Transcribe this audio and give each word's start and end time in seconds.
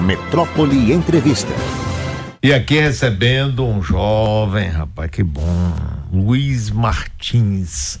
Metrópole 0.00 0.92
Entrevista. 0.92 1.52
E 2.42 2.52
aqui 2.52 2.80
recebendo 2.80 3.64
um 3.64 3.82
jovem, 3.82 4.68
rapaz, 4.68 5.10
que 5.10 5.22
bom, 5.22 5.72
Luiz 6.12 6.70
Martins. 6.70 8.00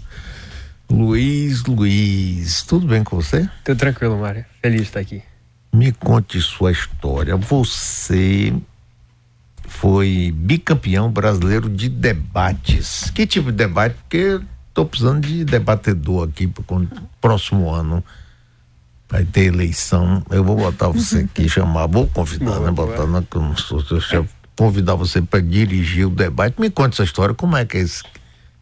Luiz, 0.90 1.62
Luiz, 1.64 2.62
tudo 2.62 2.86
bem 2.86 3.04
com 3.04 3.16
você? 3.16 3.48
Tudo 3.64 3.78
tranquilo, 3.78 4.18
Mário. 4.18 4.44
Feliz 4.60 4.80
de 4.80 4.86
estar 4.88 5.00
aqui. 5.00 5.22
Me 5.72 5.92
conte 5.92 6.40
sua 6.40 6.72
história. 6.72 7.36
Você 7.36 8.52
foi 9.66 10.32
bicampeão 10.34 11.10
brasileiro 11.10 11.68
de 11.68 11.88
debates. 11.88 13.10
Que 13.10 13.26
tipo 13.26 13.50
de 13.50 13.56
debate? 13.56 13.94
Porque 13.94 14.40
estou 14.68 14.84
precisando 14.84 15.26
de 15.26 15.44
debatedor 15.44 16.28
aqui 16.28 16.46
para 16.46 16.76
o 16.76 16.88
próximo 17.20 17.70
ano 17.70 18.04
vai 19.12 19.24
ter 19.26 19.44
eleição, 19.44 20.24
eu 20.30 20.42
vou 20.42 20.56
botar 20.56 20.88
você 20.88 21.18
aqui, 21.18 21.46
chamar, 21.46 21.86
vou 21.86 22.06
convidar, 22.08 22.46
boa, 22.46 22.60
né? 22.60 22.70
Botar 22.70 23.06
na, 23.06 23.20
como 23.20 23.54
convidar 24.56 24.94
você 24.94 25.20
para 25.20 25.40
dirigir 25.40 26.06
o 26.06 26.10
debate. 26.10 26.58
Me 26.58 26.70
conta 26.70 26.94
essa 26.94 27.04
história, 27.04 27.34
como 27.34 27.54
é 27.54 27.66
que 27.66 27.76
é 27.76 27.80
esse 27.80 28.02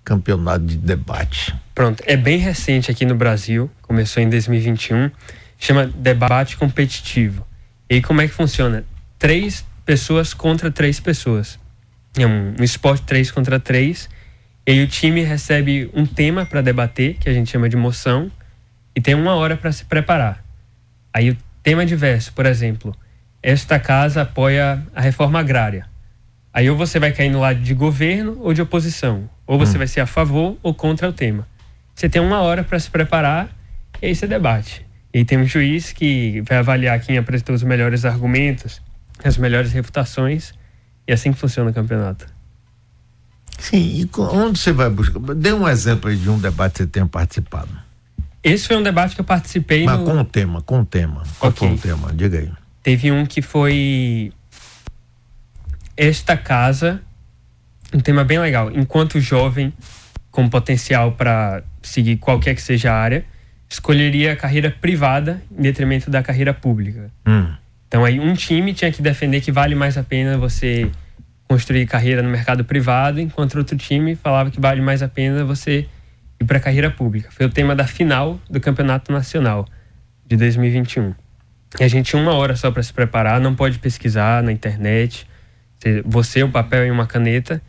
campeonato 0.02 0.64
de 0.64 0.77
debate? 0.77 1.55
Pronto, 1.72 2.02
é 2.05 2.16
bem 2.16 2.36
recente 2.36 2.91
aqui 2.91 3.06
no 3.06 3.14
Brasil, 3.14 3.70
começou 3.82 4.20
em 4.20 4.28
2021, 4.28 5.12
chama 5.56 5.86
debate 5.86 6.56
competitivo. 6.56 7.46
E 7.88 7.94
aí 7.94 8.02
como 8.02 8.20
é 8.20 8.27
que 8.27 8.34
funciona? 8.34 8.84
Três 9.20 9.64
pessoas 9.86 10.34
contra 10.34 10.69
três 10.69 10.98
pessoas. 10.98 11.60
É 12.19 12.27
um, 12.27 12.56
um 12.58 12.64
esporte 12.64 13.05
três 13.05 13.30
contra 13.30 13.60
três. 13.60 14.08
E 14.66 14.72
aí 14.72 14.82
o 14.82 14.88
time 14.88 15.22
recebe 15.22 15.88
um 15.94 16.05
tema 16.05 16.44
para 16.44 16.60
debater, 16.60 17.14
que 17.20 17.28
a 17.28 17.32
gente 17.32 17.52
chama 17.52 17.69
de 17.69 17.77
moção, 17.77 18.32
e 18.94 19.00
tem 19.00 19.14
uma 19.14 19.34
hora 19.34 19.56
para 19.56 19.72
se 19.72 19.84
preparar. 19.84 20.44
Aí 21.12 21.30
o 21.30 21.36
tema 21.62 21.84
diverso, 21.84 22.32
por 22.32 22.46
exemplo, 22.46 22.94
esta 23.42 23.78
casa 23.78 24.22
apoia 24.22 24.82
a 24.94 25.00
reforma 25.00 25.38
agrária. 25.38 25.86
Aí 26.52 26.69
ou 26.69 26.77
você 26.77 26.98
vai 26.98 27.12
cair 27.12 27.30
no 27.30 27.41
lado 27.41 27.60
de 27.60 27.74
governo 27.74 28.36
ou 28.41 28.52
de 28.52 28.60
oposição, 28.60 29.30
ou 29.47 29.58
você 29.58 29.77
hum. 29.77 29.78
vai 29.78 29.86
ser 29.86 30.00
a 30.00 30.06
favor 30.06 30.58
ou 30.62 30.74
contra 30.74 31.08
o 31.08 31.12
tema. 31.12 31.47
Você 31.94 32.08
tem 32.08 32.20
uma 32.20 32.41
hora 32.41 32.64
para 32.64 32.78
se 32.78 32.91
preparar 32.91 33.48
e 34.00 34.06
aí 34.06 34.14
você 34.14 34.27
debate. 34.27 34.84
E 35.12 35.25
tem 35.25 35.38
um 35.38 35.47
juiz 35.47 35.92
que 35.92 36.41
vai 36.42 36.58
avaliar 36.58 37.00
quem 37.00 37.19
apresentou 37.19 37.54
os 37.54 37.62
melhores 37.62 38.04
argumentos, 38.04 38.80
as 39.22 39.36
melhores 39.36 39.72
refutações, 39.72 40.52
e 41.06 41.12
é 41.12 41.14
assim 41.14 41.32
que 41.32 41.38
funciona 41.38 41.70
o 41.70 41.75
campeonato. 41.75 42.27
Sim, 43.58 43.77
e 43.77 44.10
onde 44.19 44.58
você 44.58 44.72
vai 44.72 44.88
buscar? 44.88 45.19
Dê 45.34 45.52
um 45.52 45.69
exemplo 45.69 46.08
aí 46.08 46.16
de 46.16 46.30
um 46.30 46.38
debate 46.38 46.72
que 46.72 46.78
você 46.78 46.86
tenha 46.86 47.06
participado. 47.06 47.89
Esse 48.42 48.66
foi 48.66 48.77
um 48.77 48.83
debate 48.83 49.14
que 49.14 49.20
eu 49.20 49.24
participei. 49.24 49.84
Mas 49.84 49.98
no... 49.98 50.06
com 50.06 50.19
o 50.19 50.24
tema, 50.24 50.62
com 50.62 50.80
o 50.80 50.84
tema. 50.84 51.22
Qual 51.38 51.50
okay. 51.50 51.69
foi 51.69 51.77
o 51.77 51.80
tema? 51.80 52.12
Diga 52.12 52.38
aí. 52.38 52.50
Teve 52.82 53.12
um 53.12 53.27
que 53.27 53.42
foi 53.42 54.32
esta 55.97 56.36
casa, 56.36 57.02
um 57.92 58.00
tema 58.00 58.24
bem 58.24 58.38
legal. 58.38 58.70
Enquanto 58.70 59.20
jovem 59.20 59.72
com 60.30 60.48
potencial 60.48 61.12
para 61.12 61.62
seguir 61.82 62.16
qualquer 62.16 62.55
que 62.55 62.62
seja 62.62 62.92
a 62.92 62.97
área, 62.97 63.24
escolheria 63.69 64.32
a 64.32 64.36
carreira 64.36 64.70
privada 64.70 65.42
em 65.50 65.62
detrimento 65.62 66.10
da 66.10 66.22
carreira 66.22 66.54
pública. 66.54 67.10
Hum. 67.27 67.52
Então 67.86 68.04
aí 68.04 68.19
um 68.19 68.34
time 68.34 68.72
tinha 68.72 68.91
que 68.91 69.02
defender 69.02 69.41
que 69.41 69.52
vale 69.52 69.75
mais 69.75 69.98
a 69.98 70.02
pena 70.02 70.38
você 70.38 70.91
construir 71.48 71.84
carreira 71.86 72.22
no 72.22 72.30
mercado 72.30 72.64
privado, 72.64 73.20
enquanto 73.20 73.58
outro 73.58 73.77
time 73.77 74.14
falava 74.14 74.50
que 74.50 74.60
vale 74.60 74.80
mais 74.80 75.02
a 75.02 75.08
pena 75.08 75.44
você 75.44 75.86
e 76.41 76.44
para 76.44 76.56
a 76.56 76.60
carreira 76.60 76.91
pública. 76.91 77.28
Foi 77.30 77.46
o 77.46 77.50
tema 77.50 77.77
da 77.77 77.86
final 77.86 78.41
do 78.48 78.58
Campeonato 78.58 79.12
Nacional 79.12 79.66
de 80.27 80.36
2021. 80.36 81.14
E 81.78 81.84
a 81.84 81.88
gente 81.88 82.06
tinha 82.06 82.20
uma 82.20 82.32
hora 82.32 82.56
só 82.56 82.70
para 82.70 82.82
se 82.82 82.92
preparar, 82.92 83.41
não 83.41 83.55
pode 83.55 83.78
pesquisar 83.78 84.42
na 84.42 84.50
internet. 84.50 85.27
Você, 86.05 86.42
o 86.42 86.50
papel 86.50 86.86
e 86.86 86.91
uma 86.91 87.06
caneta. 87.06 87.62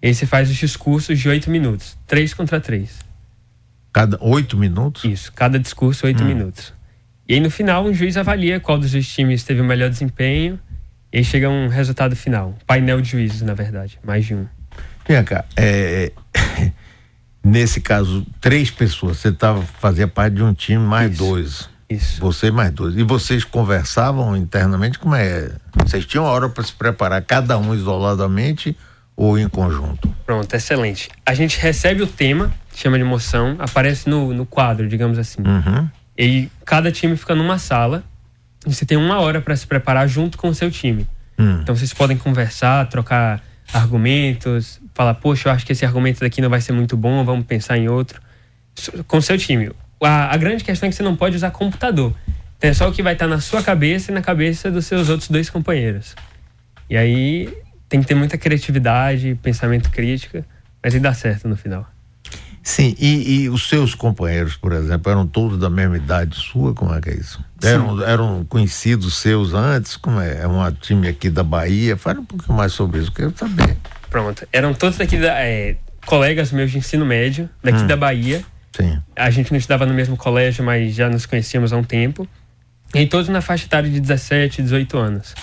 E 0.00 0.08
aí 0.08 0.14
você 0.14 0.26
faz 0.26 0.50
os 0.50 0.56
discursos 0.56 1.18
de 1.18 1.28
oito 1.28 1.50
minutos, 1.50 1.98
três 2.06 2.32
contra 2.32 2.60
três. 2.60 3.00
Cada 3.92 4.16
oito 4.20 4.56
minutos? 4.56 5.04
Isso, 5.04 5.32
cada 5.32 5.58
discurso 5.58 6.06
oito 6.06 6.22
hum. 6.22 6.26
minutos. 6.26 6.72
E 7.26 7.34
aí 7.34 7.40
no 7.40 7.50
final 7.50 7.84
um 7.84 7.92
juiz 7.92 8.16
avalia 8.16 8.60
qual 8.60 8.78
dos 8.78 8.92
dois 8.92 9.08
times 9.08 9.42
teve 9.42 9.60
o 9.60 9.64
melhor 9.64 9.90
desempenho. 9.90 10.58
E 11.12 11.18
aí 11.18 11.24
chega 11.24 11.48
um 11.48 11.68
resultado 11.68 12.14
final. 12.14 12.54
Painel 12.66 13.00
de 13.00 13.10
juízes, 13.10 13.42
na 13.42 13.54
verdade, 13.54 13.98
mais 14.04 14.24
de 14.24 14.34
um. 14.34 14.46
Vem 15.06 15.24
cá, 15.24 15.44
é, 15.56 16.12
Nesse 17.48 17.80
caso, 17.80 18.26
três 18.40 18.70
pessoas. 18.70 19.18
Você 19.18 19.32
tava, 19.32 19.62
fazia 19.62 20.06
parte 20.06 20.34
de 20.34 20.42
um 20.42 20.52
time 20.52 20.84
mais 20.84 21.12
isso, 21.12 21.24
dois. 21.24 21.68
Isso. 21.88 22.20
Você 22.20 22.50
mais 22.50 22.70
dois. 22.70 22.96
E 22.96 23.02
vocês 23.02 23.44
conversavam 23.44 24.36
internamente? 24.36 24.98
Como 24.98 25.14
é? 25.14 25.50
Vocês 25.76 26.04
tinham 26.04 26.24
hora 26.24 26.48
para 26.48 26.62
se 26.62 26.72
preparar, 26.72 27.22
cada 27.22 27.56
um 27.56 27.74
isoladamente 27.74 28.76
ou 29.16 29.38
em 29.38 29.48
conjunto? 29.48 30.14
Pronto, 30.26 30.54
excelente. 30.54 31.08
A 31.24 31.32
gente 31.32 31.58
recebe 31.58 32.02
o 32.02 32.06
tema, 32.06 32.52
chama 32.74 32.98
de 32.98 33.04
moção, 33.04 33.56
aparece 33.58 34.08
no, 34.08 34.34
no 34.34 34.44
quadro, 34.44 34.86
digamos 34.86 35.18
assim. 35.18 35.40
Uhum. 35.40 35.88
E 36.16 36.50
cada 36.66 36.92
time 36.92 37.16
fica 37.16 37.34
numa 37.34 37.58
sala. 37.58 38.04
E 38.66 38.74
você 38.74 38.84
tem 38.84 38.98
uma 38.98 39.20
hora 39.20 39.40
para 39.40 39.56
se 39.56 39.66
preparar 39.66 40.06
junto 40.06 40.36
com 40.36 40.48
o 40.48 40.54
seu 40.54 40.70
time. 40.70 41.08
Hum. 41.38 41.60
Então 41.62 41.74
vocês 41.74 41.94
podem 41.94 42.18
conversar, 42.18 42.86
trocar 42.88 43.40
argumentos, 43.72 44.80
falar, 44.94 45.14
poxa, 45.14 45.48
eu 45.48 45.52
acho 45.52 45.66
que 45.66 45.72
esse 45.72 45.84
argumento 45.84 46.20
daqui 46.20 46.40
não 46.40 46.48
vai 46.48 46.60
ser 46.60 46.72
muito 46.72 46.96
bom, 46.96 47.24
vamos 47.24 47.46
pensar 47.46 47.76
em 47.76 47.88
outro. 47.88 48.20
Com 49.06 49.20
seu 49.20 49.36
time. 49.36 49.70
A, 50.02 50.32
a 50.32 50.36
grande 50.36 50.64
questão 50.64 50.86
é 50.86 50.90
que 50.90 50.96
você 50.96 51.02
não 51.02 51.16
pode 51.16 51.36
usar 51.36 51.50
computador. 51.50 52.14
Então 52.56 52.70
é 52.70 52.74
só 52.74 52.88
o 52.88 52.92
que 52.92 53.02
vai 53.02 53.12
estar 53.12 53.26
na 53.26 53.40
sua 53.40 53.62
cabeça 53.62 54.10
e 54.10 54.14
na 54.14 54.22
cabeça 54.22 54.70
dos 54.70 54.86
seus 54.86 55.08
outros 55.08 55.28
dois 55.28 55.50
companheiros. 55.50 56.14
E 56.88 56.96
aí 56.96 57.52
tem 57.88 58.00
que 58.00 58.06
ter 58.06 58.14
muita 58.14 58.36
criatividade, 58.36 59.38
pensamento 59.42 59.90
crítico, 59.90 60.44
mas 60.82 60.94
aí 60.94 61.00
dá 61.00 61.12
certo 61.12 61.48
no 61.48 61.56
final. 61.56 61.86
Sim, 62.62 62.94
e, 62.98 63.42
e, 63.42 63.48
os 63.48 63.68
seus 63.68 63.94
companheiros, 63.94 64.56
por 64.56 64.72
exemplo, 64.72 65.10
eram 65.10 65.26
todos 65.26 65.58
da 65.58 65.70
mesma 65.70 65.96
idade 65.96 66.36
sua? 66.36 66.74
Como 66.74 66.94
é 66.94 67.00
que 67.00 67.10
é 67.10 67.14
isso? 67.14 67.42
Eram, 67.62 68.02
eram 68.02 68.44
conhecidos 68.44 69.16
seus 69.16 69.54
antes? 69.54 69.96
Como 69.96 70.20
é? 70.20 70.42
É 70.42 70.46
um 70.46 70.70
time 70.72 71.08
aqui 71.08 71.30
da 71.30 71.42
Bahia? 71.42 71.96
Fale 71.96 72.20
um 72.20 72.24
pouquinho 72.24 72.56
mais 72.56 72.72
sobre 72.72 73.00
isso, 73.00 73.10
quero 73.12 73.32
saber. 73.36 73.76
Pronto, 74.10 74.46
eram 74.52 74.74
todos 74.74 74.98
daqui 74.98 75.16
da. 75.16 75.40
É, 75.40 75.76
colegas 76.04 76.52
meus 76.52 76.70
de 76.70 76.78
ensino 76.78 77.04
médio, 77.04 77.48
daqui 77.62 77.80
hum. 77.80 77.86
da 77.86 77.96
Bahia. 77.96 78.42
Sim. 78.72 78.98
A 79.16 79.30
gente 79.30 79.50
não 79.50 79.58
estudava 79.58 79.84
no 79.84 79.94
mesmo 79.94 80.16
colégio, 80.16 80.64
mas 80.64 80.94
já 80.94 81.08
nos 81.08 81.26
conhecíamos 81.26 81.72
há 81.72 81.76
um 81.76 81.82
tempo. 81.82 82.26
E 82.94 83.06
todos 83.06 83.28
na 83.28 83.40
faixa 83.40 83.66
etária 83.66 83.90
de 83.90 84.00
17, 84.00 84.62
18 84.62 84.96
anos. 84.96 85.34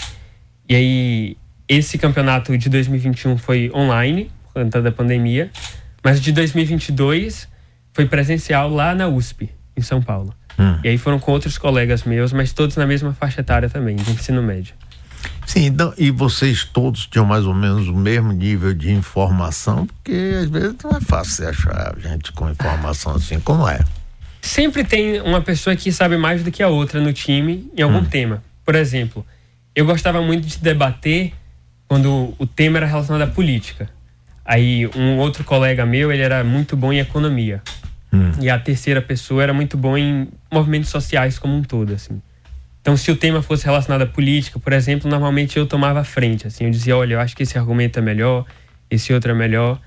E 0.68 0.76
aí, 0.76 1.38
esse 1.68 1.98
campeonato 1.98 2.58
de 2.58 2.70
2021 2.70 3.38
foi 3.38 3.72
online, 3.74 4.32
por 4.46 4.64
conta 4.64 4.82
da 4.82 4.92
pandemia. 4.92 5.52
Mas 6.06 6.22
de 6.22 6.32
2022 6.34 7.48
foi 7.92 8.06
presencial 8.06 8.70
lá 8.70 8.94
na 8.94 9.08
USP, 9.08 9.50
em 9.76 9.82
São 9.82 10.00
Paulo. 10.00 10.36
Hum. 10.60 10.78
E 10.84 10.90
aí 10.90 11.00
foram 11.00 11.18
com 11.18 11.32
outros 11.32 11.58
colegas 11.58 12.04
meus, 12.04 12.32
mas 12.32 12.54
todos 12.54 12.76
na 12.76 12.86
mesma 12.86 13.12
faixa 13.12 13.42
etária 13.42 13.68
também, 13.68 13.96
de 13.96 14.12
ensino 14.12 14.44
médio. 14.44 14.76
Sim, 15.48 15.66
então, 15.66 15.92
e 15.98 16.12
vocês 16.12 16.64
todos 16.64 17.08
tinham 17.08 17.26
mais 17.26 17.48
ou 17.48 17.56
menos 17.56 17.88
o 17.88 17.96
mesmo 17.96 18.32
nível 18.32 18.72
de 18.72 18.92
informação, 18.92 19.88
porque 19.88 20.36
às 20.44 20.48
vezes 20.48 20.76
não 20.84 20.92
é 20.92 21.02
fácil 21.02 21.34
você 21.34 21.46
achar 21.48 21.96
gente 21.98 22.32
com 22.34 22.52
informação 22.52 23.16
assim, 23.16 23.40
como 23.40 23.68
é? 23.68 23.80
Sempre 24.44 24.84
tem 24.84 25.20
uma 25.22 25.42
pessoa 25.42 25.76
que 25.76 25.92
sabe 25.92 26.18
mais 26.18 26.44
do 26.44 26.52
que 26.52 26.62
a 26.62 26.68
outra 26.68 27.02
no 27.02 27.12
time 27.14 27.68
em 27.76 27.82
algum 27.82 27.98
hum. 27.98 28.06
tema. 28.06 28.44
Por 28.64 28.76
exemplo, 28.76 29.26
eu 29.76 29.88
gostava 29.88 30.22
muito 30.22 30.46
de 30.46 30.60
debater 30.60 31.34
quando 31.88 32.36
o 32.38 32.46
tema 32.46 32.78
era 32.78 32.86
relacionado 32.86 33.24
à 33.24 33.28
política. 33.28 33.90
Aí 34.46 34.88
um 34.96 35.18
outro 35.18 35.44
colega 35.44 35.86
meu, 35.86 36.12
ele 36.12 36.22
era 36.22 36.44
muito 36.44 36.78
bom 36.78 36.94
em 36.94 37.00
economia. 37.00 37.62
Hum. 38.14 38.32
E 38.40 38.50
a 38.50 38.60
terceira 38.60 39.02
pessoa 39.02 39.42
era 39.42 39.54
muito 39.54 39.76
bom 39.76 39.98
em 39.98 40.28
movimentos 40.52 40.90
sociais 40.90 41.40
como 41.40 41.56
um 41.56 41.64
todo, 41.64 41.94
assim. 41.94 42.22
Então, 42.82 42.96
se 42.96 43.10
o 43.10 43.16
tema 43.16 43.42
fosse 43.42 43.66
relacionado 43.66 44.04
à 44.04 44.06
política, 44.06 44.60
por 44.60 44.72
exemplo, 44.72 45.10
normalmente 45.10 45.58
eu 45.58 45.66
tomava 45.66 46.02
a 46.02 46.04
frente, 46.04 46.46
assim. 46.46 46.66
Eu 46.66 46.70
dizia, 46.70 46.96
olha, 46.96 47.16
eu 47.16 47.20
acho 47.20 47.36
que 47.36 47.42
esse 47.42 47.58
argumento 47.58 47.98
é 47.98 48.02
melhor, 48.02 48.46
esse 48.92 49.12
outro 49.12 49.32
é 49.32 49.34
melhor. 49.34 49.82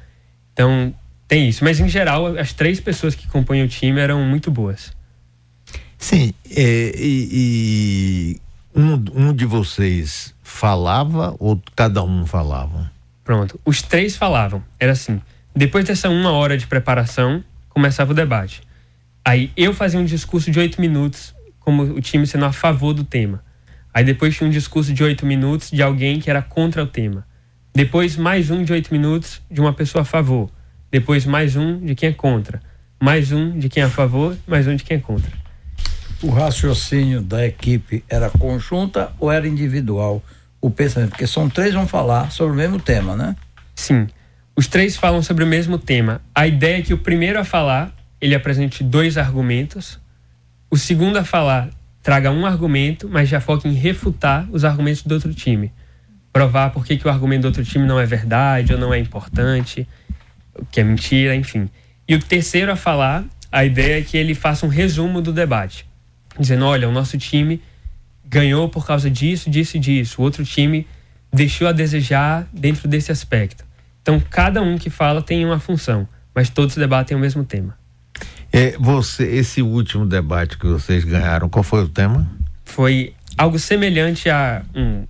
Então, 0.53 0.93
tem 1.29 1.49
isso. 1.49 1.63
Mas, 1.63 1.79
em 1.79 1.89
geral, 1.89 2.37
as 2.37 2.53
três 2.53 2.81
pessoas 2.81 3.15
que 3.15 3.29
compõem 3.29 3.63
o 3.63 3.69
time 3.69 4.01
eram 4.01 4.21
muito 4.25 4.51
boas. 4.51 4.93
Sim, 5.97 6.35
é, 6.51 6.93
e, 6.97 7.29
e 7.33 8.41
um, 8.75 9.29
um 9.29 9.33
de 9.33 9.45
vocês 9.45 10.35
falava 10.43 11.37
ou 11.39 11.63
cada 11.77 12.03
um 12.03 12.27
falava? 12.27 12.91
Pronto. 13.29 13.61
Os 13.63 13.83
três 13.83 14.17
falavam. 14.17 14.65
Era 14.81 14.93
assim. 14.93 15.21
Depois 15.55 15.85
dessa 15.85 16.09
uma 16.09 16.31
hora 16.31 16.57
de 16.57 16.67
preparação, 16.67 17.45
começava 17.69 18.13
o 18.13 18.15
debate. 18.15 18.63
Aí 19.23 19.53
eu 19.55 19.75
fazia 19.75 20.01
um 20.01 20.05
discurso 20.07 20.51
de 20.51 20.59
oito 20.59 20.81
minutos, 20.81 21.35
como 21.61 21.83
o 21.83 22.01
time 22.01 22.27
sendo 22.27 22.47
a 22.47 22.53
favor 22.53 22.95
do 22.95 23.05
tema. 23.05 23.45
Aí 23.93 24.03
depois 24.03 24.35
tinha 24.35 24.49
um 24.49 24.51
discurso 24.51 24.95
de 24.95 25.05
oito 25.05 25.27
minutos 25.27 25.71
de 25.71 25.83
alguém 25.83 26.21
que 26.21 26.31
era 26.31 26.41
contra 26.41 26.83
o 26.83 26.87
tema. 26.87 27.27
Depois 27.75 28.17
mais 28.17 28.51
um 28.51 28.65
de 28.65 28.73
oito 28.73 28.91
minutos 28.91 29.43
de 29.51 29.61
uma 29.61 29.75
pessoa 29.75 30.01
a 30.01 30.07
favor. 30.07 30.51
Depois 30.91 31.27
mais 31.27 31.55
um 31.55 31.85
de 31.85 31.95
quem 31.95 32.09
é 32.09 32.13
contra. 32.15 32.63
Mais 32.99 33.31
um 33.31 33.59
de 33.59 33.69
quem 33.69 33.83
é 33.83 33.87
a 33.87 33.91
favor, 33.91 34.39
mais 34.47 34.67
um 34.67 34.75
de 34.75 34.85
quem 34.85 34.97
é 34.97 35.01
contra. 35.01 35.31
o 36.23 36.31
raciocínio 36.31 37.21
da 37.21 37.47
equipe 37.47 38.03
era 38.09 38.31
conjunta 38.31 39.13
ou 39.21 39.31
era 39.31 39.47
individual 39.47 40.23
o 40.61 40.71
pensamento? 40.71 41.11
Porque 41.11 41.27
são 41.27 41.49
três 41.49 41.75
vão 41.75 41.87
falar 41.87 42.31
sobre 42.31 42.53
o 42.55 42.57
mesmo 42.57 42.81
tema, 42.81 43.17
né? 43.17 43.37
Sim. 43.75 44.07
Os 44.57 44.67
três 44.67 44.97
falam 44.97 45.23
sobre 45.23 45.45
o 45.45 45.47
mesmo 45.47 45.79
tema. 45.79 46.21
A 46.35 46.47
ideia 46.47 46.79
é 46.79 46.83
que 46.83 46.93
o 46.93 46.99
primeiro 46.99 47.39
a 47.39 47.45
falar, 47.45 47.95
ele 48.21 48.35
apresente 48.35 48.83
dois 48.83 49.17
argumentos. 49.17 50.01
O 50.71 50.77
segundo 50.77 51.17
a 51.17 51.25
falar 51.25 51.71
traga 52.03 52.31
um 52.31 52.45
argumento, 52.45 53.09
mas 53.09 53.29
já 53.29 53.41
foca 53.41 53.69
em 53.69 53.73
refutar 53.73 54.49
os 54.51 54.65
argumentos 54.65 55.03
do 55.03 55.15
outro 55.15 55.33
time. 55.33 55.73
Provar 56.33 56.71
por 56.71 56.85
que, 56.85 56.97
que 56.97 57.07
o 57.07 57.11
argumento 57.11 57.43
do 57.43 57.49
outro 57.49 57.65
time 57.65 57.87
não 57.87 58.01
é 58.01 58.07
verdade 58.07 58.73
ou 58.73 58.79
não 58.79 58.93
é 58.93 58.99
importante, 58.99 59.87
que 60.71 60.81
é 60.81 60.85
mentira, 60.85 61.35
enfim. 61.35 61.69
E 62.09 62.15
o 62.15 62.19
terceiro 62.19 62.73
a 62.73 62.77
falar, 62.77 63.25
a 63.53 63.65
ideia 63.65 63.99
é 64.01 64.03
que 64.03 64.17
ele 64.17 64.35
faça 64.35 64.67
um 64.67 64.69
resumo 64.69 65.21
do 65.21 65.33
debate. 65.33 65.87
Dizendo, 66.39 66.65
olha, 66.65 66.89
o 66.89 66.93
nosso 66.93 67.17
time 67.19 67.63
ganhou 68.29 68.69
por 68.69 68.87
causa 68.87 69.11
disso, 69.11 69.49
disso 69.49 69.77
e 69.77 69.81
disso. 69.81 70.21
O 70.21 70.25
outro 70.25 70.45
time 70.45 70.87
deixou 71.33 71.67
a 71.67 71.73
desejar 71.73 72.47
dentro 72.53 72.89
desse 72.89 73.11
aspecto. 73.11 73.65
Então, 74.03 74.21
cada 74.31 74.63
um 74.63 74.79
que 74.79 74.91
fala 74.91 75.23
tem 75.23 75.45
uma 75.45 75.59
função, 75.59 76.09
mas 76.35 76.49
todos 76.49 76.77
debatem 76.77 77.17
o 77.17 77.21
mesmo 77.21 77.45
tema. 77.45 77.77
É, 78.53 78.77
você, 78.79 79.25
esse 79.25 79.61
último 79.61 80.07
debate 80.07 80.57
que 80.57 80.67
vocês 80.67 81.05
ganharam, 81.05 81.49
qual 81.49 81.63
foi 81.63 81.85
o 81.85 81.89
tema? 81.89 82.27
Foi 82.65 83.15
algo 83.37 83.59
semelhante 83.59 84.31
a 84.31 84.63
um, 84.75 85.07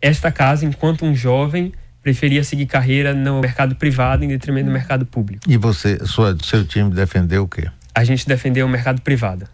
esta 0.00 0.30
casa, 0.30 0.66
enquanto 0.66 1.04
um 1.04 1.14
jovem 1.14 1.72
preferia 2.02 2.42
seguir 2.42 2.66
carreira 2.66 3.14
no 3.14 3.40
mercado 3.40 3.76
privado 3.76 4.24
em 4.24 4.28
detrimento 4.28 4.66
do 4.66 4.72
mercado 4.72 5.06
público. 5.06 5.44
E 5.48 5.56
você, 5.56 6.04
sua, 6.04 6.36
seu 6.42 6.64
time 6.66 6.90
defendeu 6.90 7.44
o 7.44 7.48
quê? 7.48 7.70
A 7.94 8.04
gente 8.04 8.26
defendeu 8.26 8.66
o 8.66 8.68
mercado 8.68 9.00
privado. 9.00 9.46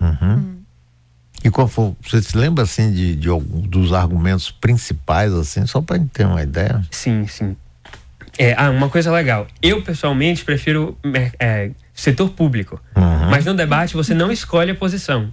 Uhum. 0.00 0.16
Uhum. 0.20 0.51
E 1.44 1.50
qual 1.50 1.66
foi, 1.66 1.92
você 2.00 2.22
se 2.22 2.36
lembra 2.36 2.62
assim 2.64 2.92
de, 2.92 3.16
de, 3.16 3.28
dos 3.68 3.92
argumentos 3.92 4.50
principais 4.50 5.32
assim, 5.32 5.66
só 5.66 5.80
para 5.80 5.98
ter 6.12 6.24
uma 6.24 6.42
ideia? 6.42 6.82
Sim, 6.90 7.26
sim. 7.26 7.56
É, 8.38 8.54
ah, 8.56 8.70
uma 8.70 8.88
coisa 8.88 9.10
legal. 9.12 9.46
Eu, 9.60 9.82
pessoalmente, 9.82 10.44
prefiro 10.44 10.96
é, 11.38 11.70
setor 11.92 12.30
público. 12.30 12.80
Uhum. 12.96 13.30
Mas 13.30 13.44
no 13.44 13.54
debate, 13.54 13.94
você 13.94 14.14
não 14.14 14.30
escolhe 14.30 14.70
a 14.70 14.74
posição. 14.74 15.32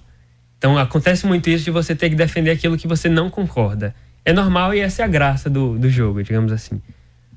Então, 0.58 0.76
acontece 0.76 1.26
muito 1.26 1.48
isso 1.48 1.64
de 1.64 1.70
você 1.70 1.94
ter 1.94 2.10
que 2.10 2.16
defender 2.16 2.50
aquilo 2.50 2.76
que 2.76 2.86
você 2.86 3.08
não 3.08 3.30
concorda. 3.30 3.94
É 4.24 4.32
normal 4.32 4.74
e 4.74 4.80
essa 4.80 5.02
é 5.02 5.04
a 5.04 5.08
graça 5.08 5.48
do, 5.48 5.78
do 5.78 5.88
jogo, 5.88 6.22
digamos 6.22 6.52
assim. 6.52 6.82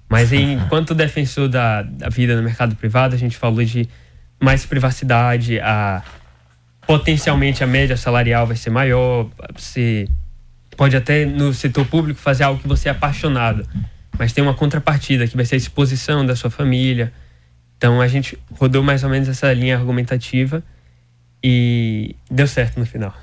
Mas 0.09 0.33
enquanto 0.33 0.93
defensor 0.95 1.47
da, 1.47 1.81
da 1.83 2.09
vida 2.09 2.35
no 2.35 2.43
mercado 2.43 2.75
privado, 2.75 3.15
a 3.15 3.17
gente 3.17 3.37
falou 3.37 3.63
de 3.63 3.87
mais 4.39 4.65
privacidade, 4.65 5.59
a 5.61 6.03
potencialmente 6.85 7.63
a 7.63 7.67
média 7.67 7.97
salarial 7.97 8.47
vai 8.47 8.55
ser 8.55 8.69
maior, 8.69 9.29
você 9.55 10.07
pode 10.75 10.95
até 10.95 11.25
no 11.25 11.53
setor 11.53 11.85
público 11.85 12.19
fazer 12.19 12.43
algo 12.43 12.61
que 12.61 12.67
você 12.67 12.89
é 12.89 12.91
apaixonado 12.91 13.67
mas 14.17 14.31
tem 14.31 14.43
uma 14.43 14.53
contrapartida 14.53 15.27
que 15.27 15.35
vai 15.35 15.45
ser 15.45 15.55
a 15.55 15.57
exposição 15.57 16.25
da 16.25 16.35
sua 16.35 16.49
família. 16.49 17.11
Então 17.77 17.99
a 17.99 18.07
gente 18.07 18.37
rodou 18.57 18.83
mais 18.83 19.03
ou 19.03 19.09
menos 19.09 19.27
essa 19.27 19.51
linha 19.53 19.77
argumentativa 19.77 20.63
e 21.43 22.15
deu 22.29 22.47
certo 22.47 22.79
no 22.79 22.85
final. 22.85 23.13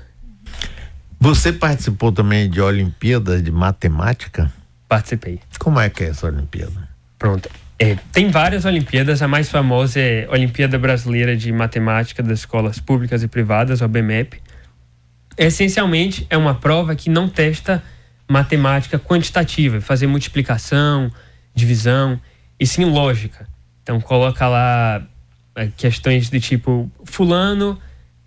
Você 1.19 1.53
participou 1.53 2.11
também 2.11 2.49
de 2.49 2.59
Olimpíadas 2.59 3.43
de 3.43 3.51
Matemática? 3.51 4.51
Participei. 4.87 5.39
Como 5.59 5.79
é 5.79 5.89
que 5.89 6.03
é 6.03 6.09
essa 6.09 6.27
Olimpíada? 6.27 6.89
Pronto. 7.17 7.49
É, 7.83 7.97
tem 8.11 8.29
várias 8.29 8.63
Olimpíadas, 8.63 9.23
a 9.23 9.27
mais 9.27 9.49
famosa 9.49 9.99
é 9.99 10.25
a 10.25 10.33
Olimpíada 10.33 10.77
Brasileira 10.77 11.35
de 11.35 11.51
Matemática 11.51 12.21
das 12.21 12.37
Escolas 12.37 12.79
Públicas 12.79 13.23
e 13.23 13.27
Privadas, 13.27 13.81
a 13.81 13.85
OBMEP. 13.85 14.39
Essencialmente, 15.35 16.27
é 16.29 16.37
uma 16.37 16.53
prova 16.53 16.95
que 16.95 17.09
não 17.09 17.27
testa 17.27 17.81
matemática 18.29 18.99
quantitativa, 18.99 19.81
fazer 19.81 20.05
multiplicação, 20.05 21.11
divisão, 21.55 22.21
e 22.59 22.67
sim 22.67 22.85
lógica. 22.85 23.47
Então 23.81 23.99
coloca 23.99 24.47
lá 24.47 25.01
é, 25.55 25.67
questões 25.75 26.29
de 26.29 26.39
tipo 26.39 26.87
fulano 27.03 27.79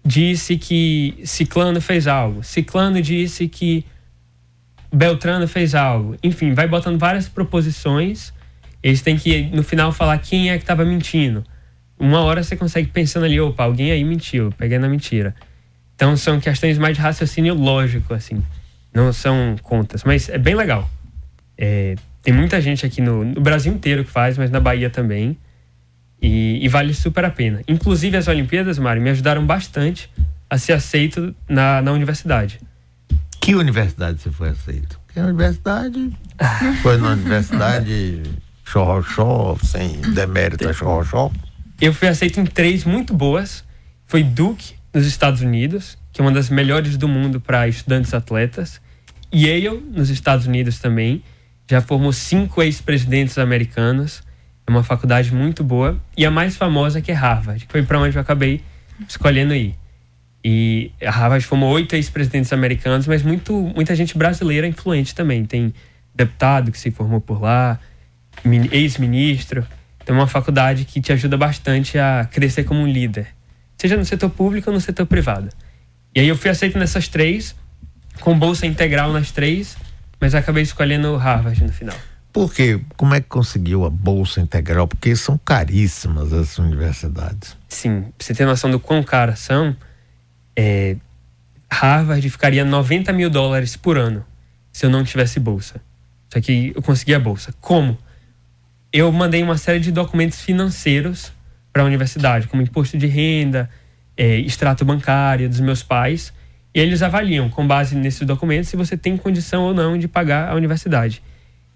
disse 0.04 0.58
que 0.58 1.20
ciclano 1.24 1.80
fez 1.80 2.08
algo, 2.08 2.42
ciclano 2.42 3.00
disse 3.00 3.46
que 3.46 3.86
Beltrano 4.92 5.46
fez 5.46 5.76
algo. 5.76 6.16
Enfim, 6.24 6.54
vai 6.54 6.66
botando 6.66 6.98
várias 6.98 7.28
proposições. 7.28 8.34
Eles 8.84 9.02
têm 9.02 9.16
que 9.16 9.44
no 9.44 9.64
final 9.64 9.90
falar 9.90 10.18
quem 10.18 10.50
é 10.50 10.56
que 10.56 10.62
estava 10.62 10.84
mentindo. 10.84 11.42
Uma 11.98 12.20
hora 12.20 12.42
você 12.42 12.54
consegue 12.54 12.88
pensando 12.88 13.24
ali, 13.24 13.40
opa, 13.40 13.64
alguém 13.64 13.90
aí 13.90 14.04
mentiu, 14.04 14.52
peguei 14.56 14.78
na 14.78 14.88
mentira. 14.88 15.34
Então 15.96 16.16
são 16.16 16.38
questões 16.38 16.78
mais 16.78 16.96
de 16.96 17.02
raciocínio 17.02 17.54
lógico, 17.54 18.14
assim 18.14 18.42
não 18.94 19.12
são 19.12 19.56
contas, 19.60 20.04
mas 20.04 20.28
é 20.28 20.38
bem 20.38 20.54
legal. 20.54 20.88
É, 21.58 21.96
tem 22.22 22.32
muita 22.32 22.60
gente 22.60 22.86
aqui 22.86 23.00
no, 23.00 23.24
no, 23.24 23.40
Brasil 23.40 23.72
inteiro 23.72 24.04
que 24.04 24.10
faz, 24.10 24.38
mas 24.38 24.50
na 24.50 24.60
Bahia 24.60 24.88
também. 24.88 25.36
E, 26.22 26.64
e, 26.64 26.68
vale 26.68 26.94
super 26.94 27.24
a 27.24 27.30
pena. 27.30 27.60
Inclusive, 27.68 28.16
as 28.16 28.28
Olimpíadas, 28.28 28.78
Mário, 28.78 29.02
me 29.02 29.10
ajudaram 29.10 29.44
bastante 29.44 30.08
a 30.48 30.56
ser 30.56 30.72
aceito 30.72 31.34
na, 31.46 31.82
na 31.82 31.92
universidade. 31.92 32.60
Que 33.40 33.54
universidade 33.54 34.22
você 34.22 34.30
foi 34.30 34.48
aceito? 34.48 34.98
Que 35.12 35.20
universidade? 35.20 36.16
foi 36.82 36.96
na 36.96 37.10
universidade 37.10 38.22
xorroxó, 38.64 39.56
sem 39.62 40.00
demérito 40.14 40.68
a 40.68 40.72
xorroxó? 40.72 41.30
Eu 41.80 41.92
fui 41.92 42.08
aceito 42.08 42.40
em 42.40 42.46
três 42.46 42.84
muito 42.84 43.12
boas. 43.12 43.64
Foi 44.06 44.22
Duke, 44.22 44.74
nos 44.92 45.06
Estados 45.06 45.40
Unidos, 45.40 45.98
que 46.12 46.20
é 46.20 46.24
uma 46.24 46.30
das 46.30 46.48
melhores 46.48 46.96
do 46.96 47.08
mundo 47.08 47.40
para 47.40 47.66
estudantes 47.66 48.14
atletas. 48.14 48.80
Yale, 49.34 49.82
nos 49.92 50.08
Estados 50.08 50.46
Unidos 50.46 50.78
também, 50.78 51.22
já 51.68 51.80
formou 51.80 52.12
cinco 52.12 52.62
ex-presidentes 52.62 53.36
americanos. 53.38 54.22
É 54.66 54.70
uma 54.70 54.84
faculdade 54.84 55.34
muito 55.34 55.64
boa. 55.64 56.00
E 56.16 56.24
a 56.24 56.30
mais 56.30 56.56
famosa 56.56 57.00
que 57.00 57.10
é 57.10 57.14
Harvard, 57.14 57.66
que 57.66 57.72
foi 57.72 57.82
para 57.82 57.98
onde 57.98 58.16
eu 58.16 58.22
acabei 58.22 58.62
escolhendo 59.08 59.54
ir. 59.54 59.74
E 60.44 60.92
a 61.02 61.10
Harvard 61.10 61.44
formou 61.44 61.70
oito 61.72 61.96
ex-presidentes 61.96 62.52
americanos, 62.52 63.06
mas 63.06 63.22
muito, 63.22 63.52
muita 63.74 63.96
gente 63.96 64.16
brasileira 64.16 64.66
influente 64.66 65.14
também. 65.14 65.44
Tem 65.44 65.74
deputado 66.14 66.70
que 66.70 66.78
se 66.78 66.90
formou 66.90 67.20
por 67.20 67.42
lá, 67.42 67.80
ex-ministro. 68.72 69.66
Então 70.02 70.16
é 70.16 70.18
uma 70.18 70.26
faculdade 70.26 70.84
que 70.84 71.00
te 71.00 71.12
ajuda 71.12 71.36
bastante 71.36 71.98
a 71.98 72.28
crescer 72.30 72.64
como 72.64 72.80
um 72.80 72.86
líder, 72.86 73.28
seja 73.78 73.96
no 73.96 74.04
setor 74.04 74.30
público 74.30 74.68
ou 74.70 74.74
no 74.74 74.80
setor 74.80 75.06
privado. 75.06 75.48
E 76.14 76.20
aí 76.20 76.28
eu 76.28 76.36
fui 76.36 76.50
aceito 76.50 76.78
nessas 76.78 77.08
três, 77.08 77.54
com 78.20 78.38
bolsa 78.38 78.66
integral 78.66 79.12
nas 79.12 79.30
três, 79.30 79.76
mas 80.20 80.34
acabei 80.34 80.62
escolhendo 80.62 81.16
Harvard 81.16 81.62
no 81.64 81.72
final. 81.72 81.96
Por 82.32 82.52
quê? 82.52 82.80
Como 82.96 83.14
é 83.14 83.20
que 83.20 83.28
conseguiu 83.28 83.84
a 83.84 83.90
bolsa 83.90 84.40
integral? 84.40 84.88
Porque 84.88 85.14
são 85.14 85.38
caríssimas 85.38 86.32
as 86.32 86.58
universidades. 86.58 87.56
Sim, 87.68 88.02
pra 88.02 88.26
você 88.26 88.34
ter 88.34 88.44
noção 88.44 88.70
do 88.70 88.80
quão 88.80 89.02
caras 89.02 89.38
são, 89.38 89.76
é, 90.56 90.96
Harvard 91.70 92.28
ficaria 92.28 92.64
90 92.64 93.12
mil 93.12 93.30
dólares 93.30 93.76
por 93.76 93.96
ano 93.96 94.24
se 94.72 94.84
eu 94.84 94.90
não 94.90 95.04
tivesse 95.04 95.38
bolsa. 95.38 95.80
Só 96.32 96.40
que 96.40 96.72
eu 96.74 96.82
consegui 96.82 97.14
a 97.14 97.20
bolsa. 97.20 97.54
Como? 97.60 97.96
Eu 98.96 99.10
mandei 99.10 99.42
uma 99.42 99.58
série 99.58 99.80
de 99.80 99.90
documentos 99.90 100.40
financeiros 100.40 101.32
para 101.72 101.82
a 101.82 101.84
universidade, 101.84 102.46
como 102.46 102.62
imposto 102.62 102.96
de 102.96 103.08
renda, 103.08 103.68
é, 104.16 104.36
extrato 104.36 104.84
bancário 104.84 105.48
dos 105.48 105.58
meus 105.58 105.82
pais, 105.82 106.32
e 106.72 106.78
eles 106.78 107.02
avaliam, 107.02 107.48
com 107.48 107.66
base 107.66 107.96
nesses 107.96 108.24
documentos, 108.24 108.68
se 108.68 108.76
você 108.76 108.96
tem 108.96 109.16
condição 109.16 109.64
ou 109.64 109.74
não 109.74 109.98
de 109.98 110.06
pagar 110.06 110.48
a 110.48 110.54
universidade. 110.54 111.20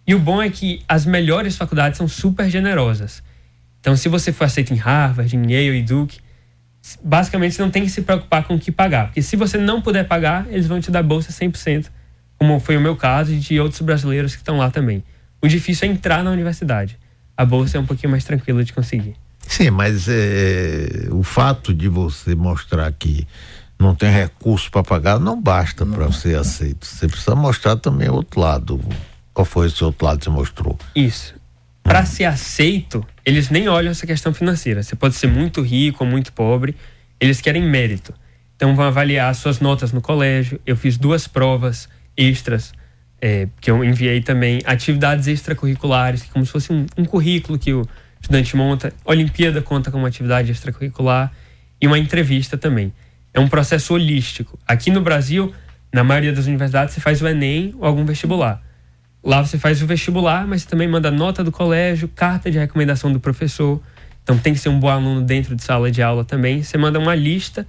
E 0.07 0.15
o 0.15 0.19
bom 0.21 0.41
é 0.41 0.49
que 0.49 0.85
as 0.87 1.05
melhores 1.05 1.57
faculdades 1.57 1.99
são 1.99 2.07
super 2.07 2.49
generosas. 2.49 3.21
Então, 3.81 3.97
se 3.97 4.09
você 4.09 4.33
for 4.33 4.45
aceito 4.45 4.73
em 4.73 4.77
Harvard, 4.77 5.35
em 5.35 5.43
Yale 5.43 5.79
e 5.81 5.83
Duke, 5.83 6.21
basicamente 7.03 7.57
você 7.57 7.63
não 7.63 7.71
tem 7.71 7.83
que 7.83 7.91
se 7.91 8.03
preocupar 8.03 8.45
com 8.45 8.55
o 8.55 8.61
que 8.61 8.71
pagar. 8.71 9.07
Porque 9.07 9.23
se 9.23 9.35
você 9.35 9.59
não 9.59 9.83
puder 9.83 10.07
pagar, 10.07 10.47
eles 10.51 10.69
vão 10.69 10.81
te 10.81 10.89
dar 10.89 11.03
bolsa 11.03 11.33
100%, 11.33 11.91
como 12.37 12.61
foi 12.61 12.77
o 12.77 12.81
meu 12.81 12.95
caso 12.95 13.33
e 13.33 13.41
de 13.41 13.59
outros 13.59 13.81
brasileiros 13.81 14.37
que 14.37 14.41
estão 14.41 14.57
lá 14.57 14.71
também. 14.71 15.03
O 15.43 15.49
difícil 15.49 15.89
é 15.89 15.91
entrar 15.91 16.23
na 16.23 16.31
universidade. 16.31 16.97
A 17.39 17.45
bolsa 17.45 17.79
é 17.79 17.81
um 17.81 17.87
pouquinho 17.87 18.11
mais 18.11 18.25
tranquila 18.25 18.65
de 18.65 18.73
conseguir. 18.73 19.15
Sim, 19.47 19.71
mas 19.71 20.09
é, 20.09 21.07
o 21.13 21.23
fato 21.23 21.73
de 21.73 21.89
você 21.89 22.35
mostrar 22.35 22.91
que 22.91 23.29
não 23.79 23.95
tem 23.95 24.11
recurso 24.11 24.69
para 24.73 24.83
pagar, 24.83 25.21
não 25.21 25.41
basta 25.41 25.87
para 25.87 26.11
ser 26.11 26.37
aceito. 26.37 26.85
Você 26.85 27.07
precisa 27.07 27.37
mostrar 27.37 27.77
também 27.77 28.09
o 28.09 28.15
outro 28.15 28.41
lado. 28.41 28.81
Qual 29.33 29.45
foi 29.45 29.69
esse 29.69 29.85
outro 29.85 30.05
lado 30.05 30.19
que 30.19 30.25
você 30.25 30.31
mostrou? 30.31 30.77
Isso. 30.97 31.33
Para 31.85 32.01
hum. 32.01 32.07
ser 32.07 32.25
aceito, 32.25 33.07
eles 33.25 33.51
nem 33.51 33.69
olham 33.69 33.93
essa 33.93 34.05
questão 34.05 34.35
financeira. 34.35 34.83
Você 34.83 34.97
pode 34.97 35.15
ser 35.15 35.29
muito 35.29 35.63
rico 35.63 36.03
ou 36.03 36.11
muito 36.11 36.33
pobre, 36.33 36.75
eles 37.21 37.41
querem 37.41 37.63
mérito. 37.63 38.13
Então 38.57 38.75
vão 38.75 38.85
avaliar 38.85 39.33
suas 39.37 39.61
notas 39.61 39.93
no 39.93 40.01
colégio. 40.01 40.61
Eu 40.67 40.77
fiz 40.77 40.99
duas 40.99 41.29
provas 41.29 41.89
extras 42.17 42.73
é, 43.21 43.49
que 43.61 43.71
eu 43.71 43.85
enviei 43.85 44.21
também, 44.21 44.61
atividades 44.65 45.27
extracurriculares, 45.27 46.25
como 46.25 46.47
se 46.47 46.53
fosse 46.53 46.73
um, 46.73 46.87
um 46.97 47.05
currículo 47.05 47.59
que 47.59 47.73
o 47.73 47.87
estudante 48.21 48.57
monta. 48.57 48.93
Olimpíada 49.05 49.61
conta 49.61 49.91
como 49.91 50.07
atividade 50.07 50.51
extracurricular 50.53 51.33
e 51.81 51.87
uma 51.87 51.99
entrevista 51.99 52.57
também. 52.57 52.93
É 53.35 53.41
um 53.41 53.49
processo 53.49 53.95
holístico. 53.95 54.59
Aqui 54.67 54.91
no 54.91 55.01
Brasil, 55.01 55.53
na 55.93 56.05
maioria 56.05 56.33
das 56.33 56.47
universidades, 56.47 56.95
você 56.95 57.01
faz 57.01 57.21
o 57.21 57.27
Enem 57.27 57.75
ou 57.79 57.87
algum 57.87 58.05
vestibular. 58.05 58.63
Lá 59.23 59.45
você 59.45 59.59
faz 59.59 59.83
o 59.83 59.87
vestibular, 59.87 60.47
mas 60.47 60.63
você 60.63 60.69
também 60.69 60.89
manda 60.89 61.11
nota 61.11 61.43
do 61.43 61.51
colégio, 61.51 62.09
carta 62.09 62.51
de 62.51 62.59
recomendação 62.59 63.13
do 63.13 63.19
professor. 63.19 63.81
Então 64.23 64.39
tem 64.39 64.55
que 64.55 64.61
ser 64.61 64.69
um 64.69 64.79
bom 64.79 64.89
aluno 64.89 65.23
dentro 65.23 65.57
de 65.57 65.63
sala 65.63 65.91
de 65.91 66.03
aula 66.03 66.25
também. 66.25 66.63
Você 66.63 66.79
manda 66.79 66.99
uma 66.99 67.15
lista, 67.15 67.67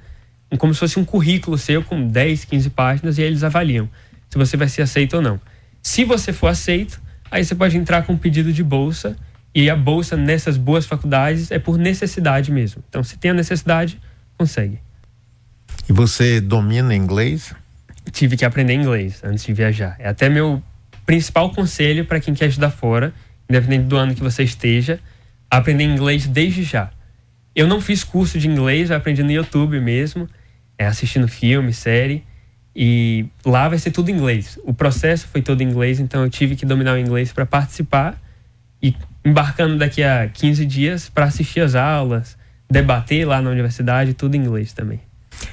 como 0.58 0.74
se 0.74 0.80
fosse 0.80 1.00
um 1.00 1.06
currículo 1.06 1.58
seu 1.58 1.84
com 1.84 2.08
10, 2.08 2.46
15 2.46 2.70
páginas 2.70 3.18
e 3.18 3.22
aí 3.22 3.28
eles 3.28 3.44
avaliam 3.44 3.90
se 4.30 4.38
você 4.38 4.56
vai 4.56 4.70
ser 4.70 4.82
aceito 4.82 5.16
ou 5.16 5.22
não. 5.22 5.40
Se 5.82 6.04
você 6.04 6.32
for 6.32 6.48
aceito, 6.48 7.02
aí 7.32 7.44
você 7.44 7.56
pode 7.56 7.78
entrar 7.78 8.04
com 8.04 8.14
um 8.14 8.18
pedido 8.18 8.54
de 8.54 8.64
bolsa 8.64 9.16
e 9.54 9.70
a 9.70 9.76
bolsa 9.76 10.16
nessas 10.16 10.58
boas 10.58 10.86
faculdades 10.86 11.52
é 11.52 11.58
por 11.58 11.78
necessidade 11.78 12.52
mesmo. 12.52 12.84
Então, 12.88 13.04
se 13.04 13.18
tem 13.18 13.32
a 13.32 13.34
necessidade, 13.34 14.00
consegue. 14.38 14.80
E 15.90 15.94
você 15.94 16.40
domina 16.40 16.94
inglês? 16.94 17.54
Tive 18.12 18.38
que 18.38 18.46
aprender 18.46 18.74
inglês 18.74 19.22
antes 19.24 19.44
de 19.44 19.54
viajar. 19.54 19.96
É 20.00 20.08
até 20.08 20.30
meu 20.30 20.62
principal 21.06 21.52
conselho 21.52 22.06
para 22.06 22.20
quem 22.20 22.34
quer 22.34 22.50
estudar 22.50 22.70
fora, 22.70 23.14
independente 23.50 23.86
do 23.86 23.98
ano 23.98 24.14
que 24.14 24.22
você 24.22 24.44
esteja, 24.44 25.00
aprender 25.50 25.84
inglês 25.84 26.28
desde 26.28 26.64
já. 26.64 26.92
Eu 27.56 27.68
não 27.68 27.82
fiz 27.82 28.04
curso 28.04 28.38
de 28.38 28.48
inglês, 28.48 28.92
eu 28.92 28.96
aprendi 28.96 29.24
no 29.24 29.32
YouTube 29.32 29.80
mesmo, 29.80 30.30
é, 30.78 30.86
assistindo 30.86 31.28
filme, 31.28 31.74
série. 31.74 32.24
E 32.82 33.26
lá 33.46 33.68
vai 33.68 33.78
ser 33.78 33.92
tudo 33.92 34.10
em 34.10 34.14
inglês. 34.14 34.58
O 34.64 34.74
processo 34.74 35.28
foi 35.28 35.42
todo 35.42 35.60
em 35.60 35.66
inglês, 35.70 36.00
então 36.00 36.24
eu 36.24 36.30
tive 36.30 36.56
que 36.56 36.66
dominar 36.66 36.94
o 36.94 36.98
inglês 36.98 37.34
para 37.34 37.46
participar 37.46 38.18
e 38.82 38.96
embarcando 39.26 39.78
daqui 39.78 40.02
a 40.02 40.30
15 40.30 40.66
dias 40.66 41.10
para 41.10 41.26
assistir 41.26 41.60
as 41.60 41.76
aulas, 41.76 42.38
debater 42.72 43.28
lá 43.28 43.42
na 43.42 43.50
universidade, 43.50 44.14
tudo 44.14 44.36
em 44.36 44.40
inglês 44.40 44.72
também. 44.72 45.02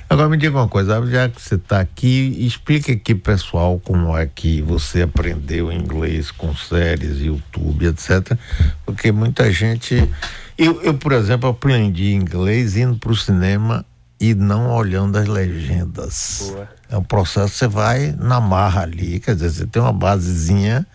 Agora 0.08 0.28
me 0.28 0.36
diga 0.36 0.56
uma 0.56 0.68
coisa, 0.68 1.04
já 1.06 1.28
que 1.28 1.42
você 1.42 1.56
está 1.56 1.80
aqui, 1.80 2.46
explica 2.46 2.92
aqui 2.92 3.12
pessoal 3.12 3.80
como 3.80 4.16
é 4.16 4.24
que 4.32 4.62
você 4.62 5.02
aprendeu 5.02 5.72
inglês 5.72 6.30
com 6.30 6.54
séries, 6.54 7.20
YouTube, 7.20 7.86
etc. 7.86 8.38
Porque 8.84 9.10
muita 9.10 9.50
gente. 9.50 10.08
Eu, 10.56 10.80
eu 10.80 10.94
por 10.94 11.10
exemplo, 11.10 11.48
aprendi 11.48 12.12
inglês 12.12 12.76
indo 12.76 12.96
para 12.96 13.10
o 13.10 13.16
cinema 13.16 13.84
e 14.18 14.34
não 14.34 14.70
olhando 14.70 15.16
as 15.16 15.26
legendas. 15.26 16.50
Boa. 16.50 16.68
É 16.88 16.96
um 16.96 17.02
processo 17.02 17.54
você 17.54 17.66
vai 17.66 18.14
na 18.18 18.40
marra 18.40 18.82
ali, 18.82 19.20
quer 19.20 19.34
dizer, 19.34 19.50
você 19.50 19.66
tem 19.66 19.82
uma 19.82 19.92
basezinha, 19.92 20.86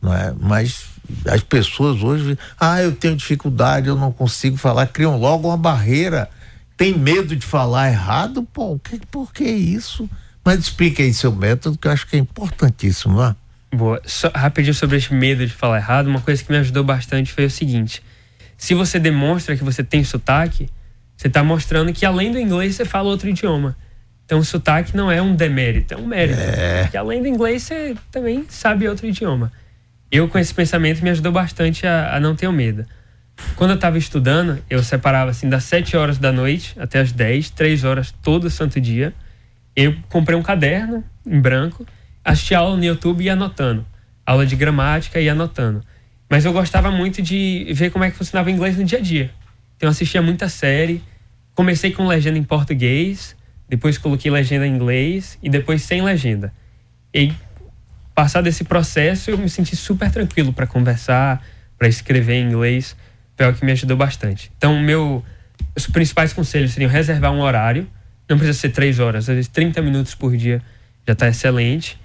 não 0.00 0.14
é? 0.14 0.34
Mas 0.38 0.84
as 1.26 1.42
pessoas 1.42 2.02
hoje, 2.02 2.38
ah, 2.58 2.80
eu 2.80 2.92
tenho 2.92 3.16
dificuldade, 3.16 3.88
eu 3.88 3.96
não 3.96 4.12
consigo 4.12 4.56
falar, 4.56 4.86
criam 4.86 5.18
logo 5.18 5.48
uma 5.48 5.56
barreira. 5.56 6.28
Tem 6.76 6.96
medo 6.96 7.36
de 7.36 7.44
falar 7.44 7.90
errado? 7.90 8.42
Pô, 8.52 8.78
que, 8.78 8.98
por 9.06 9.32
que 9.32 9.44
isso? 9.44 10.08
Mas 10.44 10.58
explique 10.60 11.02
aí 11.02 11.12
seu 11.12 11.30
método, 11.30 11.76
que 11.78 11.86
eu 11.86 11.92
acho 11.92 12.06
que 12.06 12.16
é 12.16 12.18
importantíssimo, 12.18 13.14
não 13.14 13.24
é? 13.24 13.36
Boa. 13.74 14.02
Só, 14.04 14.30
rapidinho 14.34 14.74
sobre 14.74 14.96
esse 14.96 15.12
medo 15.14 15.46
de 15.46 15.52
falar 15.52 15.78
errado, 15.78 16.06
uma 16.06 16.20
coisa 16.20 16.42
que 16.42 16.50
me 16.50 16.58
ajudou 16.58 16.82
bastante 16.82 17.32
foi 17.32 17.46
o 17.46 17.50
seguinte: 17.50 18.02
se 18.56 18.74
você 18.74 18.98
demonstra 18.98 19.56
que 19.56 19.64
você 19.64 19.82
tem 19.82 20.04
sotaque, 20.04 20.68
você 21.22 21.28
está 21.28 21.44
mostrando 21.44 21.92
que 21.92 22.04
além 22.04 22.32
do 22.32 22.38
inglês 22.38 22.74
você 22.74 22.84
fala 22.84 23.08
outro 23.08 23.28
idioma. 23.28 23.76
Então 24.24 24.40
o 24.40 24.44
sotaque 24.44 24.96
não 24.96 25.10
é 25.10 25.22
um 25.22 25.36
demérito, 25.36 25.94
é 25.94 25.96
um 25.96 26.04
mérito. 26.04 26.40
É. 26.40 26.88
Que 26.90 26.96
além 26.96 27.22
do 27.22 27.28
inglês 27.28 27.62
você 27.62 27.94
também 28.10 28.44
sabe 28.48 28.88
outro 28.88 29.06
idioma. 29.06 29.52
Eu 30.10 30.26
com 30.26 30.36
esse 30.36 30.52
pensamento 30.52 31.00
me 31.00 31.10
ajudou 31.10 31.30
bastante 31.30 31.86
a, 31.86 32.16
a 32.16 32.18
não 32.18 32.34
ter 32.34 32.50
medo. 32.50 32.84
Quando 33.54 33.70
eu 33.70 33.76
estava 33.76 33.96
estudando, 33.96 34.58
eu 34.68 34.82
separava 34.82 35.30
assim 35.30 35.48
das 35.48 35.62
7 35.62 35.96
horas 35.96 36.18
da 36.18 36.32
noite 36.32 36.74
até 36.76 36.98
as 36.98 37.12
10, 37.12 37.50
3 37.50 37.84
horas 37.84 38.12
todo 38.20 38.50
santo 38.50 38.80
dia. 38.80 39.14
Eu 39.76 39.94
comprei 40.08 40.36
um 40.36 40.42
caderno 40.42 41.04
em 41.24 41.40
branco, 41.40 41.86
assistia 42.24 42.58
aula 42.58 42.76
no 42.76 42.84
YouTube 42.84 43.22
e 43.22 43.26
ia 43.26 43.34
anotando. 43.34 43.86
Aula 44.26 44.44
de 44.44 44.56
gramática 44.56 45.20
e 45.20 45.26
ia 45.26 45.32
anotando. 45.32 45.84
Mas 46.28 46.44
eu 46.44 46.52
gostava 46.52 46.90
muito 46.90 47.22
de 47.22 47.68
ver 47.72 47.90
como 47.90 48.02
é 48.02 48.10
que 48.10 48.16
funcionava 48.16 48.48
o 48.48 48.52
inglês 48.52 48.76
no 48.76 48.82
dia 48.82 48.98
a 48.98 49.00
dia. 49.00 49.30
Então 49.76 49.86
eu 49.86 49.92
assistia 49.92 50.20
muita 50.20 50.48
série. 50.48 51.00
Comecei 51.62 51.92
com 51.92 52.08
legenda 52.08 52.36
em 52.36 52.42
português, 52.42 53.36
depois 53.68 53.96
coloquei 53.96 54.28
legenda 54.28 54.66
em 54.66 54.74
inglês 54.74 55.38
e 55.40 55.48
depois 55.48 55.82
sem 55.82 56.02
legenda. 56.02 56.52
E 57.14 57.32
passado 58.16 58.48
esse 58.48 58.64
processo, 58.64 59.30
eu 59.30 59.38
me 59.38 59.48
senti 59.48 59.76
super 59.76 60.10
tranquilo 60.10 60.52
para 60.52 60.66
conversar, 60.66 61.40
para 61.78 61.86
escrever 61.86 62.34
em 62.34 62.48
inglês. 62.48 62.96
Foi 63.36 63.52
que 63.52 63.64
me 63.64 63.70
ajudou 63.70 63.96
bastante. 63.96 64.50
Então, 64.58 64.76
meu, 64.82 65.24
os 65.76 65.86
principais 65.86 66.32
conselhos 66.32 66.72
seriam 66.72 66.90
reservar 66.90 67.30
um 67.30 67.40
horário, 67.40 67.88
não 68.28 68.36
precisa 68.36 68.58
ser 68.58 68.70
três 68.70 68.98
horas, 68.98 69.28
às 69.28 69.36
vezes 69.36 69.46
30 69.46 69.80
minutos 69.82 70.16
por 70.16 70.36
dia 70.36 70.60
já 71.06 71.12
está 71.12 71.28
excelente. 71.28 71.96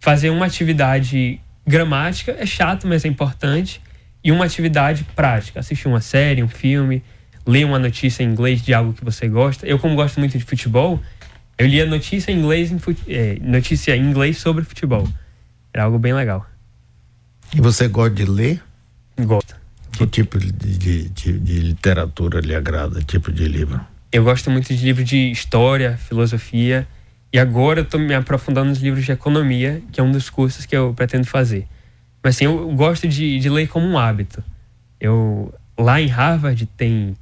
Fazer 0.00 0.30
uma 0.30 0.46
atividade 0.46 1.38
gramática 1.66 2.34
é 2.38 2.46
chato, 2.46 2.86
mas 2.86 3.04
é 3.04 3.08
importante. 3.08 3.78
E 4.24 4.32
uma 4.32 4.46
atividade 4.46 5.04
prática, 5.14 5.60
assistir 5.60 5.86
uma 5.86 6.00
série, 6.00 6.42
um 6.42 6.48
filme, 6.48 7.02
ler 7.46 7.64
uma 7.64 7.78
notícia 7.78 8.22
em 8.22 8.26
inglês 8.26 8.62
de 8.62 8.72
algo 8.72 8.92
que 8.92 9.04
você 9.04 9.28
gosta. 9.28 9.66
Eu, 9.66 9.78
como 9.78 9.94
gosto 9.94 10.18
muito 10.20 10.38
de 10.38 10.44
futebol, 10.44 11.00
eu 11.58 11.66
lia 11.66 11.86
notícia 11.86 12.32
em 12.32 12.38
inglês, 12.38 12.70
em 12.72 12.78
fute... 12.78 13.02
é, 13.08 13.38
notícia 13.40 13.96
em 13.96 14.02
inglês 14.02 14.38
sobre 14.38 14.64
futebol. 14.64 15.06
Era 15.72 15.84
algo 15.84 15.98
bem 15.98 16.12
legal. 16.12 16.46
E 17.54 17.60
você 17.60 17.88
gosta 17.88 18.14
de 18.14 18.24
ler? 18.24 18.62
Gosto. 19.20 19.56
Que 19.92 20.06
tipo 20.06 20.38
de, 20.38 20.50
de, 20.52 21.08
de, 21.08 21.38
de 21.38 21.60
literatura 21.60 22.40
lhe 22.40 22.54
agrada? 22.54 23.02
Tipo 23.02 23.30
de 23.30 23.46
livro? 23.46 23.80
Eu 24.10 24.24
gosto 24.24 24.50
muito 24.50 24.74
de 24.74 24.84
livros 24.84 25.08
de 25.08 25.30
história, 25.30 25.96
filosofia. 25.96 26.86
E 27.32 27.38
agora 27.38 27.80
eu 27.80 27.84
estou 27.84 28.00
me 28.00 28.14
aprofundando 28.14 28.70
nos 28.70 28.78
livros 28.78 29.04
de 29.04 29.12
economia, 29.12 29.82
que 29.90 30.00
é 30.00 30.02
um 30.02 30.12
dos 30.12 30.28
cursos 30.28 30.66
que 30.66 30.76
eu 30.76 30.92
pretendo 30.94 31.26
fazer. 31.26 31.66
Mas 32.22 32.36
assim, 32.36 32.44
eu 32.44 32.70
gosto 32.74 33.08
de, 33.08 33.38
de 33.38 33.48
ler 33.48 33.68
como 33.68 33.86
um 33.86 33.98
hábito. 33.98 34.42
Eu 35.00 35.52
lá 35.78 36.00
em 36.00 36.06
Harvard 36.06 36.64
tem 36.76 37.14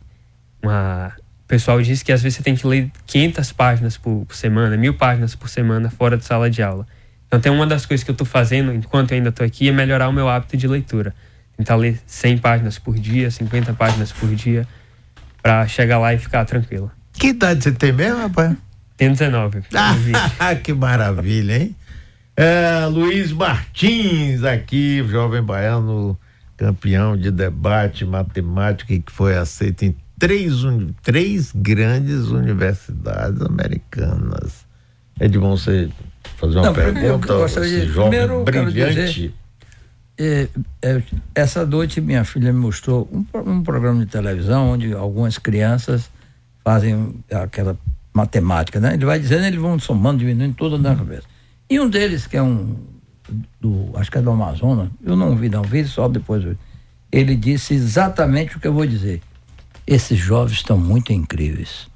uma 0.63 1.13
o 1.45 1.49
pessoal 1.51 1.83
diz 1.83 2.03
que 2.03 2.13
às 2.13 2.23
vezes 2.23 2.37
você 2.37 2.45
tem 2.45 2.55
que 2.55 2.65
ler 2.65 2.91
500 3.07 3.53
páginas 3.53 3.97
por, 3.97 4.25
por, 4.25 4.37
semana, 4.37 4.77
mil 4.77 4.95
páginas 4.95 5.35
por 5.35 5.49
semana 5.49 5.91
fora 5.91 6.17
de 6.17 6.25
sala 6.25 6.49
de 6.49 6.63
aula. 6.63 6.87
Então 7.27 7.41
tem 7.41 7.51
uma 7.51 7.67
das 7.67 7.85
coisas 7.85 8.05
que 8.05 8.11
eu 8.11 8.15
estou 8.15 8.27
fazendo 8.27 8.73
enquanto 8.73 9.11
eu 9.11 9.17
ainda 9.17 9.31
estou 9.31 9.45
aqui 9.45 9.69
é 9.69 9.73
melhorar 9.73 10.09
o 10.09 10.13
meu 10.13 10.29
hábito 10.29 10.57
de 10.57 10.69
leitura. 10.69 11.13
Tentar 11.57 11.75
ler 11.75 12.01
100 12.07 12.39
páginas 12.39 12.79
por 12.79 12.97
dia, 12.97 13.31
50 13.31 13.73
páginas 13.75 14.13
por 14.13 14.33
dia, 14.35 14.67
para 15.43 15.67
chegar 15.67 15.99
lá 15.99 16.15
e 16.15 16.19
ficar 16.19 16.45
tranquilo. 16.45 16.91
Que 17.13 17.29
idade 17.29 17.65
você 17.65 17.73
tem 17.73 17.93
mesmo, 17.93 18.21
rapaz? 18.21 18.57
Tenho 18.97 19.11
19. 19.13 19.63
Ah, 20.39 20.55
que 20.63 20.73
maravilha, 20.73 21.57
hein? 21.57 21.77
É, 22.37 22.87
Luiz 22.87 23.33
Martins 23.33 24.45
aqui, 24.45 25.05
jovem 25.09 25.43
baiano, 25.43 26.19
campeão 26.57 27.17
de 27.17 27.31
debate 27.31 28.05
matemática 28.05 28.97
que 28.99 29.13
foi 29.13 29.37
aceito 29.37 29.85
em 29.85 29.97
três, 30.21 30.53
três 31.03 31.51
grandes 31.53 32.29
universidades 32.29 33.41
americanas. 33.41 34.65
É 35.19 35.27
de 35.27 35.39
bom 35.39 35.57
você 35.57 35.89
fazer 36.37 36.59
uma 36.59 36.67
Não, 36.67 36.75
pergunta 36.75 37.33
ao 37.33 37.49
jovem 37.49 38.11
primeiro, 38.11 38.45
brilhante. 38.45 39.35
é, 40.17 40.49
é, 40.83 41.03
essa 41.35 41.67
noite 41.67 42.01
minha 42.01 42.23
filha 42.25 42.53
me 42.53 42.61
mostrou 42.61 43.09
um, 43.13 43.25
um 43.51 43.63
programa 43.63 44.05
de 44.05 44.11
televisão 44.11 44.71
onde 44.71 44.93
algumas 44.93 45.39
crianças 45.39 46.11
fazem 46.63 47.15
aquela 47.33 47.77
matemática, 48.13 48.79
né? 48.79 48.95
Ele 48.95 49.05
vai 49.05 49.19
dizendo, 49.19 49.47
eles 49.47 49.61
vão 49.61 49.79
somando, 49.79 50.19
diminuindo 50.19 50.55
tudo 50.55 50.79
na 50.79 50.95
cabeça. 50.95 51.25
E 51.69 51.81
um 51.81 51.89
deles, 51.89 52.27
que 52.27 52.37
é 52.37 52.43
um 52.43 52.77
do, 53.61 53.91
acho 53.95 54.11
que 54.11 54.19
é 54.19 54.23
do 54.23 54.31
Amazonas, 54.31 54.89
eu 55.03 55.17
não 55.17 55.35
vi, 55.37 55.49
não 55.49 55.63
vi, 55.63 55.85
só 55.85 56.09
depois 56.09 56.45
ele 57.13 57.37
disse 57.37 57.75
exatamente 57.75 58.57
o 58.57 58.61
que 58.61 58.67
eu 58.69 58.73
vou 58.73 58.87
dizer. 58.87 59.23
Esses 59.87 60.19
jovens 60.19 60.57
estão 60.57 60.79
muito 60.79 61.13
incríveis, 61.13 61.89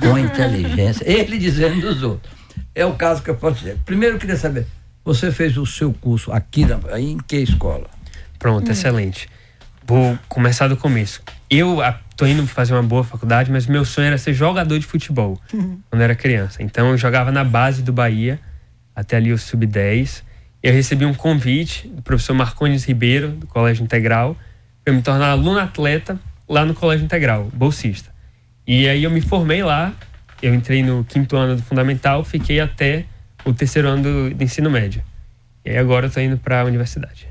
com 0.00 0.14
a 0.14 0.20
inteligência. 0.20 1.04
Ele 1.08 1.38
dizendo 1.38 1.80
dos 1.80 2.02
outros. 2.02 2.32
É 2.74 2.84
o 2.86 2.94
caso 2.94 3.22
que 3.22 3.30
eu 3.30 3.36
posso 3.36 3.58
dizer. 3.58 3.78
Primeiro 3.84 4.16
eu 4.16 4.18
queria 4.18 4.36
saber, 4.36 4.66
você 5.04 5.30
fez 5.30 5.56
o 5.56 5.66
seu 5.66 5.92
curso 5.92 6.32
aqui 6.32 6.64
na, 6.64 6.78
em 6.98 7.18
que 7.18 7.36
escola? 7.36 7.88
Pronto, 8.38 8.68
hum. 8.68 8.72
excelente. 8.72 9.28
Vou 9.84 10.18
começar 10.28 10.68
do 10.68 10.76
começo. 10.76 11.20
Eu 11.50 11.78
tô 12.16 12.24
indo 12.24 12.46
fazer 12.46 12.72
uma 12.72 12.82
boa 12.82 13.02
faculdade, 13.02 13.50
mas 13.50 13.66
meu 13.66 13.84
sonho 13.84 14.06
era 14.06 14.16
ser 14.16 14.32
jogador 14.32 14.78
de 14.78 14.86
futebol 14.86 15.38
uhum. 15.52 15.80
quando 15.90 16.02
era 16.02 16.14
criança. 16.14 16.62
Então 16.62 16.90
eu 16.90 16.96
jogava 16.96 17.32
na 17.32 17.44
base 17.44 17.82
do 17.82 17.92
Bahia, 17.92 18.40
até 18.94 19.16
ali 19.16 19.32
o 19.32 19.38
sub-10. 19.38 20.22
Eu 20.62 20.72
recebi 20.72 21.04
um 21.04 21.12
convite 21.12 21.88
do 21.88 22.00
professor 22.00 22.34
Marcones 22.34 22.84
Ribeiro, 22.84 23.32
do 23.32 23.46
Colégio 23.46 23.82
Integral, 23.82 24.36
para 24.84 24.94
me 24.94 25.02
tornar 25.02 25.30
aluno 25.30 25.58
atleta 25.58 26.18
lá 26.52 26.66
no 26.66 26.74
Colégio 26.74 27.06
Integral, 27.06 27.48
bolsista. 27.54 28.12
E 28.66 28.86
aí 28.86 29.02
eu 29.02 29.10
me 29.10 29.22
formei 29.22 29.62
lá, 29.62 29.94
eu 30.42 30.54
entrei 30.54 30.82
no 30.82 31.02
quinto 31.02 31.34
ano 31.34 31.56
do 31.56 31.62
fundamental, 31.62 32.22
fiquei 32.22 32.60
até 32.60 33.06
o 33.42 33.54
terceiro 33.54 33.88
ano 33.88 34.02
do, 34.02 34.34
do 34.34 34.44
ensino 34.44 34.70
médio. 34.70 35.02
E 35.64 35.70
aí 35.70 35.78
agora 35.78 36.06
eu 36.06 36.10
tô 36.10 36.20
indo 36.20 36.36
para 36.36 36.60
a 36.60 36.64
universidade. 36.64 37.26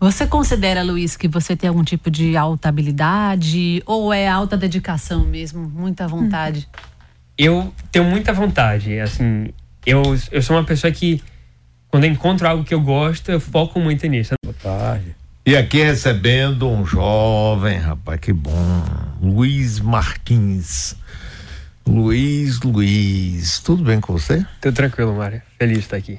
Você 0.00 0.26
considera, 0.26 0.82
Luiz, 0.82 1.14
que 1.14 1.28
você 1.28 1.54
tem 1.54 1.68
algum 1.68 1.84
tipo 1.84 2.10
de 2.10 2.36
alta 2.38 2.70
habilidade 2.70 3.82
ou 3.84 4.12
é 4.12 4.26
alta 4.26 4.56
dedicação 4.56 5.24
mesmo, 5.24 5.68
muita 5.68 6.08
vontade? 6.08 6.66
Eu 7.36 7.72
tenho 7.92 8.04
muita 8.06 8.32
vontade. 8.32 8.98
Assim, 8.98 9.50
eu, 9.84 10.02
eu 10.32 10.42
sou 10.42 10.56
uma 10.56 10.64
pessoa 10.64 10.90
que, 10.90 11.22
quando 11.88 12.04
eu 12.04 12.10
encontro 12.10 12.48
algo 12.48 12.64
que 12.64 12.72
eu 12.72 12.80
gosto, 12.80 13.30
eu 13.30 13.38
foco 13.38 13.78
muito 13.78 14.06
nisso. 14.06 14.34
E 15.46 15.54
aqui 15.58 15.82
recebendo 15.82 16.66
um 16.66 16.86
jovem, 16.86 17.76
rapaz, 17.76 18.18
que 18.18 18.32
bom. 18.32 18.82
Luiz 19.20 19.78
Marquins. 19.78 20.96
Luiz, 21.86 22.60
Luiz, 22.62 23.58
tudo 23.58 23.84
bem 23.84 24.00
com 24.00 24.14
você? 24.14 24.46
Tudo 24.62 24.74
tranquilo, 24.74 25.14
Mário. 25.14 25.42
Feliz 25.58 25.78
de 25.78 25.84
estar 25.84 25.98
aqui. 25.98 26.18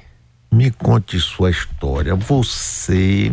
Me 0.52 0.70
conte 0.70 1.18
sua 1.18 1.50
história. 1.50 2.14
Você 2.14 3.32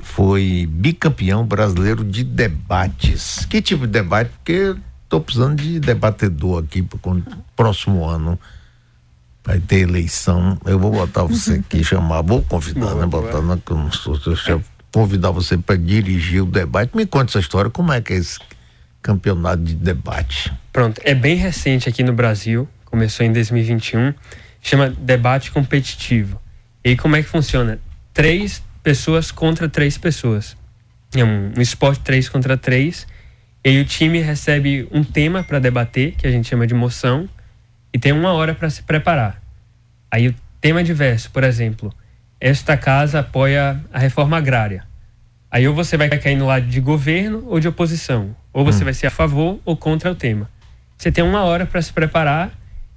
foi 0.00 0.68
bicampeão 0.68 1.46
brasileiro 1.46 2.04
de 2.04 2.24
debates. 2.24 3.44
Que 3.44 3.62
tipo 3.62 3.86
de 3.86 3.92
debate? 3.92 4.30
Porque 4.30 4.74
estou 5.04 5.20
precisando 5.20 5.62
de 5.62 5.78
debatedor 5.78 6.64
aqui 6.64 6.82
para 6.82 7.12
o 7.12 7.22
próximo 7.54 8.04
ano. 8.04 8.36
Vai 9.44 9.60
ter 9.60 9.80
eleição. 9.80 10.58
Eu 10.64 10.78
vou 10.80 10.90
botar 10.90 11.22
você 11.22 11.54
aqui, 11.64 11.84
chamar, 11.84 12.22
vou 12.22 12.42
convidar, 12.42 12.96
né? 12.96 13.06
Botar, 13.06 13.40
boa. 13.40 13.58
que 13.64 13.70
eu 13.70 13.76
não 13.76 13.92
sou 13.92 14.18
seu 14.18 14.34
chefe. 14.34 14.71
Convidar 14.92 15.30
você 15.30 15.56
para 15.56 15.76
dirigir 15.76 16.42
o 16.42 16.46
debate. 16.46 16.96
Me 16.96 17.06
conte 17.06 17.30
essa 17.30 17.40
história, 17.40 17.70
como 17.70 17.92
é 17.92 18.00
que 18.00 18.12
é 18.12 18.16
esse 18.16 18.38
campeonato 19.00 19.62
de 19.62 19.74
debate? 19.74 20.52
Pronto, 20.72 21.00
é 21.04 21.14
bem 21.14 21.36
recente 21.36 21.88
aqui 21.88 22.02
no 22.02 22.12
Brasil, 22.12 22.68
começou 22.84 23.24
em 23.24 23.32
2021, 23.32 24.14
chama 24.60 24.90
debate 24.90 25.50
competitivo. 25.50 26.40
E 26.84 26.90
aí 26.90 26.96
como 26.96 27.16
é 27.16 27.22
que 27.22 27.28
funciona? 27.28 27.80
Três 28.12 28.62
pessoas 28.82 29.30
contra 29.30 29.68
três 29.68 29.96
pessoas. 29.96 30.56
É 31.14 31.24
um, 31.24 31.52
um 31.56 31.60
esporte 31.60 32.00
três 32.00 32.28
contra 32.28 32.56
três. 32.56 33.06
E 33.64 33.70
aí 33.70 33.80
o 33.80 33.84
time 33.84 34.20
recebe 34.20 34.88
um 34.90 35.04
tema 35.04 35.42
para 35.42 35.58
debater, 35.58 36.12
que 36.16 36.26
a 36.26 36.30
gente 36.30 36.48
chama 36.48 36.66
de 36.66 36.74
moção, 36.74 37.28
e 37.92 37.98
tem 37.98 38.12
uma 38.12 38.32
hora 38.32 38.54
para 38.54 38.68
se 38.68 38.82
preparar. 38.82 39.40
Aí 40.10 40.28
o 40.28 40.34
tema 40.60 40.82
diverso, 40.82 41.30
por 41.30 41.44
exemplo, 41.44 41.92
esta 42.42 42.76
casa 42.76 43.20
apoia 43.20 43.80
a 43.92 44.00
reforma 44.00 44.36
agrária. 44.36 44.82
Aí 45.48 45.68
ou 45.68 45.74
você 45.76 45.96
vai 45.96 46.08
cair 46.08 46.34
no 46.34 46.48
lado 46.48 46.66
de 46.66 46.80
governo 46.80 47.44
ou 47.46 47.60
de 47.60 47.68
oposição. 47.68 48.34
Ou 48.52 48.64
você 48.64 48.82
hum. 48.82 48.86
vai 48.86 48.94
ser 48.94 49.06
a 49.06 49.10
favor 49.10 49.60
ou 49.64 49.76
contra 49.76 50.10
o 50.10 50.14
tema. 50.16 50.50
Você 50.98 51.12
tem 51.12 51.22
uma 51.22 51.44
hora 51.44 51.64
para 51.66 51.80
se 51.80 51.92
preparar 51.92 52.50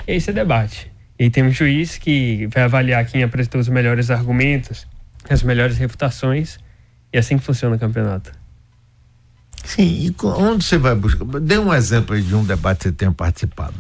e 0.08 0.14
aí 0.14 0.20
você 0.20 0.34
debate. 0.34 0.92
E 1.20 1.30
tem 1.30 1.44
um 1.44 1.52
juiz 1.52 2.00
que 2.00 2.48
vai 2.48 2.64
avaliar 2.64 3.06
quem 3.06 3.22
apresentou 3.22 3.62
os 3.62 3.70
melhores 3.70 4.10
argumentos, 4.10 4.88
as 5.30 5.44
melhores 5.44 5.78
refutações. 5.78 6.58
E 7.14 7.18
é 7.18 7.20
assim 7.20 7.38
que 7.38 7.44
funciona 7.44 7.76
o 7.76 7.80
campeonato. 7.80 8.32
Sim, 9.64 9.84
e 9.84 10.16
onde 10.26 10.64
você 10.64 10.80
vai 10.80 10.96
buscar? 10.96 11.24
Dê 11.40 11.60
um 11.60 11.72
exemplo 11.72 12.16
aí 12.16 12.22
de 12.24 12.34
um 12.34 12.44
debate 12.44 12.80
que 12.80 12.84
você 12.86 12.92
tenha 12.92 13.12
participado. 13.12 13.76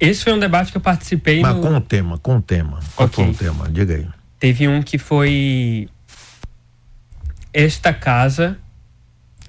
Esse 0.00 0.24
foi 0.24 0.32
um 0.32 0.38
debate 0.38 0.70
que 0.70 0.78
eu 0.78 0.82
participei. 0.82 1.42
Mas 1.42 1.54
no... 1.54 1.60
com 1.60 1.76
o 1.76 1.80
tema, 1.82 2.18
com 2.18 2.36
o 2.36 2.42
tema. 2.42 2.80
Qual 2.94 3.06
okay. 3.06 3.24
foi 3.26 3.34
o 3.34 3.36
tema? 3.36 3.68
Diga 3.68 3.94
aí. 3.94 4.15
Teve 4.46 4.68
um 4.68 4.80
que 4.80 4.96
foi 4.96 5.88
esta 7.52 7.92
casa, 7.92 8.56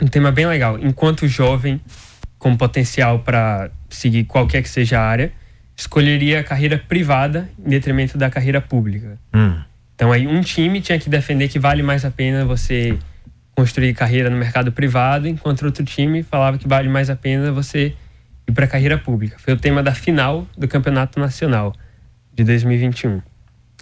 um 0.01 0.07
tema 0.07 0.31
bem 0.31 0.47
legal. 0.47 0.79
Enquanto 0.79 1.27
jovem, 1.27 1.79
com 2.39 2.57
potencial 2.57 3.19
para 3.19 3.69
seguir 3.91 4.23
qualquer 4.23 4.63
que 4.63 4.69
seja 4.69 4.99
a 4.99 5.03
área, 5.03 5.31
escolheria 5.75 6.39
a 6.39 6.43
carreira 6.43 6.79
privada 6.79 7.47
em 7.63 7.69
detrimento 7.69 8.17
da 8.17 8.27
carreira 8.27 8.59
pública. 8.59 9.19
Hum. 9.35 9.61
Então 9.93 10.11
aí 10.11 10.25
um 10.25 10.41
time 10.41 10.81
tinha 10.81 10.97
que 10.97 11.11
defender 11.11 11.47
que 11.47 11.59
vale 11.59 11.83
mais 11.83 12.03
a 12.03 12.09
pena 12.09 12.43
você 12.43 12.97
construir 13.55 13.93
carreira 13.93 14.31
no 14.31 14.37
mercado 14.37 14.71
privado, 14.71 15.27
enquanto 15.27 15.63
outro 15.63 15.85
time 15.85 16.23
falava 16.23 16.57
que 16.57 16.67
vale 16.67 16.89
mais 16.89 17.11
a 17.11 17.15
pena 17.15 17.51
você 17.51 17.93
ir 18.47 18.51
para 18.51 18.65
a 18.65 18.67
carreira 18.67 18.97
pública. 18.97 19.37
Foi 19.37 19.53
o 19.53 19.57
tema 19.57 19.83
da 19.83 19.93
final 19.93 20.47
do 20.57 20.67
Campeonato 20.67 21.19
Nacional 21.19 21.71
de 22.33 22.43
2021. 22.43 23.21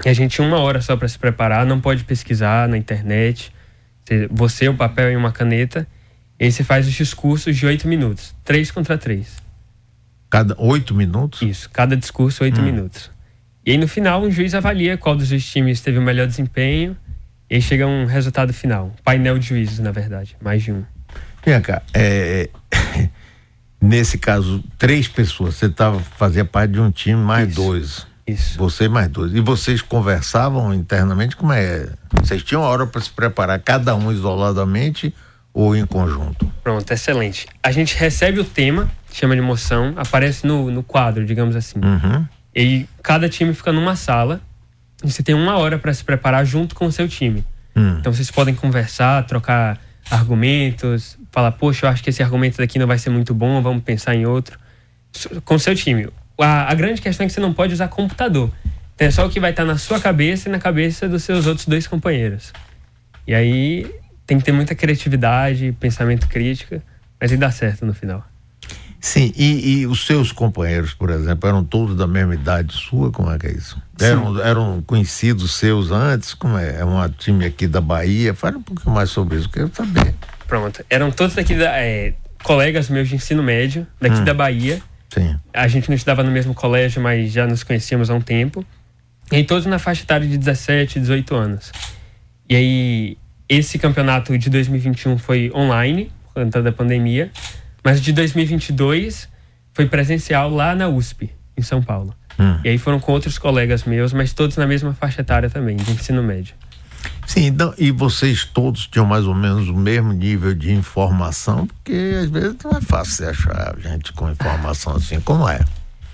E 0.04 0.10
a 0.10 0.14
gente 0.14 0.36
tinha 0.36 0.48
uma 0.48 0.60
hora 0.60 0.82
só 0.82 0.98
para 0.98 1.08
se 1.08 1.18
preparar, 1.18 1.66
não 1.66 1.80
pode 1.80 2.04
pesquisar 2.04 2.68
na 2.68 2.78
internet. 2.78 3.54
Você, 4.32 4.68
o 4.68 4.76
papel 4.76 5.12
e 5.12 5.16
uma 5.16 5.32
caneta. 5.32 5.88
E 6.40 6.46
aí 6.46 6.52
você 6.52 6.64
faz 6.64 6.88
os 6.88 6.94
discursos 6.94 7.56
de 7.56 7.66
oito 7.66 7.88
minutos. 7.88 8.36
Três 8.44 8.72
contra 8.72 8.98
três. 8.98 9.38
Cada 10.30 10.56
oito 10.60 10.94
minutos? 10.94 11.42
Isso, 11.42 11.70
cada 11.70 11.96
discurso 11.96 12.44
oito 12.44 12.60
hum. 12.60 12.66
minutos. 12.66 13.10
E 13.66 13.72
aí 13.72 13.78
no 13.78 13.88
final 13.88 14.22
um 14.22 14.30
juiz 14.30 14.54
avalia 14.54 14.98
qual 14.98 15.16
dos 15.16 15.30
dois 15.30 15.46
times 15.46 15.80
teve 15.80 15.98
o 15.98 16.02
melhor 16.02 16.28
desempenho. 16.28 16.98
E 17.50 17.56
aí 17.56 17.62
chega 17.62 17.88
um 17.88 18.06
resultado 18.06 18.52
final. 18.52 18.88
Um 18.88 19.04
painel 19.04 19.40
de 19.40 19.48
juízes, 19.48 19.80
na 19.80 19.92
verdade. 19.92 20.36
Mais 20.42 20.64
de 20.64 20.72
um. 20.72 20.84
Vem 21.46 21.62
cá, 21.62 21.82
é, 21.94 22.50
nesse 23.80 24.18
caso, 24.18 24.64
três 24.78 25.08
pessoas. 25.08 25.56
Você 25.56 25.70
tava, 25.70 26.00
fazia 26.00 26.44
parte 26.44 26.72
de 26.72 26.80
um 26.80 26.92
time, 26.92 27.22
mais 27.22 27.50
Isso. 27.50 27.56
dois. 27.56 28.08
Isso. 28.28 28.58
Você 28.58 28.88
mais 28.88 29.08
dois. 29.08 29.34
E 29.34 29.40
vocês 29.40 29.82
conversavam 29.82 30.74
internamente? 30.74 31.36
Como 31.36 31.54
é? 31.54 31.88
Vocês 32.22 32.42
tinham 32.44 32.62
hora 32.62 32.88
para 32.88 33.00
se 33.00 33.10
preparar, 33.10 33.60
cada 33.60 33.96
um 33.96 34.12
isoladamente 34.12 35.14
ou 35.54 35.76
em 35.76 35.86
conjunto? 35.86 36.52
Pronto, 36.64 36.92
excelente. 36.92 37.48
A 37.62 37.72
gente 37.72 37.96
recebe 37.96 38.40
o 38.40 38.44
tema, 38.44 38.90
chama 39.12 39.36
de 39.36 39.42
moção, 39.42 39.94
aparece 39.96 40.48
no, 40.48 40.72
no 40.72 40.82
quadro, 40.82 41.24
digamos 41.24 41.56
assim. 41.56 41.80
Uhum. 41.80 42.26
E 42.56 42.88
cada 43.04 43.30
time 43.30 43.54
fica 43.54 43.72
numa 43.72 43.96
sala. 43.96 44.42
E 45.04 45.12
você 45.12 45.22
tem 45.22 45.36
uma 45.36 45.58
hora 45.58 45.78
para 45.78 45.94
se 45.94 46.04
preparar 46.04 46.44
junto 46.46 46.74
com 46.74 46.88
o 46.88 46.92
seu 46.92 47.08
time. 47.08 47.46
Uhum. 47.76 48.00
Então 48.00 48.12
vocês 48.12 48.32
podem 48.32 48.56
conversar, 48.56 49.24
trocar 49.28 49.80
argumentos, 50.10 51.18
falar, 51.32 51.52
poxa, 51.52 51.86
eu 51.86 51.90
acho 51.90 52.04
que 52.04 52.10
esse 52.10 52.24
argumento 52.24 52.58
daqui 52.58 52.80
não 52.80 52.88
vai 52.88 52.98
ser 52.98 53.12
muito 53.12 53.36
bom, 53.36 53.62
vamos 53.62 53.84
pensar 53.84 54.16
em 54.16 54.26
outro. 54.26 54.58
Com 55.44 55.56
o 55.56 55.60
seu 55.60 55.76
time 55.76 56.10
a, 56.38 56.72
a, 56.72 56.74
grande 56.74 57.02
questão 57.02 57.26
é 57.26 57.28
que 57.28 57.34
você 57.34 57.40
não 57.40 57.54
pode 57.54 57.74
usar 57.74 57.88
computador. 57.88 58.52
Então 58.96 59.08
é 59.08 59.12
só 59.12 59.26
o 59.26 59.30
que 59.30 59.40
vai 59.40 59.52
estar 59.52 59.66
na 59.66 59.78
sua 59.78 60.00
cabeça 60.00 60.50
e 60.50 60.52
na 60.52 60.60
cabeça 60.60 61.08
dos 61.08 61.24
seus 61.24 61.48
outros 61.48 61.68
dois 61.68 61.88
companheiros. 61.88 62.54
E 63.28 63.34
aí 63.34 63.90
tem 64.26 64.38
que 64.38 64.44
ter 64.44 64.52
muita 64.52 64.74
criatividade, 64.74 65.76
pensamento 65.80 66.28
crítico, 66.28 66.82
mas 67.20 67.32
aí 67.32 67.38
dá 67.38 67.52
certo 67.52 67.86
no 67.86 67.94
final. 67.94 68.24
Sim, 69.00 69.32
e, 69.36 69.82
e, 69.82 69.88
os 69.88 70.04
seus 70.08 70.32
companheiros, 70.32 70.96
por 70.96 71.12
exemplo, 71.12 71.48
eram 71.48 71.64
todos 71.64 71.96
da 71.96 72.08
mesma 72.08 72.34
idade 72.34 72.74
sua? 72.74 73.12
Como 73.12 73.30
é 73.30 73.38
que 73.38 73.46
é 73.46 73.52
isso? 73.52 73.80
Eram, 74.02 74.42
eram 74.42 74.82
conhecidos 74.82 75.54
seus 75.54 75.92
antes? 75.92 76.34
Como 76.34 76.58
é? 76.58 76.80
É 76.80 76.86
um 76.86 77.08
time 77.10 77.46
aqui 77.46 77.68
da 77.68 77.80
Bahia? 77.80 78.34
Fale 78.34 78.58
um 78.58 78.64
pouquinho 78.64 78.96
mais 78.96 79.12
sobre 79.12 79.38
isso, 79.38 79.48
quero 79.48 79.70
saber. 79.76 80.16
Pronto, 80.48 80.84
eram 80.90 81.12
todos 81.12 81.36
daqui 81.36 81.54
da. 81.54 81.78
É, 81.78 82.16
colegas 82.42 82.90
meus 82.90 83.08
de 83.08 83.16
ensino 83.16 83.44
médio, 83.44 83.86
daqui 84.02 84.18
hum. 84.18 84.24
da 84.24 84.34
Bahia 84.34 84.82
Sim. 85.14 85.38
A 85.54 85.68
gente 85.68 85.90
não 85.90 85.96
estudava 85.96 86.24
no 86.24 86.32
mesmo 86.32 86.54
colégio, 86.54 87.02
mas 87.02 87.32
já 87.32 87.48
nos 87.48 87.64
conhecíamos 87.64 88.10
há 88.10 88.14
um 88.14 88.22
tempo. 88.22 88.66
E 89.32 89.44
todos 89.44 89.66
na 89.66 89.80
faixa 89.80 90.04
etária 90.04 90.28
de 90.28 90.38
17, 90.38 91.00
18 91.00 91.36
anos. 91.36 91.72
E 92.50 92.56
aí, 92.56 93.18
esse 93.50 93.80
campeonato 93.80 94.38
de 94.38 94.50
2021 94.50 95.18
foi 95.18 95.52
online, 95.54 96.12
por 96.26 96.44
conta 96.44 96.62
da 96.62 96.72
pandemia. 96.72 97.32
Mas 97.84 98.02
de 98.02 98.12
2022 98.14 99.30
foi 99.74 99.88
presencial 99.88 100.50
lá 100.50 100.76
na 100.76 100.88
USP, 100.88 101.32
em 101.58 101.62
São 101.62 101.82
Paulo. 101.82 102.16
Hum. 102.40 102.60
E 102.64 102.70
aí 102.70 102.78
foram 102.78 103.00
com 103.00 103.12
outros 103.12 103.38
colegas 103.38 103.84
meus, 103.84 104.14
mas 104.14 104.34
todos 104.34 104.58
na 104.58 104.68
mesma 104.68 104.94
faixa 104.94 105.22
etária 105.22 105.50
também, 105.50 105.76
de 105.76 105.92
ensino 105.92 106.22
médio. 106.22 106.56
Sim, 107.26 107.46
então, 107.48 107.74
e 107.78 107.92
vocês 107.92 108.46
todos 108.46 108.88
tinham 108.88 109.06
mais 109.06 109.26
ou 109.26 109.34
menos 109.34 109.68
o 109.68 109.76
mesmo 109.76 110.14
nível 110.14 110.54
de 110.54 110.72
informação, 110.72 111.66
porque 111.68 112.16
às 112.22 112.30
vezes 112.30 112.56
não 112.64 112.78
é 112.78 112.82
fácil 112.82 113.14
você 113.14 113.26
achar 113.26 113.76
gente 113.80 114.14
com 114.14 114.30
informação 114.30 114.96
assim, 114.96 115.20
como 115.20 115.48
é? 115.50 115.60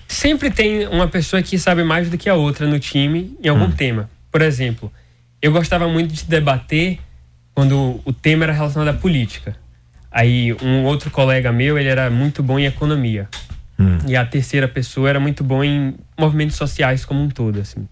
Sempre 0.07 0.49
tem 0.49 0.87
uma 0.87 1.07
pessoa 1.07 1.41
que 1.41 1.57
sabe 1.57 1.83
mais 1.83 2.09
do 2.09 2.17
que 2.17 2.29
a 2.29 2.35
outra 2.35 2.67
no 2.67 2.79
time 2.79 3.37
em 3.43 3.47
algum 3.47 3.65
hum. 3.65 3.71
tema. 3.71 4.09
Por 4.31 4.41
exemplo, 4.41 4.91
eu 5.41 5.51
gostava 5.51 5.87
muito 5.87 6.13
de 6.13 6.25
debater 6.25 6.99
quando 7.53 8.01
o 8.05 8.13
tema 8.13 8.45
era 8.45 8.53
relacionado 8.53 8.95
à 8.95 8.97
política. 8.97 9.55
Aí 10.11 10.53
um 10.61 10.83
outro 10.83 11.09
colega 11.09 11.51
meu, 11.51 11.77
ele 11.77 11.87
era 11.87 12.09
muito 12.09 12.43
bom 12.43 12.59
em 12.59 12.65
economia. 12.65 13.27
Hum. 13.79 13.97
E 14.07 14.15
a 14.15 14.25
terceira 14.25 14.67
pessoa 14.67 15.09
era 15.09 15.19
muito 15.19 15.43
bom 15.43 15.63
em 15.63 15.95
movimentos 16.19 16.55
sociais 16.55 17.05
como 17.05 17.21
um 17.21 17.29
todo, 17.29 17.59
assim. 17.59 17.87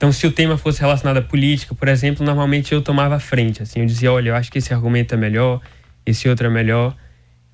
Então, 0.00 0.10
se 0.10 0.26
o 0.26 0.32
tema 0.32 0.56
fosse 0.56 0.80
relacionado 0.80 1.18
à 1.18 1.22
política, 1.22 1.74
por 1.74 1.86
exemplo, 1.86 2.24
normalmente 2.24 2.72
eu 2.72 2.80
tomava 2.80 3.16
a 3.16 3.20
frente. 3.20 3.62
Assim, 3.62 3.80
eu 3.80 3.86
dizia, 3.86 4.10
olha, 4.10 4.30
eu 4.30 4.34
acho 4.34 4.50
que 4.50 4.56
esse 4.56 4.72
argumento 4.72 5.12
é 5.12 5.18
melhor, 5.18 5.60
esse 6.06 6.26
outro 6.26 6.46
é 6.46 6.48
melhor. 6.48 6.96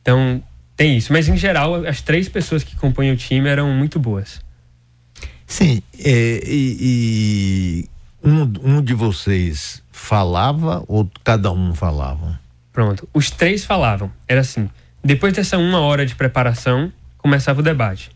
Então, 0.01 0.41
tem 0.77 0.97
isso. 0.97 1.13
Mas, 1.13 1.27
em 1.27 1.37
geral, 1.37 1.85
as 1.85 2.01
três 2.03 2.29
pessoas 2.29 2.63
que 2.63 2.77
compõem 2.77 3.11
o 3.11 3.17
time 3.17 3.49
eram 3.49 3.69
muito 3.73 3.99
boas. 3.99 4.41
Sim, 5.45 5.83
é, 5.99 6.41
e, 6.47 6.77
e 6.81 7.89
um, 8.23 8.43
um 8.63 8.81
de 8.81 8.95
vocês 8.95 9.83
falava 9.91 10.85
ou 10.87 11.11
cada 11.25 11.51
um 11.51 11.75
falava? 11.75 12.39
Pronto, 12.73 13.09
os 13.13 13.29
três 13.29 13.65
falavam. 13.65 14.09
Era 14.29 14.43
assim, 14.43 14.71
depois 15.03 15.33
dessa 15.33 15.59
uma 15.59 15.81
hora 15.81 16.07
de 16.07 16.15
preparação, 16.15 16.93
começava 17.19 17.59
o 17.59 17.63
debate. 17.65 18.13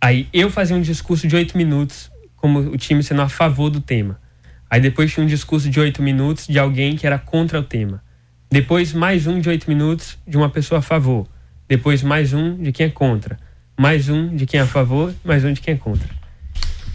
Aí 0.00 0.28
eu 0.32 0.48
fazia 0.48 0.76
um 0.76 0.80
discurso 0.80 1.26
de 1.26 1.34
oito 1.34 1.58
minutos 1.58 2.13
como 2.44 2.58
o 2.58 2.76
time 2.76 3.02
sendo 3.02 3.22
a 3.22 3.28
favor 3.30 3.70
do 3.70 3.80
tema. 3.80 4.20
Aí 4.68 4.78
depois 4.78 5.10
tinha 5.10 5.24
um 5.24 5.26
discurso 5.26 5.70
de 5.70 5.80
oito 5.80 6.02
minutos 6.02 6.46
de 6.46 6.58
alguém 6.58 6.94
que 6.94 7.06
era 7.06 7.18
contra 7.18 7.58
o 7.58 7.62
tema. 7.62 8.04
Depois 8.50 8.92
mais 8.92 9.26
um 9.26 9.40
de 9.40 9.48
oito 9.48 9.66
minutos 9.66 10.18
de 10.28 10.36
uma 10.36 10.50
pessoa 10.50 10.80
a 10.80 10.82
favor. 10.82 11.26
Depois 11.66 12.02
mais 12.02 12.34
um 12.34 12.62
de 12.62 12.70
quem 12.70 12.84
é 12.84 12.90
contra. 12.90 13.38
mais 13.78 14.10
um 14.10 14.36
de 14.36 14.44
quem 14.44 14.60
é 14.60 14.62
a 14.62 14.66
favor, 14.66 15.14
mais 15.24 15.42
um 15.42 15.54
de 15.54 15.62
quem 15.62 15.72
é 15.72 15.76
contra. 15.78 16.06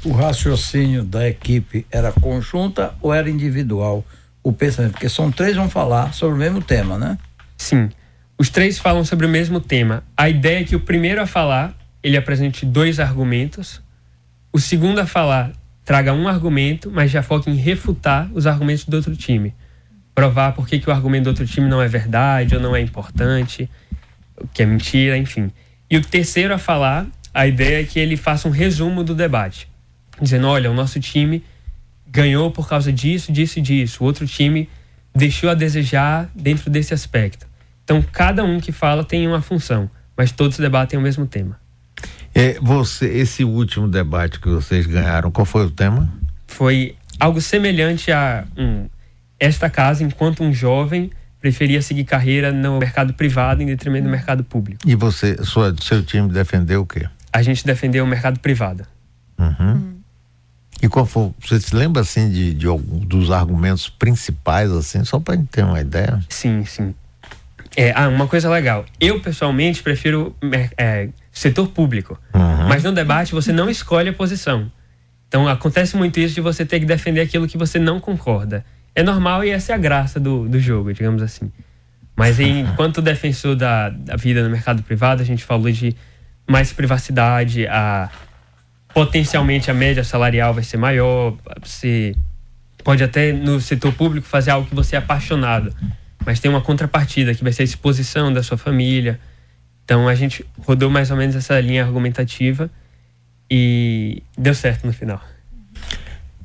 O 0.06 0.12
raciocínio 0.12 1.04
da 1.04 1.28
equipe 1.28 1.84
era 1.90 2.12
conjunta 2.12 2.94
ou 3.02 3.12
era 3.12 3.28
individual? 3.28 4.06
O 4.44 4.54
pensamento, 4.54 4.92
porque 4.92 5.10
são 5.10 5.32
três 5.32 5.56
vão 5.56 5.68
falar 5.68 6.14
sobre 6.14 6.36
o 6.36 6.38
mesmo 6.38 6.62
tema, 6.62 6.96
né? 6.96 7.18
Sim. 7.58 7.90
Os 8.38 8.52
três 8.52 8.78
falam 8.78 9.04
sobre 9.04 9.26
o 9.26 9.30
mesmo 9.30 9.60
tema. 9.60 10.04
A 10.16 10.30
ideia 10.30 10.60
é 10.60 10.64
que 10.64 10.76
o 10.76 10.80
primeiro 10.80 11.20
a 11.20 11.26
falar, 11.26 11.76
ele 12.04 12.18
apresente 12.18 12.68
dois 12.68 13.00
argumentos. 13.00 13.82
O 14.52 14.60
segundo 14.60 15.00
a 15.00 15.06
falar 15.06 15.52
traga 15.86 16.14
um 16.14 16.28
argumento, 16.28 16.92
mas 16.92 17.12
já 17.12 17.22
foca 17.22 17.50
em 17.50 17.56
refutar 17.56 18.30
os 18.34 18.46
argumentos 18.48 18.86
do 18.86 18.96
outro 18.98 19.16
time. 19.16 19.56
Provar 20.14 20.54
por 20.54 20.68
que, 20.68 20.80
que 20.80 20.90
o 20.90 20.94
argumento 20.94 21.26
do 21.26 21.30
outro 21.30 21.48
time 21.48 21.68
não 21.68 21.82
é 21.82 21.88
verdade 21.88 22.56
ou 22.56 22.62
não 22.62 22.76
é 22.76 22.82
importante, 22.82 23.70
que 24.54 24.64
é 24.64 24.66
mentira, 24.66 25.18
enfim. 25.18 25.52
E 25.90 25.98
o 25.98 26.02
terceiro 26.02 26.54
a 26.54 26.58
falar, 26.58 27.08
a 27.34 27.48
ideia 27.48 27.82
é 27.82 27.84
que 27.84 28.00
ele 28.00 28.18
faça 28.18 28.48
um 28.48 28.52
resumo 28.52 29.04
do 29.04 29.16
debate. 29.16 29.68
Dizendo, 30.22 30.48
olha, 30.48 30.70
o 30.70 30.74
nosso 30.74 31.00
time 31.00 31.44
ganhou 32.08 32.52
por 32.52 32.68
causa 32.68 32.92
disso, 32.92 33.32
disso 33.32 33.60
e 33.60 33.62
disso. 33.62 34.04
O 34.04 34.06
outro 34.06 34.28
time 34.28 34.68
deixou 35.16 35.50
a 35.50 35.54
desejar 35.54 36.30
dentro 36.36 36.70
desse 36.70 36.94
aspecto. 36.94 37.48
Então, 37.84 38.02
cada 38.02 38.44
um 38.44 38.60
que 38.60 38.72
fala 38.72 39.04
tem 39.04 39.28
uma 39.28 39.42
função, 39.42 39.90
mas 40.16 40.32
todos 40.32 40.58
debatem 40.58 41.00
o 41.00 41.02
mesmo 41.02 41.26
tema. 41.26 41.60
É, 42.34 42.60
você, 42.62 43.08
esse 43.08 43.44
último 43.44 43.88
debate 43.88 44.40
que 44.40 44.50
vocês 44.50 44.86
ganharam, 44.86 45.32
qual 45.32 45.46
foi 45.46 45.66
o 45.66 45.72
tema? 45.72 46.12
Foi 46.48 46.96
algo 47.20 47.42
semelhante 47.42 48.12
a 48.12 48.46
um, 48.58 48.88
esta 49.40 49.70
casa, 49.70 50.04
enquanto 50.04 50.44
um 50.44 50.54
jovem 50.54 51.12
preferia 51.40 51.82
seguir 51.82 52.04
carreira 52.04 52.52
no 52.52 52.78
mercado 52.78 53.14
privado 53.14 53.64
em 53.64 53.66
detrimento 53.66 54.06
do 54.06 54.10
mercado 54.10 54.44
público. 54.44 54.82
E 54.86 54.96
você, 54.96 55.38
sua, 55.44 55.74
seu 55.82 56.04
time 56.04 56.30
defendeu 56.30 56.82
o 56.82 56.86
quê? 56.86 57.08
A 57.32 57.42
gente 57.42 57.66
defendeu 57.66 58.04
o 58.04 58.08
mercado 58.08 58.40
privado. 58.40 58.86
Uhum. 59.38 60.00
E 60.82 60.88
qual 60.88 61.06
foi? 61.06 61.32
Você 61.40 61.60
se 61.60 61.76
lembra 61.76 62.02
assim 62.02 62.30
de, 62.30 62.54
de 62.54 62.66
dos 63.06 63.32
argumentos 63.32 63.90
principais 63.90 64.72
assim, 64.72 65.04
só 65.04 65.20
para 65.20 65.38
ter 65.52 65.64
uma 65.64 65.80
ideia? 65.80 66.20
Sim, 66.30 66.64
sim. 66.66 66.94
É, 67.76 67.92
ah, 67.96 68.08
uma 68.08 68.28
coisa 68.28 68.50
legal. 68.50 68.86
Eu 69.00 69.20
pessoalmente 69.20 69.84
prefiro 69.84 70.36
é, 70.78 71.10
setor 71.32 71.68
público, 71.68 72.20
uhum. 72.34 72.68
mas 72.68 72.84
no 72.84 72.92
debate 72.92 73.32
você 73.32 73.52
não 73.52 73.70
escolhe 73.70 74.10
a 74.10 74.14
posição. 74.14 74.72
Então 75.28 75.48
acontece 75.48 75.96
muito 75.96 76.20
isso 76.20 76.34
de 76.34 76.42
você 76.42 76.66
ter 76.66 76.80
que 76.80 76.86
defender 76.86 77.22
aquilo 77.22 77.48
que 77.48 77.58
você 77.58 77.78
não 77.78 78.00
concorda. 78.00 78.66
É 78.96 79.04
normal 79.04 79.44
e 79.44 79.52
essa 79.52 79.72
é 79.72 79.76
a 79.76 79.78
graça 79.78 80.20
do, 80.20 80.50
do 80.50 80.60
jogo, 80.60 80.92
digamos 80.92 81.22
assim. 81.22 81.52
Mas 82.16 82.40
enquanto 82.42 83.02
defensor 83.02 83.56
da, 83.56 83.90
da 83.90 84.16
vida 84.16 84.44
no 84.44 84.50
mercado 84.50 84.82
privado, 84.84 85.22
a 85.22 85.26
gente 85.26 85.44
falou 85.44 85.72
de 85.72 85.96
mais 86.48 86.74
privacidade, 86.74 87.68
a 87.68 88.10
potencialmente 88.92 89.70
a 89.70 89.74
média 89.74 90.04
salarial 90.04 90.52
vai 90.52 90.64
ser 90.64 90.78
maior, 90.78 91.38
você 91.64 92.16
pode 92.84 93.04
até 93.04 93.32
no 93.32 93.62
setor 93.62 93.94
público 93.94 94.26
fazer 94.28 94.50
algo 94.50 94.68
que 94.68 94.74
você 94.74 94.96
é 94.96 95.00
apaixonado, 95.00 95.74
mas 96.26 96.40
tem 96.40 96.50
uma 96.50 96.62
contrapartida 96.62 97.34
que 97.34 97.44
vai 97.44 97.54
ser 97.54 97.64
a 97.64 97.66
exposição 97.66 98.32
da 98.32 98.44
sua 98.44 98.58
família. 98.58 99.20
Então 99.86 100.08
a 100.08 100.16
gente 100.16 100.46
rodou 100.66 100.90
mais 100.90 101.12
ou 101.12 101.18
menos 101.18 101.36
essa 101.36 101.60
linha 101.60 101.84
argumentativa 101.84 102.70
e 103.50 104.22
deu 104.38 104.54
certo 104.54 104.86
no 104.86 104.94
final. 104.94 105.22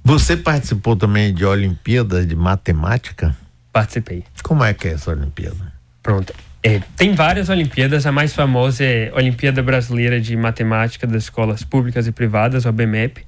Você 0.02 0.36
participou 0.36 0.96
também 0.96 1.32
de 1.32 1.44
Olimpíada 1.44 2.24
de 2.24 2.36
Matemática? 2.36 3.36
Participei. 3.72 4.24
Como 4.42 4.62
é 4.62 4.72
que 4.72 4.88
é 4.88 4.92
essa 4.92 5.10
Olimpíada? 5.10 5.72
Pronto. 6.02 6.32
É, 6.62 6.80
tem 6.96 7.14
várias 7.14 7.50
Olimpíadas, 7.50 8.06
a 8.06 8.12
mais 8.12 8.34
famosa 8.34 8.84
é 8.84 9.10
a 9.10 9.16
Olimpíada 9.16 9.62
Brasileira 9.62 10.18
de 10.20 10.34
Matemática 10.36 11.06
das 11.06 11.24
Escolas 11.24 11.62
Públicas 11.62 12.06
e 12.06 12.12
Privadas, 12.12 12.66
a 12.66 12.72
BMEP. 12.72 13.24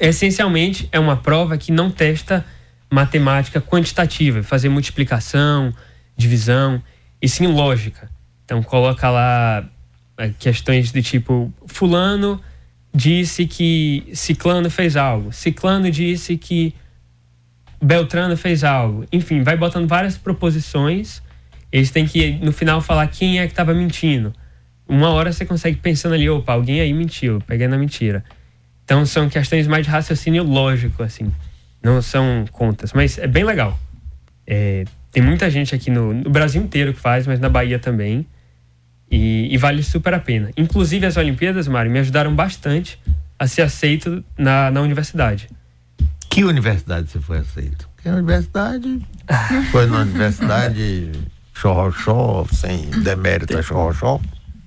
Essencialmente, 0.00 0.88
é 0.90 0.98
uma 0.98 1.16
prova 1.16 1.56
que 1.56 1.70
não 1.70 1.90
testa 1.90 2.44
matemática 2.92 3.60
quantitativa, 3.60 4.42
fazer 4.42 4.68
multiplicação, 4.68 5.72
divisão, 6.16 6.82
e 7.20 7.28
sim 7.28 7.46
lógica. 7.46 8.10
Então, 8.44 8.62
coloca 8.62 9.08
lá 9.08 9.64
é, 10.18 10.30
questões 10.38 10.92
de 10.92 11.02
tipo: 11.02 11.52
Fulano 11.66 12.40
disse 12.94 13.46
que 13.46 14.04
Ciclano 14.12 14.68
fez 14.68 14.96
algo, 14.96 15.32
Ciclano 15.32 15.90
disse 15.90 16.36
que 16.36 16.74
Beltrano 17.82 18.36
fez 18.36 18.62
algo. 18.62 19.06
Enfim, 19.10 19.42
vai 19.42 19.56
botando 19.56 19.88
várias 19.88 20.18
proposições 20.18 21.22
eles 21.72 21.90
têm 21.90 22.06
que, 22.06 22.32
no 22.32 22.52
final, 22.52 22.82
falar 22.82 23.06
quem 23.06 23.40
é 23.40 23.46
que 23.46 23.52
estava 23.54 23.72
mentindo. 23.72 24.32
Uma 24.86 25.08
hora 25.08 25.32
você 25.32 25.46
consegue 25.46 25.78
pensando 25.78 26.14
ali, 26.14 26.28
opa, 26.28 26.52
alguém 26.52 26.80
aí 26.80 26.92
mentiu, 26.92 27.42
peguei 27.46 27.66
na 27.66 27.78
mentira. 27.78 28.22
Então 28.84 29.06
são 29.06 29.28
questões 29.28 29.66
mais 29.66 29.86
de 29.86 29.90
raciocínio 29.90 30.44
lógico, 30.44 31.02
assim. 31.02 31.32
Não 31.82 32.00
são 32.00 32.44
contas, 32.52 32.92
mas 32.92 33.18
é 33.18 33.26
bem 33.26 33.44
legal. 33.44 33.78
É, 34.46 34.84
tem 35.10 35.22
muita 35.22 35.50
gente 35.50 35.74
aqui 35.74 35.90
no, 35.90 36.14
no, 36.14 36.30
Brasil 36.30 36.62
inteiro 36.62 36.94
que 36.94 37.00
faz, 37.00 37.26
mas 37.26 37.40
na 37.40 37.48
Bahia 37.48 37.78
também. 37.78 38.26
E, 39.10 39.52
e, 39.52 39.58
vale 39.58 39.82
super 39.82 40.14
a 40.14 40.18
pena. 40.18 40.50
Inclusive 40.56 41.04
as 41.04 41.18
Olimpíadas, 41.18 41.68
Mário, 41.68 41.90
me 41.90 41.98
ajudaram 41.98 42.34
bastante 42.34 42.98
a 43.38 43.46
ser 43.46 43.62
aceito 43.62 44.24
na, 44.38 44.70
na 44.70 44.80
universidade. 44.80 45.50
Que 46.30 46.44
universidade 46.44 47.10
você 47.10 47.20
foi 47.20 47.38
aceito? 47.38 47.86
Que 48.02 48.08
universidade? 48.08 49.06
foi 49.70 49.86
na 49.86 50.00
universidade 50.00 51.12
xorroxó, 51.52 52.46
sem 52.50 52.88
demérito 53.02 53.58
a 53.58 53.62
xorroxó? 53.62 54.18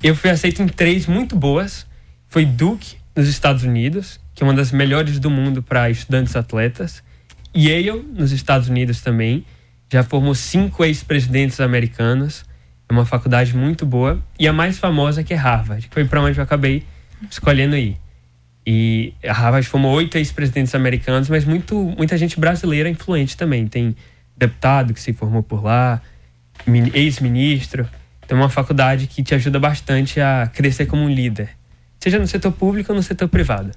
Eu 0.04 0.15
fui 0.15 0.30
aceito 0.30 0.62
em 0.62 0.67
três 0.67 1.08
muito 1.08 1.36
boas. 1.36 1.88
Foi 2.30 2.45
Duke, 2.45 2.97
nos 3.15 3.28
Estados 3.28 3.63
Unidos, 3.63 4.19
que 4.34 4.43
é 4.43 4.45
uma 4.45 4.54
das 4.54 4.71
melhores 4.71 5.19
do 5.19 5.30
mundo 5.30 5.63
para 5.63 5.89
estudantes 5.89 6.36
atletas. 6.36 7.01
Yale, 7.56 8.06
nos 8.13 8.32
Estados 8.32 8.68
Unidos 8.68 9.02
também. 9.02 9.46
Já 9.91 10.04
formou 10.04 10.36
cinco 10.36 10.84
ex-presidentes 10.84 11.60
americanos. 11.60 12.44
É 12.89 12.94
uma 12.94 13.06
faculdade 13.06 13.56
muito 13.56 13.86
boa. 13.86 14.22
E 14.39 14.48
a 14.48 14.54
mais 14.54 14.78
famosa 14.78 15.24
que 15.24 15.34
é 15.34 15.38
Harvard, 15.38 15.88
que 15.88 15.94
foi 15.94 16.06
para 16.06 16.22
onde 16.22 16.38
eu 16.38 16.44
acabei 16.44 16.84
escolhendo 17.30 17.76
ir. 17.76 17.98
E 18.65 19.13
a 19.24 19.32
Harvard 19.32 19.68
formou 19.68 19.94
oito 19.94 20.18
ex-presidentes 20.18 20.74
americanos, 20.74 21.30
mas 21.30 21.46
muito, 21.46 21.76
muita 21.98 22.18
gente 22.18 22.39
brasileira 22.39 22.89
influente 22.89 23.38
também. 23.38 23.68
Tem 23.68 23.96
deputado 24.36 24.94
que 24.94 25.00
se 25.00 25.13
formou 25.13 25.44
por 25.44 25.63
lá, 25.63 26.02
ex-ministro. 26.94 27.88
Então, 28.24 28.38
é 28.38 28.41
uma 28.41 28.50
faculdade 28.50 29.06
que 29.06 29.22
te 29.22 29.36
ajuda 29.36 29.60
bastante 29.60 30.20
a 30.20 30.50
crescer 30.52 30.88
como 30.88 31.04
um 31.04 31.10
líder, 31.10 31.50
seja 32.00 32.18
no 32.18 32.28
setor 32.28 32.52
público 32.52 32.91
ou 32.91 32.96
no 32.96 33.04
setor 33.04 33.28
privado. 33.28 33.72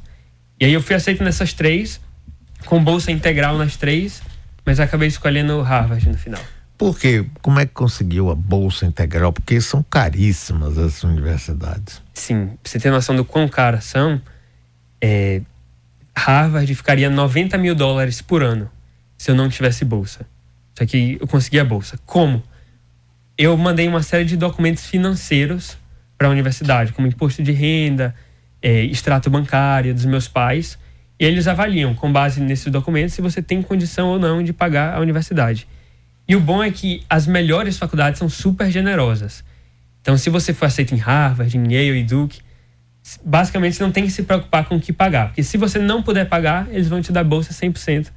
E 0.59 0.65
aí 0.65 0.73
eu 0.73 0.81
fui 0.81 0.97
aceito 0.97 1.23
nessas 1.23 1.53
três, 1.53 2.01
com 2.67 2.83
bolsa 2.83 3.11
integral 3.11 3.57
nas 3.57 3.77
três, 3.77 4.23
mas 4.65 4.81
acabei 4.81 5.09
escolhendo 5.09 5.61
Harvard 5.63 6.09
no 6.09 6.19
final. 6.19 6.41
Por 6.77 6.99
quê? 6.99 7.27
Como 7.43 7.59
é 7.59 7.67
que 7.67 7.73
conseguiu 7.73 8.31
a 8.31 8.35
bolsa 8.35 8.87
integral? 8.87 9.33
Porque 9.33 9.61
são 9.61 9.83
caríssimas 9.83 10.79
as 10.79 11.03
universidades. 11.03 12.01
Sim, 12.15 12.47
pra 12.63 12.71
você 12.71 12.79
ter 12.79 12.91
noção 12.91 13.17
do 13.17 13.25
quão 13.25 13.49
caras 13.49 13.85
são, 13.85 14.21
é, 15.01 15.43
Harvard 16.17 16.73
ficaria 16.75 17.11
90 17.11 17.59
mil 17.59 17.75
dólares 17.75 18.23
por 18.23 18.43
ano 18.43 18.71
se 19.17 19.31
eu 19.31 19.35
não 19.35 19.49
tivesse 19.49 19.85
bolsa. 19.85 20.27
Só 20.79 20.87
que 20.87 21.19
eu 21.21 21.27
consegui 21.27 21.59
a 21.59 21.65
bolsa. 21.65 21.99
Como? 22.07 22.43
eu 23.39 23.57
mandei 23.57 23.87
uma 23.87 24.03
série 24.03 24.25
de 24.25 24.37
documentos 24.37 24.85
financeiros 24.85 25.79
para 26.19 26.27
a 26.27 26.31
universidade, 26.31 26.93
como 26.93 27.07
imposto 27.07 27.41
de 27.41 27.53
renda, 27.53 28.13
é, 28.61 28.83
extrato 28.83 29.31
bancário 29.31 29.95
dos 29.95 30.05
meus 30.05 30.27
pais, 30.27 30.77
e 31.19 31.25
eles 31.25 31.49
avaliam, 31.49 31.95
com 31.95 32.13
base 32.13 32.41
nesses 32.41 32.71
documentos, 32.71 33.15
se 33.15 33.21
você 33.21 33.43
tem 33.43 33.63
condição 33.63 34.09
ou 34.09 34.19
não 34.19 34.43
de 34.43 34.53
pagar 34.53 34.95
a 34.95 35.01
universidade. 35.01 35.67
E 36.27 36.37
o 36.37 36.41
bom 36.41 36.63
é 36.63 36.71
que 36.71 37.03
as 37.09 37.27
melhores 37.27 37.79
faculdades 37.79 38.19
são 38.19 38.29
super 38.29 38.71
generosas. 38.71 39.43
Então, 40.01 40.17
se 40.17 40.31
você 40.31 40.53
for 40.53 40.67
aceito 40.67 40.95
em 40.95 40.99
Harvard, 40.99 41.57
em 41.57 41.73
Yale 41.73 42.01
e 42.01 42.05
Duke, 42.05 42.41
basicamente 43.25 43.77
você 43.77 43.83
não 43.83 43.91
tem 43.91 44.05
que 44.05 44.11
se 44.11 44.23
preocupar 44.23 44.65
com 44.67 44.77
o 44.77 44.81
que 44.81 44.93
pagar. 44.93 45.29
Porque 45.29 45.43
se 45.43 45.57
você 45.57 45.79
não 45.79 46.03
puder 46.03 46.29
pagar, 46.29 46.69
eles 46.71 46.89
vão 46.89 47.01
te 47.01 47.11
dar 47.11 47.25
bolsa 47.25 47.53
100%, 47.53 48.09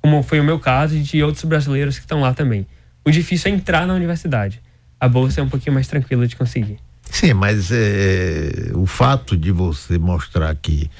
como 0.00 0.22
foi 0.22 0.40
o 0.40 0.44
meu 0.44 0.58
caso 0.58 0.96
e 0.96 1.02
de 1.02 1.22
outros 1.22 1.44
brasileiros 1.44 1.96
que 1.96 2.04
estão 2.04 2.20
lá 2.20 2.34
também. 2.34 2.66
O 3.04 3.10
difícil 3.10 3.50
é 3.50 3.54
entrar 3.54 3.86
na 3.86 3.94
universidade 3.94 4.60
a 5.00 5.08
bolsa 5.08 5.40
é 5.40 5.42
um 5.42 5.48
pouquinho 5.48 5.72
mais 5.72 5.88
tranquila 5.88 6.26
de 6.26 6.36
conseguir. 6.36 6.78
Sim, 7.10 7.32
mas 7.32 7.70
é, 7.72 8.70
o 8.74 8.86
fato 8.86 9.36
de 9.36 9.50
você 9.50 9.98
mostrar 9.98 10.54
que 10.54 10.90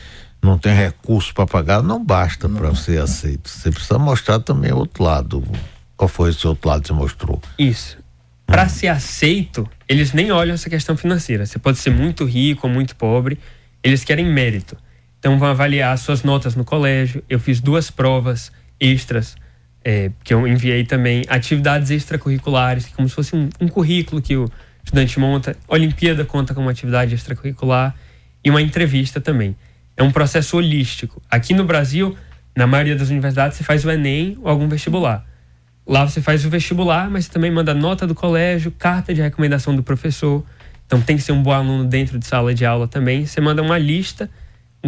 não 0.42 0.58
tem 0.58 0.74
recurso 0.74 1.34
para 1.34 1.46
pagar 1.46 1.82
não 1.82 2.02
basta 2.04 2.48
para 2.48 2.74
ser 2.74 3.00
aceito. 3.00 3.48
Você 3.48 3.70
precisa 3.70 3.98
mostrar 3.98 4.40
também 4.40 4.72
o 4.72 4.78
outro 4.78 5.04
lado. 5.04 5.42
Qual 5.96 6.08
foi 6.08 6.30
esse 6.30 6.46
outro 6.46 6.68
lado 6.68 6.82
que 6.82 6.88
você 6.88 6.94
mostrou? 6.94 7.42
Isso. 7.58 7.98
Para 8.46 8.64
hum. 8.64 8.68
ser 8.68 8.88
aceito, 8.88 9.68
eles 9.88 10.12
nem 10.12 10.32
olham 10.32 10.54
essa 10.54 10.70
questão 10.70 10.96
financeira. 10.96 11.44
Você 11.44 11.58
pode 11.58 11.78
ser 11.78 11.90
muito 11.90 12.24
rico 12.24 12.66
ou 12.66 12.72
muito 12.72 12.96
pobre, 12.96 13.38
eles 13.82 14.02
querem 14.02 14.26
mérito. 14.26 14.76
Então 15.18 15.38
vão 15.38 15.48
avaliar 15.48 15.96
suas 15.98 16.22
notas 16.22 16.56
no 16.56 16.64
colégio. 16.64 17.22
Eu 17.28 17.38
fiz 17.38 17.60
duas 17.60 17.90
provas 17.90 18.50
extras 18.80 19.36
é, 19.84 20.10
que 20.24 20.32
eu 20.32 20.46
enviei 20.46 20.84
também 20.84 21.22
atividades 21.28 21.90
extracurriculares, 21.90 22.88
como 22.88 23.08
se 23.08 23.14
fosse 23.14 23.36
um, 23.36 23.48
um 23.60 23.68
currículo 23.68 24.20
que 24.20 24.36
o 24.36 24.50
estudante 24.82 25.20
monta. 25.20 25.56
Olimpíada 25.68 26.24
conta 26.24 26.54
como 26.54 26.68
atividade 26.68 27.14
extracurricular 27.14 27.94
e 28.42 28.50
uma 28.50 28.62
entrevista 28.62 29.20
também. 29.20 29.54
É 30.00 30.02
um 30.02 30.10
processo 30.10 30.56
holístico. 30.56 31.20
Aqui 31.30 31.52
no 31.52 31.62
Brasil, 31.62 32.16
na 32.56 32.66
maioria 32.66 32.96
das 32.96 33.10
universidades, 33.10 33.58
você 33.58 33.62
faz 33.62 33.84
o 33.84 33.90
Enem 33.90 34.34
ou 34.40 34.48
algum 34.48 34.66
vestibular. 34.66 35.26
Lá 35.86 36.08
você 36.08 36.22
faz 36.22 36.42
o 36.42 36.48
vestibular, 36.48 37.10
mas 37.10 37.26
você 37.26 37.30
também 37.30 37.50
manda 37.50 37.74
nota 37.74 38.06
do 38.06 38.14
colégio, 38.14 38.70
carta 38.70 39.12
de 39.12 39.20
recomendação 39.20 39.76
do 39.76 39.82
professor. 39.82 40.42
Então 40.86 41.02
tem 41.02 41.18
que 41.18 41.22
ser 41.22 41.32
um 41.32 41.42
bom 41.42 41.52
aluno 41.52 41.84
dentro 41.84 42.18
de 42.18 42.24
sala 42.26 42.54
de 42.54 42.64
aula 42.64 42.88
também. 42.88 43.26
Você 43.26 43.42
manda 43.42 43.60
uma 43.60 43.76
lista, 43.76 44.30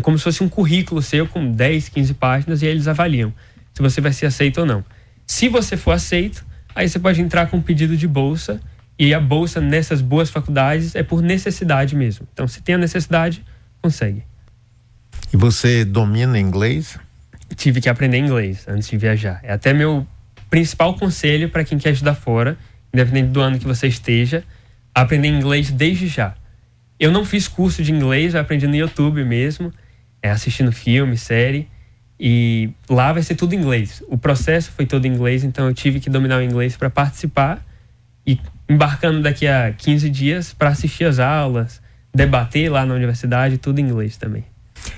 como 0.01 0.16
se 0.16 0.25
fosse 0.25 0.42
um 0.42 0.48
currículo 0.48 1.03
seu 1.03 1.29
com 1.29 1.53
10, 1.53 1.90
15 1.90 2.14
páginas 2.14 2.62
e 2.62 2.66
eles 2.66 2.88
avaliam 2.88 3.35
se 3.75 3.83
você 3.83 4.01
vai 4.01 4.14
ser 4.14 4.25
aceito 4.25 4.61
ou 4.61 4.66
não. 4.66 4.83
Se 5.27 5.46
você 5.46 5.77
for 5.77 5.90
aceito, 5.90 6.42
aí 6.75 6.88
você 6.88 6.98
pode 6.98 7.20
entrar 7.20 7.48
com 7.48 7.59
um 7.59 7.62
pedido 7.62 7.98
de 7.98 8.09
bolsa 8.09 8.62
e 8.98 9.12
a 9.12 9.20
bolsa 9.20 9.61
nessas 9.61 10.01
boas 10.01 10.31
faculdades 10.31 10.94
é 10.94 11.03
por 11.03 11.20
necessidade 11.20 11.94
mesmo. 11.94 12.27
Então, 12.33 12.48
se 12.48 12.62
tem 12.62 12.77
a 12.77 12.79
necessidade, 12.79 13.44
consegue. 13.83 14.32
E 15.33 15.37
você 15.37 15.83
domina 15.83 16.38
inglês? 16.38 16.99
Tive 17.57 17.81
que 17.81 17.88
aprender 17.88 18.18
inglês 18.18 18.66
antes 18.68 18.87
de 18.88 18.99
viajar. 18.99 19.40
É 19.42 19.55
até 19.55 19.73
meu 19.73 20.07
principal 20.51 20.95
conselho 20.95 21.49
para 21.49 21.64
quem 21.64 21.79
quer 21.79 21.95
estudar 21.95 22.14
fora, 22.14 22.59
independente 22.92 23.29
do 23.29 23.40
ano 23.40 23.59
que 23.59 23.64
você 23.64 23.87
esteja, 23.87 24.45
aprender 24.95 25.29
inglês 25.29 25.71
desde 25.71 26.07
já. 26.07 26.35
Eu 27.01 27.11
não 27.11 27.25
fiz 27.25 27.49
curso 27.49 27.83
de 27.83 27.90
inglês, 27.90 28.35
eu 28.35 28.40
aprendi 28.42 28.66
no 28.66 28.77
YouTube 28.77 29.25
mesmo, 29.25 29.73
é, 30.23 30.31
assistindo 30.31 30.71
filme, 30.71 31.16
série. 31.16 31.66
E 32.21 32.71
lá 32.88 33.11
vai 33.11 33.23
ser 33.23 33.35
tudo 33.35 33.55
inglês. 33.55 34.03
O 34.09 34.18
processo 34.18 34.71
foi 34.71 34.85
todo 34.85 35.07
inglês, 35.07 35.45
então 35.45 35.66
eu 35.66 35.73
tive 35.73 35.99
que 35.99 36.11
dominar 36.11 36.37
o 36.37 36.42
inglês 36.42 36.77
para 36.77 36.90
participar 36.90 37.64
e 38.27 38.38
embarcando 38.68 39.23
daqui 39.23 39.47
a 39.49 39.73
15 39.73 40.11
dias 40.11 40.53
para 40.53 40.68
assistir 40.68 41.05
as 41.05 41.18
aulas, 41.18 41.81
debater 42.14 42.71
lá 42.71 42.85
na 42.85 42.92
universidade, 42.92 43.57
tudo 43.57 43.81
inglês 43.81 44.18
também. 44.18 44.51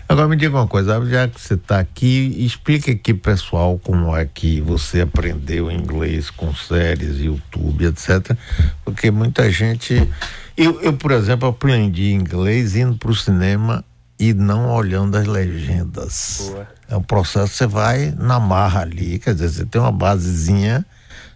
Agora 0.09 0.29
me 0.29 0.37
diga 0.37 0.57
uma 0.57 0.66
coisa, 0.66 1.05
já 1.07 1.27
que 1.29 1.40
você 1.40 1.55
está 1.55 1.79
aqui, 1.79 2.35
explica 2.44 2.92
aqui 2.92 3.14
pessoal 3.14 3.79
como 3.79 4.14
é 4.14 4.25
que 4.25 4.61
você 4.61 5.01
aprendeu 5.01 5.70
inglês 5.70 6.31
com 6.31 6.55
séries, 6.55 7.18
YouTube, 7.18 7.87
etc. 7.87 8.37
Porque 8.85 9.11
muita 9.11 9.51
gente. 9.51 10.09
Eu, 10.57 10.81
eu 10.81 10.92
por 10.92 11.11
exemplo, 11.11 11.49
aprendi 11.49 12.12
inglês 12.12 12.77
indo 12.77 12.97
para 12.97 13.11
o 13.11 13.14
cinema 13.14 13.85
e 14.18 14.33
não 14.33 14.70
olhando 14.70 15.16
as 15.16 15.27
legendas. 15.27 16.51
Boa. 16.51 16.68
É 16.88 16.97
um 16.97 17.03
processo 17.03 17.53
que 17.53 17.59
você 17.59 17.66
vai 17.66 18.14
na 18.16 18.38
marra 18.38 18.83
ali, 18.83 19.18
quer 19.18 19.35
dizer, 19.35 19.49
você 19.49 19.66
tem 19.66 19.81
uma 19.81 19.90
basezinha, 19.90 20.85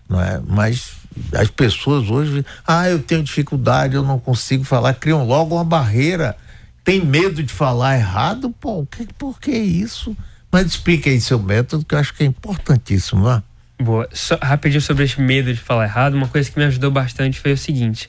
não 0.08 0.20
é? 0.20 0.40
Mas 0.46 0.92
as 1.34 1.48
pessoas 1.50 2.08
hoje, 2.10 2.44
ah, 2.66 2.88
eu 2.88 3.00
tenho 3.00 3.22
dificuldade, 3.22 3.96
eu 3.96 4.02
não 4.02 4.18
consigo 4.18 4.62
falar, 4.62 4.94
criam 4.94 5.26
logo 5.26 5.54
uma 5.54 5.64
barreira, 5.64 6.36
tem 6.88 7.04
medo 7.04 7.42
de 7.42 7.52
falar 7.52 7.98
errado, 7.98 8.50
pô, 8.58 8.86
que, 8.86 9.06
por 9.18 9.38
que 9.38 9.50
isso? 9.50 10.16
Mas 10.50 10.64
explique 10.64 11.10
aí 11.10 11.20
seu 11.20 11.38
método, 11.38 11.84
que 11.84 11.94
eu 11.94 11.98
acho 11.98 12.14
que 12.14 12.22
é 12.22 12.26
importantíssimo, 12.26 13.24
não 13.24 13.32
é? 13.32 13.42
Boa. 13.78 14.08
Só, 14.10 14.38
rapidinho 14.40 14.80
sobre 14.80 15.04
esse 15.04 15.20
medo 15.20 15.52
de 15.52 15.60
falar 15.60 15.84
errado, 15.84 16.14
uma 16.14 16.28
coisa 16.28 16.50
que 16.50 16.58
me 16.58 16.64
ajudou 16.64 16.90
bastante 16.90 17.38
foi 17.38 17.52
o 17.52 17.58
seguinte: 17.58 18.08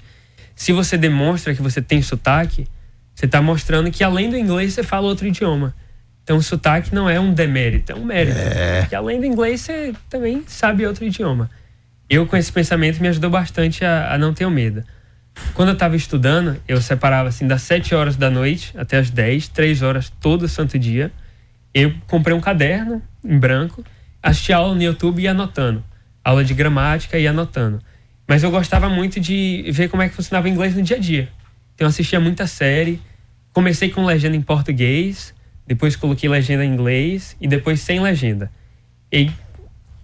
se 0.55 0.71
você 0.71 0.97
demonstra 0.97 1.53
que 1.53 1.61
você 1.61 1.81
tem 1.81 2.01
sotaque, 2.01 2.69
você 3.13 3.25
está 3.25 3.41
mostrando 3.41 3.91
que 3.91 4.01
além 4.01 4.29
do 4.29 4.37
inglês 4.37 4.75
você 4.75 4.81
fala 4.81 5.07
outro 5.07 5.27
idioma. 5.27 5.75
Então 6.23 6.37
o 6.37 6.41
sotaque 6.41 6.95
não 6.95 7.09
é 7.09 7.19
um 7.19 7.33
demérito, 7.33 7.91
é 7.91 7.95
um 7.95 8.05
mérito. 8.05 8.39
É. 8.39 8.85
Que 8.87 8.95
além 8.95 9.19
do 9.19 9.25
inglês 9.25 9.59
você 9.59 9.93
também 10.09 10.45
sabe 10.47 10.87
outro 10.87 11.03
idioma. 11.03 11.51
Eu 12.09 12.25
com 12.25 12.37
esse 12.37 12.49
pensamento 12.51 13.01
me 13.01 13.09
ajudou 13.09 13.29
bastante 13.29 13.83
a, 13.83 14.13
a 14.13 14.17
não 14.17 14.33
ter 14.33 14.45
o 14.45 14.49
medo. 14.49 14.85
Quando 15.53 15.69
eu 15.69 15.73
estava 15.73 15.95
estudando, 15.95 16.59
eu 16.67 16.81
separava 16.81 17.29
assim 17.29 17.47
das 17.47 17.61
7 17.63 17.93
horas 17.95 18.15
da 18.15 18.29
noite 18.29 18.73
até 18.77 18.97
as 18.97 19.09
10, 19.09 19.49
3 19.49 19.81
horas 19.81 20.11
todo 20.21 20.47
santo 20.47 20.77
dia. 20.77 21.11
Eu 21.73 21.93
comprei 22.07 22.35
um 22.35 22.41
caderno 22.41 23.01
em 23.23 23.37
branco, 23.37 23.83
assistia 24.21 24.57
aula 24.57 24.75
no 24.75 24.81
YouTube 24.81 25.19
e 25.19 25.23
ia 25.23 25.31
anotando. 25.31 25.83
Aula 26.23 26.43
de 26.43 26.53
gramática 26.53 27.17
e 27.17 27.23
ia 27.23 27.29
anotando. 27.29 27.81
Mas 28.27 28.43
eu 28.43 28.51
gostava 28.51 28.87
muito 28.89 29.19
de 29.19 29.65
ver 29.71 29.89
como 29.89 30.03
é 30.03 30.09
que 30.09 30.15
funcionava 30.15 30.47
o 30.47 30.49
inglês 30.49 30.75
no 30.75 30.81
dia 30.81 30.97
a 30.97 30.99
dia. 30.99 31.29
Então 31.75 31.85
eu 31.85 31.89
assistia 31.89 32.19
muita 32.19 32.45
série, 32.45 33.01
comecei 33.51 33.89
com 33.89 34.05
legenda 34.05 34.35
em 34.35 34.41
português, 34.41 35.33
depois 35.65 35.95
coloquei 35.95 36.29
legenda 36.29 36.63
em 36.63 36.71
inglês 36.71 37.35
e 37.39 37.47
depois 37.47 37.79
sem 37.79 37.99
legenda. 37.99 38.51
E 39.11 39.31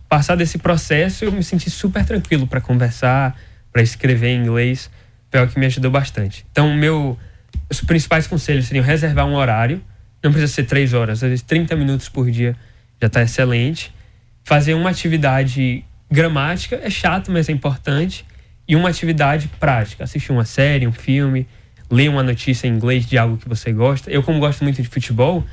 passado 0.10 0.42
esse 0.42 0.58
processo, 0.58 1.26
eu 1.26 1.32
me 1.32 1.44
senti 1.44 1.70
super 1.70 2.06
tranquilo 2.06 2.48
para 2.48 2.62
conversar, 2.62 3.40
para 3.72 3.82
escrever 3.82 4.30
em 4.30 4.42
inglês. 4.42 4.90
Foi 5.36 5.44
o 5.44 5.50
que 5.50 5.60
me 5.60 5.66
ajudou 5.66 5.92
bastante. 5.92 6.46
Então, 6.50 6.74
meu, 6.74 7.20
os 7.70 7.82
principais 7.82 8.26
conselhos 8.26 8.68
seriam 8.68 8.86
reservar 8.86 9.26
um 9.26 9.36
horário, 9.36 9.82
não 10.24 10.32
precisa 10.32 10.54
ser 10.54 10.64
três 10.64 10.94
horas, 10.94 11.22
às 11.22 11.30
vezes 11.30 11.42
30 11.42 11.76
minutos 11.76 12.08
por 12.08 12.32
dia 12.32 12.56
já 13.02 13.08
está 13.08 13.22
excelente. 13.22 13.94
Fazer 14.46 14.74
uma 14.76 14.90
atividade 14.90 15.84
gramática 16.10 16.80
é 16.82 16.90
chato, 16.90 17.34
mas 17.34 17.50
é 17.50 17.52
importante. 17.52 18.26
E 18.66 18.78
uma 18.78 18.88
atividade 18.88 19.50
prática, 19.60 20.06
assistir 20.06 20.32
uma 20.32 20.46
série, 20.46 20.88
um 20.88 20.94
filme, 20.94 21.46
ler 21.92 22.10
uma 22.10 22.24
notícia 22.24 22.66
em 22.66 22.72
inglês 22.72 23.06
de 23.06 23.18
algo 23.18 23.36
que 23.36 23.50
você 23.50 23.74
gosta. 23.74 24.10
Eu, 24.10 24.24
como 24.24 24.40
gosto 24.40 24.64
muito 24.64 24.82
de 24.82 24.88
futebol, 24.88 25.44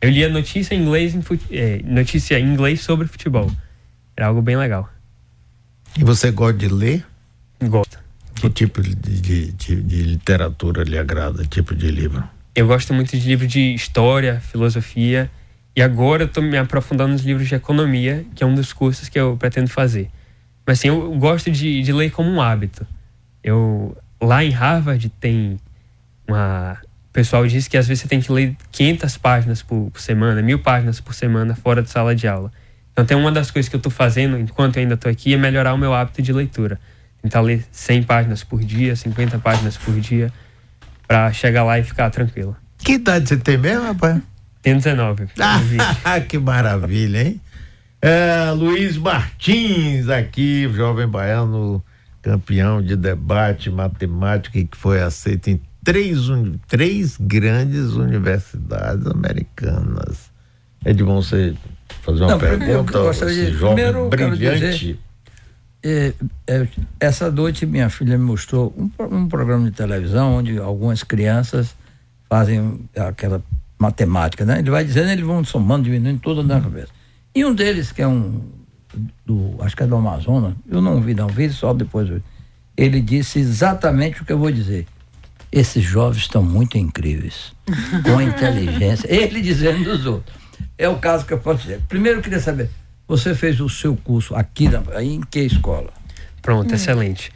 eu 0.00 0.10
lia 0.10 0.28
notícia 0.28 0.76
em 0.76 0.80
inglês, 0.80 1.12
em 1.12 1.22
é, 1.50 1.80
notícia 1.84 2.38
em 2.38 2.46
inglês 2.46 2.82
sobre 2.82 3.08
futebol. 3.08 3.50
Era 4.16 4.28
algo 4.28 4.40
bem 4.40 4.56
legal. 4.56 4.88
E 5.98 6.04
você 6.04 6.30
gosta 6.30 6.56
de 6.56 6.68
ler? 6.68 7.04
Gosto. 7.60 8.03
Que 8.44 8.50
tipo 8.50 8.82
de, 8.82 8.94
de, 8.94 9.52
de, 9.52 10.02
literatura 10.02 10.84
lhe 10.84 10.98
agrada? 10.98 11.44
Tipo 11.46 11.74
de 11.74 11.90
livro? 11.90 12.22
Eu 12.54 12.66
gosto 12.66 12.92
muito 12.92 13.16
de 13.16 13.26
livros 13.26 13.50
de 13.50 13.74
história, 13.74 14.38
filosofia. 14.52 15.30
E 15.74 15.80
agora 15.80 16.24
eu 16.24 16.26
estou 16.26 16.42
me 16.42 16.58
aprofundando 16.58 17.12
nos 17.12 17.22
livros 17.22 17.48
de 17.48 17.54
economia, 17.54 18.22
que 18.34 18.44
é 18.44 18.46
um 18.46 18.54
dos 18.54 18.70
cursos 18.70 19.08
que 19.08 19.18
eu 19.18 19.34
pretendo 19.38 19.70
fazer. 19.70 20.10
Mas 20.66 20.78
assim, 20.78 20.88
eu 20.88 21.14
gosto 21.14 21.50
de, 21.50 21.80
de 21.82 21.90
ler 21.90 22.10
como 22.10 22.28
um 22.28 22.38
hábito. 22.38 22.86
Eu 23.42 23.96
lá 24.20 24.44
em 24.44 24.50
Harvard 24.50 25.08
tem 25.18 25.58
uma 26.28 26.78
o 27.08 27.12
pessoal 27.14 27.46
diz 27.46 27.66
que 27.66 27.78
às 27.78 27.88
vezes 27.88 28.02
você 28.02 28.08
tem 28.08 28.20
que 28.20 28.30
ler 28.30 28.56
500 28.72 29.16
páginas 29.18 29.62
por, 29.62 29.90
por, 29.90 30.00
semana, 30.00 30.42
mil 30.42 30.58
páginas 30.58 31.00
por 31.00 31.14
semana 31.14 31.54
fora 31.54 31.80
de 31.80 31.88
sala 31.88 32.14
de 32.14 32.28
aula. 32.28 32.52
Então, 32.92 33.06
tem 33.06 33.16
uma 33.16 33.32
das 33.32 33.50
coisas 33.50 33.70
que 33.70 33.76
eu 33.76 33.78
estou 33.78 33.90
fazendo 33.90 34.36
enquanto 34.36 34.76
eu 34.76 34.82
ainda 34.82 34.94
estou 34.94 35.10
aqui 35.10 35.32
é 35.32 35.36
melhorar 35.36 35.72
o 35.72 35.78
meu 35.78 35.94
hábito 35.94 36.20
de 36.20 36.32
leitura. 36.32 36.78
Tentar 37.24 37.40
ler 37.40 37.64
100 37.72 38.02
páginas 38.02 38.44
por 38.44 38.60
dia, 38.62 38.94
50 38.94 39.38
páginas 39.38 39.78
por 39.78 39.98
dia, 39.98 40.30
para 41.08 41.32
chegar 41.32 41.64
lá 41.64 41.78
e 41.78 41.82
ficar 41.82 42.10
tranquilo. 42.10 42.54
Que 42.76 42.92
idade 42.92 43.26
você 43.26 43.38
tem 43.38 43.56
mesmo, 43.56 43.86
rapaz? 43.86 44.20
Tenho 44.60 44.76
19. 44.76 45.28
Ah, 46.04 46.20
que 46.20 46.38
maravilha, 46.38 47.22
hein? 47.22 47.40
É, 48.02 48.50
Luiz 48.50 48.98
Martins 48.98 50.10
aqui, 50.10 50.70
jovem 50.74 51.08
baiano, 51.08 51.82
campeão 52.20 52.82
de 52.82 52.94
debate 52.94 53.70
matemática 53.70 54.62
que 54.62 54.76
foi 54.76 55.00
aceito 55.00 55.48
em 55.48 55.58
três, 55.82 56.18
três 56.68 57.16
grandes 57.18 57.92
universidades 57.92 59.06
americanas. 59.06 60.30
É 60.84 60.92
de 60.92 61.02
bom 61.02 61.22
você 61.22 61.54
fazer 62.02 62.24
uma 62.24 62.32
Não, 62.32 62.38
pergunta, 62.38 62.98
esse 63.08 63.26
de, 63.26 63.52
jovem 63.52 63.76
primeiro, 63.76 64.08
brilhante. 64.10 65.00
É, 65.84 66.14
é, 66.46 66.66
essa 66.98 67.30
noite 67.30 67.66
minha 67.66 67.90
filha 67.90 68.16
me 68.16 68.24
mostrou 68.24 68.74
um, 68.76 68.90
um 69.16 69.28
programa 69.28 69.70
de 69.70 69.76
televisão 69.76 70.36
onde 70.36 70.58
algumas 70.58 71.02
crianças 71.02 71.76
fazem 72.26 72.88
aquela 72.96 73.42
matemática, 73.78 74.46
né? 74.46 74.60
Ele 74.60 74.70
vai 74.70 74.82
dizendo, 74.82 75.10
eles 75.10 75.24
vão 75.24 75.44
somando, 75.44 75.84
diminuindo 75.84 76.20
toda 76.20 76.42
na 76.42 76.60
cabeça. 76.60 76.88
E 77.34 77.44
um 77.44 77.54
deles, 77.54 77.92
que 77.92 78.00
é 78.00 78.08
um 78.08 78.40
do, 79.26 79.56
acho 79.60 79.76
que 79.76 79.82
é 79.82 79.86
do 79.86 79.96
Amazonas, 79.96 80.54
eu 80.70 80.80
não 80.80 81.00
vi, 81.00 81.14
não 81.14 81.26
vi, 81.26 81.50
só 81.50 81.74
depois 81.74 82.08
ele 82.76 83.00
disse 83.00 83.38
exatamente 83.38 84.22
o 84.22 84.24
que 84.24 84.32
eu 84.32 84.38
vou 84.38 84.50
dizer. 84.50 84.86
Esses 85.50 85.84
jovens 85.84 86.22
estão 86.22 86.42
muito 86.42 86.76
incríveis, 86.76 87.52
com 88.02 88.20
inteligência. 88.20 89.06
Ele 89.12 89.40
dizendo 89.40 89.84
dos 89.84 90.04
outros. 90.04 90.36
É 90.76 90.88
o 90.88 90.98
caso 90.98 91.24
que 91.24 91.32
eu 91.32 91.38
posso 91.38 91.62
dizer. 91.62 91.80
Primeiro 91.88 92.18
eu 92.18 92.22
queria 92.22 92.40
saber, 92.40 92.68
você 93.06 93.34
fez 93.34 93.60
o 93.60 93.68
seu 93.68 93.96
curso 93.96 94.34
aqui 94.34 94.68
na, 94.68 95.02
em 95.02 95.20
que 95.20 95.40
escola? 95.40 95.92
Pronto, 96.40 96.70
hum. 96.70 96.74
excelente. 96.74 97.30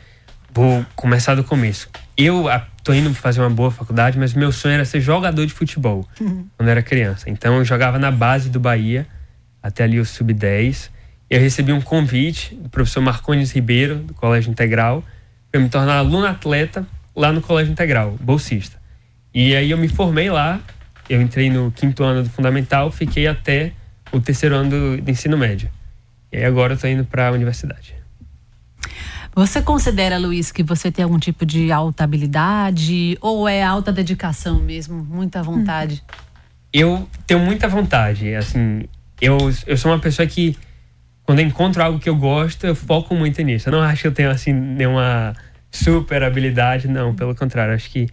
Vou 0.53 0.85
começar 0.97 1.35
do 1.35 1.45
começo. 1.45 1.89
Eu 2.17 2.47
tô 2.83 2.93
indo 2.93 3.13
fazer 3.15 3.41
uma 3.41 3.51
boa 3.51 3.71
faculdade, 3.71 4.19
mas 4.19 4.35
meu 4.35 4.51
sonho 4.51 4.75
era 4.75 4.85
ser 4.85 5.01
jogador 5.01 5.47
de 5.47 5.53
futebol 5.53 6.09
uhum. 6.21 6.47
quando 6.57 6.69
era 6.69 6.83
criança. 6.83 7.31
Então 7.31 7.57
eu 7.59 7.65
jogava 7.65 7.99
na 7.99 8.11
base 8.11 8.49
do 8.49 8.59
Bahia, 8.59 9.07
até 9.63 9.85
ali 9.85 10.01
o 10.01 10.05
sub-10. 10.05 10.91
Eu 11.31 11.41
recebi 11.41 11.73
um 11.73 11.81
convite 11.81 12.55
do 12.55 12.69
professor 12.71 13.01
Marcones 13.03 13.53
Ribeiro, 13.53 13.97
do 13.97 14.15
Colégio 14.15 14.51
Integral, 14.51 15.05
para 15.53 15.61
me 15.61 15.69
tornar 15.69 15.99
aluno 15.99 16.27
atleta 16.27 16.87
lá 17.15 17.31
no 17.31 17.41
Colégio 17.41 17.73
Integral, 17.73 18.17
bolsista. 18.21 18.79
E 19.35 19.55
aí 19.55 19.71
eu 19.71 19.79
me 19.79 19.89
formei 19.89 20.31
lá, 20.31 20.61
eu 21.09 21.21
entrei 21.21 21.51
no 21.51 21.71
quinto 21.71 22.03
ano 22.03 22.23
do 22.23 22.31
fundamental, 22.31 22.91
fiquei 22.91 23.27
até 23.27 23.73
o 24.13 24.21
terceiro 24.21 24.55
ano 24.55 24.71
do, 24.71 25.03
do 25.03 25.11
ensino 25.11 25.37
médio. 25.37 25.71
E 26.33 26.37
aí 26.37 26.45
agora 26.45 26.75
eu 26.75 26.79
tô 26.79 26.87
indo 26.87 27.05
para 27.05 27.29
a 27.29 27.33
universidade. 27.33 27.95
Você 29.35 29.63
considera, 29.63 30.19
Luiz, 30.19 30.51
que 30.51 30.63
você 30.63 30.91
tem 30.91 31.05
algum 31.05 31.19
tipo 31.19 31.47
de 31.47 31.71
alta 31.71 32.05
habilidade 32.05 33.17
ou 33.21 33.49
é 33.49 33.63
alta 33.63 33.93
dedicação 33.93 34.59
mesmo, 34.59 35.05
muita 35.05 35.43
vontade? 35.43 36.03
Eu 36.73 37.09
tenho 37.27 37.41
muita 37.41 37.69
vontade, 37.69 38.35
assim, 38.35 38.85
eu, 39.21 39.39
eu 39.67 39.77
sou 39.77 39.91
uma 39.91 39.99
pessoa 39.99 40.27
que 40.27 40.57
quando 41.23 41.41
eu 41.41 41.47
encontro 41.47 41.83
algo 41.83 41.99
que 41.99 42.09
eu 42.09 42.17
gosto, 42.17 42.67
eu 42.67 42.75
foco 42.75 43.15
muito 43.15 43.41
nisso. 43.43 43.69
Eu 43.69 43.73
não 43.73 43.81
acho 43.81 44.03
que 44.03 44.09
eu 44.09 44.13
tenho 44.13 44.31
assim 44.31 44.53
nenhuma 44.53 45.35
super 45.71 46.23
habilidade, 46.23 46.89
não, 46.89 47.15
pelo 47.15 47.35
contrário, 47.35 47.75
acho 47.75 47.91
que 47.91 48.09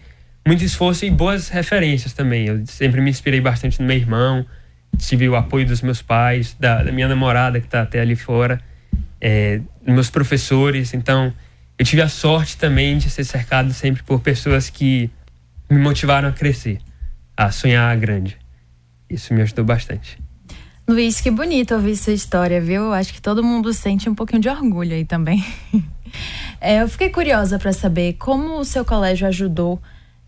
muito 0.45 0.63
esforço 0.63 1.05
e 1.05 1.09
boas 1.09 1.49
referências 1.49 2.13
também. 2.13 2.47
Eu 2.47 2.65
sempre 2.65 3.01
me 3.01 3.09
inspirei 3.09 3.39
bastante 3.39 3.79
no 3.79 3.87
meu 3.87 3.95
irmão, 3.95 4.45
tive 4.97 5.27
o 5.29 5.35
apoio 5.35 5.65
dos 5.65 5.81
meus 5.81 6.01
pais, 6.01 6.55
da, 6.59 6.83
da 6.83 6.91
minha 6.91 7.07
namorada 7.07 7.59
que 7.59 7.67
está 7.67 7.81
até 7.81 7.99
ali 7.99 8.15
fora 8.15 8.61
é, 9.21 9.61
meus 9.85 10.09
professores. 10.09 10.93
Então, 10.93 11.33
eu 11.77 11.85
tive 11.85 12.01
a 12.01 12.09
sorte 12.09 12.57
também 12.57 12.97
de 12.97 13.09
ser 13.09 13.23
cercado 13.23 13.73
sempre 13.73 14.03
por 14.03 14.19
pessoas 14.19 14.69
que 14.69 15.09
me 15.69 15.79
motivaram 15.79 16.29
a 16.29 16.31
crescer, 16.31 16.79
a 17.35 17.51
sonhar 17.51 17.95
grande. 17.97 18.37
Isso 19.09 19.33
me 19.33 19.41
ajudou 19.41 19.65
bastante. 19.65 20.19
Luiz, 20.87 21.19
que 21.19 21.31
bonito 21.31 21.73
ouvir 21.73 21.95
sua 21.95 22.13
história, 22.13 22.61
viu? 22.61 22.93
Acho 22.93 23.11
que 23.11 23.21
todo 23.21 23.43
mundo 23.43 23.73
sente 23.73 24.07
um 24.07 24.13
pouquinho 24.13 24.41
de 24.41 24.49
orgulho 24.49 24.93
aí 24.93 25.05
também. 25.05 25.43
É, 26.61 26.81
eu 26.81 26.87
fiquei 26.87 27.09
curiosa 27.09 27.59
para 27.59 27.73
saber 27.73 28.13
como 28.13 28.57
o 28.57 28.63
seu 28.63 28.85
colégio 28.85 29.27
ajudou 29.27 29.81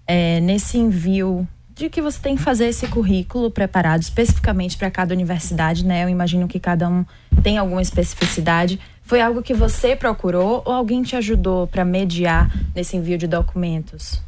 é, 0.06 0.42
nesse 0.42 0.78
envio 0.78 1.48
de 1.78 1.90
que 1.90 2.02
você 2.02 2.20
tem 2.20 2.36
que 2.36 2.42
fazer 2.42 2.66
esse 2.66 2.88
currículo 2.88 3.52
preparado 3.52 4.02
especificamente 4.02 4.76
para 4.76 4.90
cada 4.90 5.14
universidade, 5.14 5.86
né? 5.86 6.04
Eu 6.04 6.10
imagino 6.10 6.48
que 6.48 6.60
cada 6.60 6.90
um 6.90 7.06
tem 7.44 7.58
alguma 7.58 7.82
especificidade. 7.82 8.80
Foi 9.04 9.22
algo 9.22 9.44
que 9.44 9.54
você 9.54 9.96
procurou 9.96 10.64
ou 10.66 10.74
alguém 10.74 11.04
te 11.04 11.16
ajudou 11.16 11.68
para 11.68 11.86
mediar 11.86 12.52
nesse 12.76 12.98
envio 12.98 13.18
de 13.18 13.28
documentos? 13.28 14.22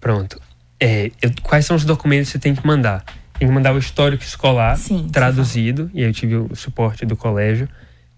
Pronto. 0.00 0.40
É, 0.80 1.10
eu, 1.22 1.30
quais 1.42 1.64
são 1.64 1.76
os 1.76 1.84
documentos 1.84 2.28
que 2.28 2.32
você 2.32 2.38
tem 2.38 2.54
que 2.54 2.66
mandar? 2.66 3.04
Tem 3.38 3.46
que 3.46 3.54
mandar 3.54 3.72
o 3.72 3.78
histórico 3.78 4.24
escolar 4.24 4.76
Sim, 4.76 5.08
traduzido, 5.10 5.90
e 5.94 6.02
aí 6.02 6.08
eu 6.08 6.12
tive 6.12 6.36
o 6.36 6.54
suporte 6.56 7.06
do 7.06 7.16
colégio. 7.16 7.68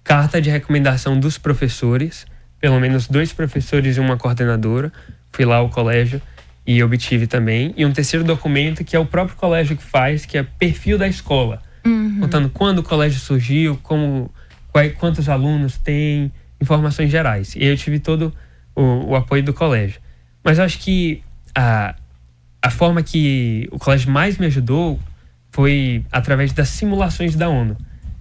Carta 0.03 0.41
de 0.41 0.49
recomendação 0.49 1.21
dos 1.21 1.37
professores, 1.37 2.27
pelo 2.59 2.81
menos 2.81 3.07
dois 3.07 3.33
professores 3.33 3.97
e 3.97 4.01
uma 4.01 4.17
coordenadora. 4.17 4.91
Fui 5.31 5.45
lá 5.45 5.57
ao 5.57 5.69
colégio 5.69 6.23
e 6.69 6.85
obtive 6.85 7.27
também. 7.27 7.73
E 7.79 7.87
um 7.87 7.93
terceiro 7.93 8.23
documento 8.23 8.85
que 8.85 8.95
é 8.95 8.99
o 8.99 9.07
próprio 9.07 9.35
colégio 9.39 9.75
que 9.75 9.83
faz, 9.83 10.27
que 10.27 10.37
é 10.37 10.43
perfil 10.43 10.99
da 10.99 11.09
escola. 11.09 11.63
Uhum. 11.83 12.21
Contando 12.21 12.51
quando 12.51 12.81
o 12.81 12.83
colégio 12.83 13.19
surgiu, 13.19 13.79
como, 13.83 14.31
quais, 14.71 14.93
quantos 14.99 15.31
alunos 15.31 15.79
tem, 15.79 16.31
informações 16.61 17.11
gerais. 17.11 17.57
E 17.57 17.65
eu 17.65 17.75
tive 17.75 17.99
todo 17.99 18.35
o, 18.77 18.83
o 19.13 19.17
apoio 19.17 19.43
do 19.43 19.55
colégio. 19.55 19.99
Mas 20.45 20.59
eu 20.59 20.65
acho 20.65 20.79
que 20.81 21.23
a, 21.55 21.95
a 22.61 22.71
forma 22.71 23.03
que 23.03 23.67
o 23.73 23.79
colégio 23.79 24.11
mais 24.11 24.37
me 24.37 24.45
ajudou 24.45 25.01
foi 25.51 26.05
através 26.13 26.53
das 26.53 26.69
simulações 26.69 27.35
da 27.35 27.49
ONU. 27.49 27.79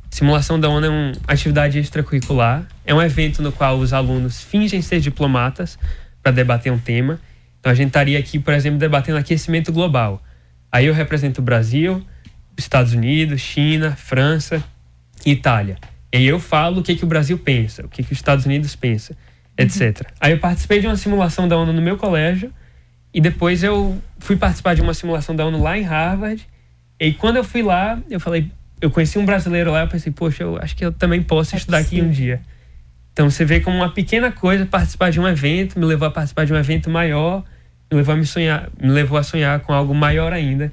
Simulação 0.09 0.57
da 0.57 0.69
ONU 0.69 0.85
é 0.85 0.89
uma 0.89 1.11
atividade 1.27 1.77
extracurricular, 1.79 2.65
é 2.85 2.95
um 2.95 3.01
evento 3.01 3.43
no 3.43 3.51
qual 3.51 3.77
os 3.77 3.91
alunos 3.91 4.41
fingem 4.41 4.81
ser 4.81 5.01
diplomatas 5.01 5.77
para 6.23 6.31
debater 6.31 6.71
um 6.71 6.79
tema 6.79 7.19
então 7.67 7.73
a 7.73 7.75
gente 7.75 7.87
estaria 7.87 8.17
aqui, 8.17 8.39
por 8.39 8.53
exemplo, 8.53 8.79
debatendo 8.79 9.17
aquecimento 9.17 9.73
global. 9.73 10.23
Aí 10.71 10.85
eu 10.85 10.93
represento 10.93 11.41
o 11.41 11.43
Brasil, 11.43 12.01
Estados 12.57 12.93
Unidos, 12.93 13.41
China, 13.41 13.91
França 13.91 14.63
e 15.25 15.31
Itália. 15.31 15.75
E 16.13 16.25
eu 16.25 16.39
falo 16.39 16.79
o 16.79 16.83
que, 16.83 16.95
que 16.95 17.03
o 17.03 17.07
Brasil 17.07 17.37
pensa, 17.37 17.85
o 17.85 17.89
que, 17.89 18.03
que 18.03 18.13
os 18.13 18.17
Estados 18.17 18.45
Unidos 18.45 18.73
pensa, 18.73 19.17
etc. 19.57 19.81
Uhum. 19.81 20.05
Aí 20.21 20.31
eu 20.31 20.39
participei 20.39 20.79
de 20.79 20.87
uma 20.87 20.95
simulação 20.95 21.45
da 21.45 21.57
ONU 21.57 21.73
no 21.73 21.81
meu 21.81 21.97
colégio 21.97 22.53
e 23.13 23.19
depois 23.19 23.61
eu 23.63 24.01
fui 24.17 24.37
participar 24.37 24.73
de 24.73 24.81
uma 24.81 24.93
simulação 24.93 25.35
da 25.35 25.45
ONU 25.45 25.61
lá 25.61 25.77
em 25.77 25.81
Harvard. 25.81 26.47
E 26.97 27.11
quando 27.11 27.35
eu 27.35 27.43
fui 27.43 27.61
lá, 27.61 27.99
eu 28.09 28.21
falei, 28.21 28.49
eu 28.79 28.89
conheci 28.89 29.19
um 29.19 29.25
brasileiro 29.25 29.73
lá, 29.73 29.81
eu 29.81 29.89
pensei, 29.89 30.13
poxa, 30.13 30.43
eu 30.43 30.57
acho 30.57 30.73
que 30.73 30.85
eu 30.85 30.93
também 30.93 31.21
posso 31.21 31.53
é 31.53 31.57
estudar 31.57 31.79
possível. 31.79 32.05
aqui 32.05 32.09
um 32.09 32.13
dia. 32.13 32.39
Então 33.11 33.29
você 33.29 33.43
vê 33.43 33.59
como 33.59 33.75
uma 33.75 33.91
pequena 33.91 34.31
coisa 34.31 34.65
participar 34.65 35.09
de 35.09 35.19
um 35.19 35.27
evento, 35.27 35.77
me 35.77 35.85
levou 35.85 36.07
a 36.07 36.11
participar 36.11 36.45
de 36.45 36.53
um 36.53 36.55
evento 36.55 36.89
maior, 36.89 37.43
levou 37.91 38.13
a 38.13 38.17
me 38.17 38.25
sonhar, 38.25 38.69
me 38.79 38.89
levou 38.89 39.17
a 39.17 39.23
sonhar 39.23 39.59
com 39.61 39.73
algo 39.73 39.93
maior 39.93 40.33
ainda, 40.33 40.71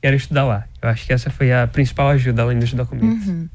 que 0.00 0.06
era 0.06 0.16
estudar 0.16 0.44
lá. 0.44 0.64
Eu 0.82 0.88
acho 0.88 1.06
que 1.06 1.12
essa 1.12 1.30
foi 1.30 1.52
a 1.52 1.66
principal 1.66 2.08
ajuda 2.08 2.42
além 2.42 2.58
dos 2.58 2.72
documentos. 2.72 3.26
Uhum. 3.26 3.48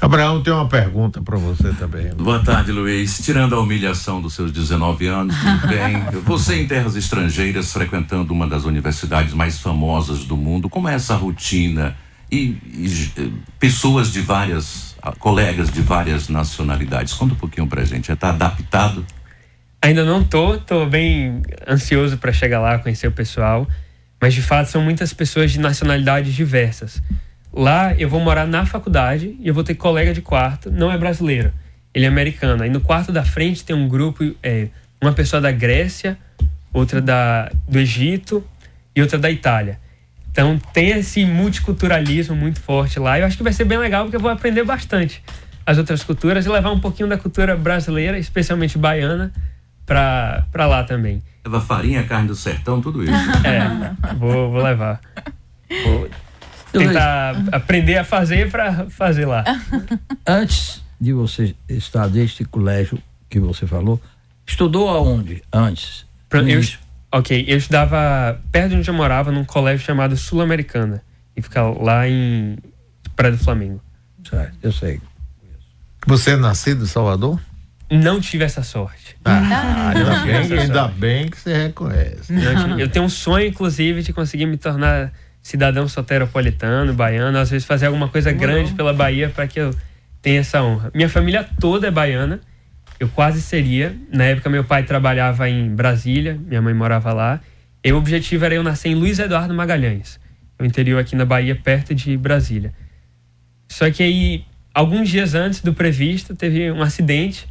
Abraão 0.00 0.42
tem 0.42 0.52
uma 0.52 0.68
pergunta 0.68 1.22
para 1.22 1.36
você 1.36 1.72
também. 1.72 2.10
Boa 2.14 2.40
tarde, 2.40 2.72
Luiz. 2.72 3.18
Tirando 3.18 3.54
a 3.54 3.60
humilhação 3.60 4.20
dos 4.20 4.34
seus 4.34 4.50
19 4.50 5.06
anos, 5.06 5.36
tudo 5.36 5.68
bem? 5.68 6.02
Você 6.24 6.60
em 6.60 6.66
terras 6.66 6.96
estrangeiras, 6.96 7.72
frequentando 7.72 8.32
uma 8.32 8.46
das 8.46 8.64
universidades 8.64 9.32
mais 9.32 9.58
famosas 9.58 10.24
do 10.24 10.36
mundo, 10.36 10.68
como 10.68 10.88
é 10.88 10.94
essa 10.94 11.14
rotina? 11.14 11.96
E, 12.30 12.58
e 12.74 13.12
eh, 13.16 13.28
pessoas 13.60 14.12
de 14.12 14.20
várias 14.20 14.96
colegas 15.18 15.70
de 15.70 15.80
várias 15.80 16.28
nacionalidades. 16.28 17.12
Conta 17.12 17.34
um 17.34 17.36
pouquinho 17.36 17.66
pra 17.66 17.84
gente. 17.84 18.08
Já 18.08 18.16
tá 18.16 18.30
adaptado? 18.30 19.04
Ainda 19.84 20.02
não 20.02 20.24
tô, 20.24 20.56
tô 20.56 20.86
bem 20.86 21.42
ansioso 21.68 22.16
para 22.16 22.32
chegar 22.32 22.58
lá, 22.58 22.78
conhecer 22.78 23.06
o 23.06 23.12
pessoal, 23.12 23.68
mas 24.18 24.32
de 24.32 24.40
fato 24.40 24.70
são 24.70 24.80
muitas 24.80 25.12
pessoas 25.12 25.52
de 25.52 25.60
nacionalidades 25.60 26.32
diversas. 26.32 27.02
Lá 27.52 27.92
eu 27.92 28.08
vou 28.08 28.18
morar 28.18 28.46
na 28.46 28.64
faculdade 28.64 29.36
e 29.38 29.46
eu 29.46 29.52
vou 29.52 29.62
ter 29.62 29.74
colega 29.74 30.14
de 30.14 30.22
quarto, 30.22 30.70
não 30.70 30.90
é 30.90 30.96
brasileiro, 30.96 31.52
ele 31.92 32.06
é 32.06 32.08
americano. 32.08 32.62
Aí 32.62 32.70
no 32.70 32.80
quarto 32.80 33.12
da 33.12 33.26
frente 33.26 33.62
tem 33.62 33.76
um 33.76 33.86
grupo, 33.86 34.24
é, 34.42 34.68
uma 35.02 35.12
pessoa 35.12 35.38
da 35.38 35.52
Grécia, 35.52 36.16
outra 36.72 37.02
da, 37.02 37.52
do 37.68 37.78
Egito 37.78 38.42
e 38.96 39.02
outra 39.02 39.18
da 39.18 39.30
Itália. 39.30 39.78
Então 40.32 40.58
tem 40.72 40.92
esse 40.92 41.26
multiculturalismo 41.26 42.34
muito 42.34 42.58
forte 42.58 42.98
lá. 42.98 43.18
Eu 43.18 43.26
acho 43.26 43.36
que 43.36 43.42
vai 43.42 43.52
ser 43.52 43.64
bem 43.64 43.76
legal 43.76 44.04
porque 44.04 44.16
eu 44.16 44.20
vou 44.20 44.30
aprender 44.30 44.64
bastante 44.64 45.22
as 45.66 45.76
outras 45.76 46.02
culturas 46.02 46.46
e 46.46 46.48
levar 46.48 46.70
um 46.70 46.80
pouquinho 46.80 47.06
da 47.06 47.18
cultura 47.18 47.54
brasileira, 47.54 48.18
especialmente 48.18 48.78
baiana, 48.78 49.30
para 49.86 50.66
lá 50.66 50.84
também. 50.84 51.22
Leva 51.44 51.60
farinha, 51.60 52.02
carne 52.04 52.28
do 52.28 52.34
sertão, 52.34 52.80
tudo 52.80 53.02
isso. 53.02 53.12
É, 53.44 54.14
vou, 54.14 54.50
vou 54.50 54.62
levar. 54.62 55.00
Vou 55.84 56.08
tentar 56.72 57.34
aprender 57.52 57.98
a 57.98 58.04
fazer 58.04 58.50
para 58.50 58.88
fazer 58.90 59.26
lá. 59.26 59.44
Antes 60.26 60.82
de 61.00 61.12
você 61.12 61.54
estar 61.68 62.08
neste 62.08 62.44
colégio 62.44 62.98
que 63.28 63.38
você 63.38 63.66
falou, 63.66 64.00
estudou 64.46 64.88
aonde 64.88 65.42
antes? 65.52 66.06
Eu, 66.32 66.60
Ok, 67.14 67.44
eu 67.46 67.56
estudava 67.56 68.40
perto 68.50 68.70
de 68.70 68.76
onde 68.78 68.90
eu 68.90 68.94
morava, 68.94 69.30
num 69.30 69.44
colégio 69.44 69.86
chamado 69.86 70.16
Sul-Americana. 70.16 71.00
E 71.36 71.40
ficava 71.40 71.70
lá 71.80 72.08
em 72.08 72.58
Praia 73.14 73.30
do 73.30 73.38
Flamengo. 73.38 73.80
Certo, 74.28 74.56
eu 74.60 74.72
sei. 74.72 75.00
Você 76.08 76.32
é 76.32 76.36
nascido 76.36 76.82
em 76.82 76.88
Salvador? 76.88 77.40
Não 77.90 78.20
tive 78.20 78.44
essa 78.44 78.62
sorte. 78.62 79.16
Ah, 79.24 79.92
ainda, 79.94 80.20
bem, 80.20 80.58
ainda 80.58 80.88
bem 80.88 81.28
que 81.28 81.38
você 81.38 81.64
reconhece. 81.64 82.32
Eu 82.78 82.88
tenho 82.88 83.04
um 83.04 83.08
sonho, 83.08 83.46
inclusive, 83.46 84.02
de 84.02 84.12
conseguir 84.12 84.46
me 84.46 84.56
tornar 84.56 85.12
cidadão 85.42 85.86
soteropolitano, 85.86 86.94
baiano, 86.94 87.38
às 87.38 87.50
vezes 87.50 87.66
fazer 87.66 87.86
alguma 87.86 88.08
coisa 88.08 88.32
grande 88.32 88.72
pela 88.72 88.92
Bahia 88.92 89.28
para 89.28 89.46
que 89.46 89.60
eu 89.60 89.70
tenha 90.22 90.40
essa 90.40 90.62
honra. 90.62 90.90
Minha 90.94 91.08
família 91.08 91.46
toda 91.60 91.86
é 91.86 91.90
baiana 91.90 92.40
eu 92.98 93.08
quase 93.08 93.40
seria. 93.42 93.96
Na 94.10 94.24
época, 94.24 94.48
meu 94.48 94.64
pai 94.64 94.82
trabalhava 94.84 95.48
em 95.48 95.74
Brasília, 95.74 96.38
minha 96.46 96.62
mãe 96.62 96.74
morava 96.74 97.12
lá. 97.12 97.40
E 97.82 97.92
o 97.92 97.96
objetivo 97.96 98.44
era 98.44 98.54
eu 98.54 98.62
nascer 98.62 98.88
em 98.88 98.94
Luiz 98.94 99.18
Eduardo 99.18 99.52
Magalhães, 99.52 100.18
o 100.58 100.64
interior 100.64 100.98
aqui 100.98 101.14
na 101.14 101.24
Bahia, 101.24 101.54
perto 101.54 101.94
de 101.94 102.16
Brasília. 102.16 102.72
Só 103.68 103.90
que 103.90 104.02
aí, 104.02 104.44
alguns 104.72 105.08
dias 105.08 105.34
antes 105.34 105.60
do 105.60 105.74
previsto, 105.74 106.34
teve 106.34 106.70
um 106.70 106.82
acidente. 106.82 107.46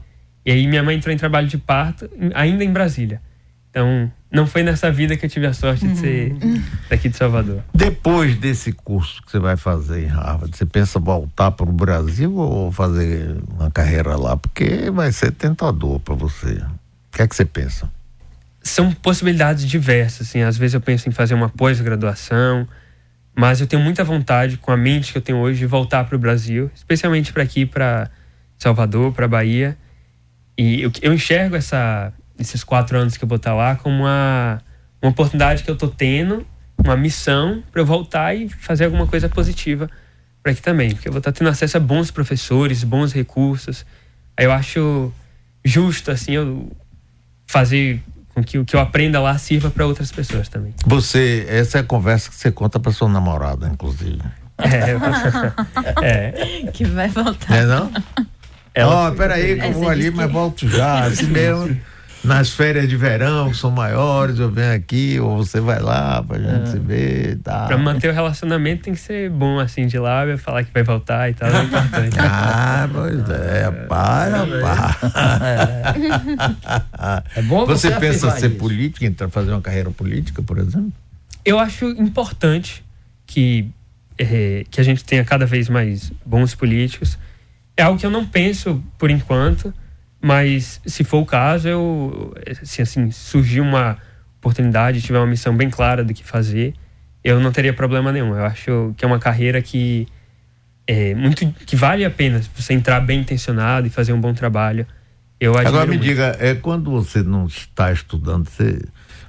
E 0.46 0.52
aí, 0.52 0.68
minha 0.68 0.84
mãe 0.84 0.98
entrou 0.98 1.14
em 1.14 1.18
trabalho 1.18 1.48
de 1.48 1.58
parto, 1.58 2.10
ainda 2.34 2.64
em 2.64 2.72
Brasília. 2.72 3.22
Então, 3.70 4.12
não 4.32 4.46
foi 4.46 4.62
nessa 4.62 4.92
vida 4.92 5.18
que 5.18 5.26
eu 5.26 5.30
tive 5.30 5.48
a 5.48 5.54
sorte 5.54 5.88
de 5.88 5.98
ser 5.98 6.32
uhum. 6.34 6.62
daqui 6.90 7.10
de 7.10 7.18
Salvador. 7.18 7.64
Depois 7.74 8.36
desse 8.38 8.72
curso 8.72 9.20
que 9.24 9.32
você 9.32 9.40
vai 9.40 9.58
fazer 9.58 10.04
em 10.04 10.08
Harvard, 10.08 10.56
você 10.56 10.64
pensa 10.64 11.00
voltar 11.00 11.50
para 11.52 11.68
o 11.68 11.74
Brasil 11.74 12.36
ou 12.36 12.72
fazer 12.72 13.36
uma 13.58 13.72
carreira 13.72 14.16
lá? 14.16 14.38
Porque 14.38 14.92
vai 14.92 15.12
ser 15.12 15.32
tentador 15.32 16.00
para 16.00 16.14
você. 16.14 16.54
O 16.54 17.16
que 17.16 17.24
é 17.24 17.28
que 17.28 17.36
você 17.36 17.46
pensa? 17.46 17.90
São 18.62 18.92
possibilidades 18.92 19.66
diversas. 19.66 20.28
Assim. 20.28 20.42
Às 20.42 20.56
vezes 20.56 20.76
eu 20.76 20.82
penso 20.82 21.10
em 21.10 21.12
fazer 21.12 21.34
uma 21.34 21.50
pós-graduação, 21.50 22.68
mas 23.36 23.60
eu 23.60 23.66
tenho 23.66 23.82
muita 23.82 24.04
vontade, 24.04 24.58
com 24.58 24.72
a 24.72 24.78
mente 24.78 25.12
que 25.12 25.18
eu 25.18 25.22
tenho 25.22 25.40
hoje, 25.40 25.58
de 25.58 25.66
voltar 25.66 26.04
para 26.04 26.16
o 26.16 26.20
Brasil, 26.20 26.70
especialmente 26.76 27.34
para 27.34 27.42
aqui, 27.42 27.66
para 27.66 28.08
Salvador, 28.58 29.14
para 29.14 29.28
Bahia. 29.28 29.76
E 30.58 30.82
eu, 30.82 30.92
eu 31.02 31.14
enxergo 31.14 31.56
essa 31.56 32.14
esses 32.40 32.64
quatro 32.64 32.98
anos 32.98 33.16
que 33.18 33.24
eu 33.24 33.28
vou 33.28 33.38
estar 33.38 33.54
lá 33.54 33.76
como 33.76 34.04
uma, 34.04 34.62
uma 35.02 35.12
oportunidade 35.12 35.64
que 35.64 35.70
eu 35.70 35.76
estou 35.76 35.90
tendo, 35.90 36.46
uma 36.78 36.98
missão 36.98 37.64
para 37.72 37.82
eu 37.82 37.86
voltar 37.86 38.36
e 38.36 38.50
fazer 38.50 38.86
alguma 38.86 39.08
coisa 39.08 39.30
positiva 39.30 39.90
para 40.42 40.52
aqui 40.52 40.62
também, 40.62 40.92
porque 40.92 41.08
eu 41.08 41.12
vou 41.12 41.20
estar 41.20 41.32
tendo 41.32 41.50
acesso 41.50 41.78
a 41.78 41.80
bons 41.80 42.12
professores, 42.12 42.84
bons 42.84 43.14
recursos. 43.14 43.86
Aí 44.36 44.46
eu 44.46 44.52
acho 44.52 45.12
justo, 45.64 46.12
assim, 46.12 46.34
eu 46.34 46.70
fazer 47.48 48.04
com 48.34 48.44
que 48.44 48.58
o 48.58 48.66
que 48.66 48.76
eu 48.76 48.80
aprenda 48.80 49.22
lá 49.22 49.38
sirva 49.38 49.70
para 49.70 49.86
outras 49.86 50.12
pessoas 50.12 50.50
também. 50.50 50.74
Você, 50.86 51.46
essa 51.48 51.78
é 51.78 51.82
a 51.82 51.84
conversa 51.84 52.30
que 52.30 52.36
você 52.36 52.52
conta 52.52 52.80
para 52.80 52.92
sua 52.92 53.08
namorada, 53.08 53.68
inclusive. 53.68 54.20
É, 54.58 56.02
é. 56.04 56.72
Que 56.72 56.84
vai 56.84 57.08
voltar. 57.08 57.56
É 57.56 57.66
não? 57.66 57.92
Ela- 58.74 59.10
Ó, 59.10 59.12
peraí 59.12 59.56
que 59.60 59.66
eu 59.66 59.70
É, 59.70 59.72
vou 59.72 59.90
ali, 59.90 60.10
mas 60.12 60.32
volto 60.32 60.68
já. 60.68 61.06
Assim 61.06 61.28
mesmo, 61.28 61.78
nas 62.24 62.50
férias 62.52 62.88
de 62.88 62.96
verão, 62.96 63.52
que 63.52 63.58
são 63.58 63.70
maiores, 63.70 64.40
eu 64.40 64.50
venho 64.50 64.74
aqui, 64.74 65.20
ou 65.20 65.38
você 65.38 65.60
vai 65.60 65.80
lá 65.82 66.24
pra 66.24 66.40
gente 66.40 66.70
se 66.70 66.80
ver 66.80 67.34
e 67.34 67.36
tal. 67.36 67.68
Pra 67.68 67.78
manter 67.78 68.10
o 68.10 68.14
relacionamento 68.14 68.84
tem 68.84 68.94
que 68.94 69.00
ser 69.00 69.30
bom, 69.30 69.60
assim, 69.60 69.86
de 69.86 70.00
lábia, 70.00 70.38
falar 70.38 70.64
que 70.64 70.72
vai 70.74 70.84
voltar 70.84 71.30
e 71.30 71.34
tal, 71.34 71.50
é 71.50 71.64
importante. 71.64 72.16
Ah, 72.20 72.90
pois 72.92 73.30
é, 73.30 73.70
para, 73.88 74.48
para. 74.48 74.96
É 77.36 77.42
bom 77.42 77.66
Você 77.66 77.90
você 77.90 78.00
pensa 78.00 78.32
ser 78.32 78.48
isso. 78.52 78.58
político, 78.58 79.04
entrar 79.06 79.30
fazer 79.30 79.52
uma 79.52 79.62
carreira 79.62 79.92
política, 79.92 80.42
por 80.42 80.58
exemplo? 80.58 80.92
Eu 81.46 81.60
acho 81.60 81.86
importante 81.90 82.84
que, 83.28 83.70
eh, 84.18 84.64
que 84.72 84.80
a 84.80 84.84
gente 84.84 85.04
tenha 85.04 85.24
cada 85.26 85.46
vez 85.46 85.68
mais 85.70 86.12
bons 86.26 86.56
políticos. 86.56 87.18
É 87.76 87.84
algo 87.84 88.00
que 88.00 88.06
eu 88.06 88.12
não 88.12 88.26
penso 88.26 88.84
por 88.98 89.10
enquanto, 89.10 89.74
mas 90.22 90.80
se 90.86 91.04
for 91.04 91.20
o 91.20 91.26
caso, 91.26 91.68
eu 91.68 92.34
se 92.64 92.82
assim 92.82 93.12
surgir 93.12 93.62
uma 93.62 93.98
oportunidade, 94.40 95.02
tiver 95.02 95.18
uma 95.18 95.28
missão 95.28 95.56
bem 95.56 95.70
clara 95.70 96.04
do 96.04 96.14
que 96.14 96.24
fazer, 96.24 96.74
eu 97.24 97.40
não 97.40 97.52
teria 97.52 97.74
problema 97.74 98.12
nenhum. 98.12 98.36
Eu 98.36 98.46
acho 98.46 98.94
que 98.98 99.04
é 99.04 99.08
uma 99.08 99.20
carreira 99.20 99.62
que 99.62 100.08
é 100.86 101.16
muito 101.16 101.46
que 101.66 101.76
vale 101.76 102.04
a 102.04 102.12
pena 102.12 102.42
você 102.56 102.74
entrar 102.74 103.00
bem 103.00 103.22
intencionado 103.22 103.88
e 103.88 103.90
fazer 103.90 104.14
um 104.14 104.20
bom 104.20 104.34
trabalho. 104.34 104.86
Eu 105.40 105.58
Agora 105.58 105.86
me 105.86 105.98
muito. 105.98 106.04
diga, 106.04 106.38
é 106.40 106.54
quando 106.54 106.92
você 106.92 107.22
não 107.24 107.48
está 107.48 107.92
estudando, 107.92 108.48
você 108.48 108.82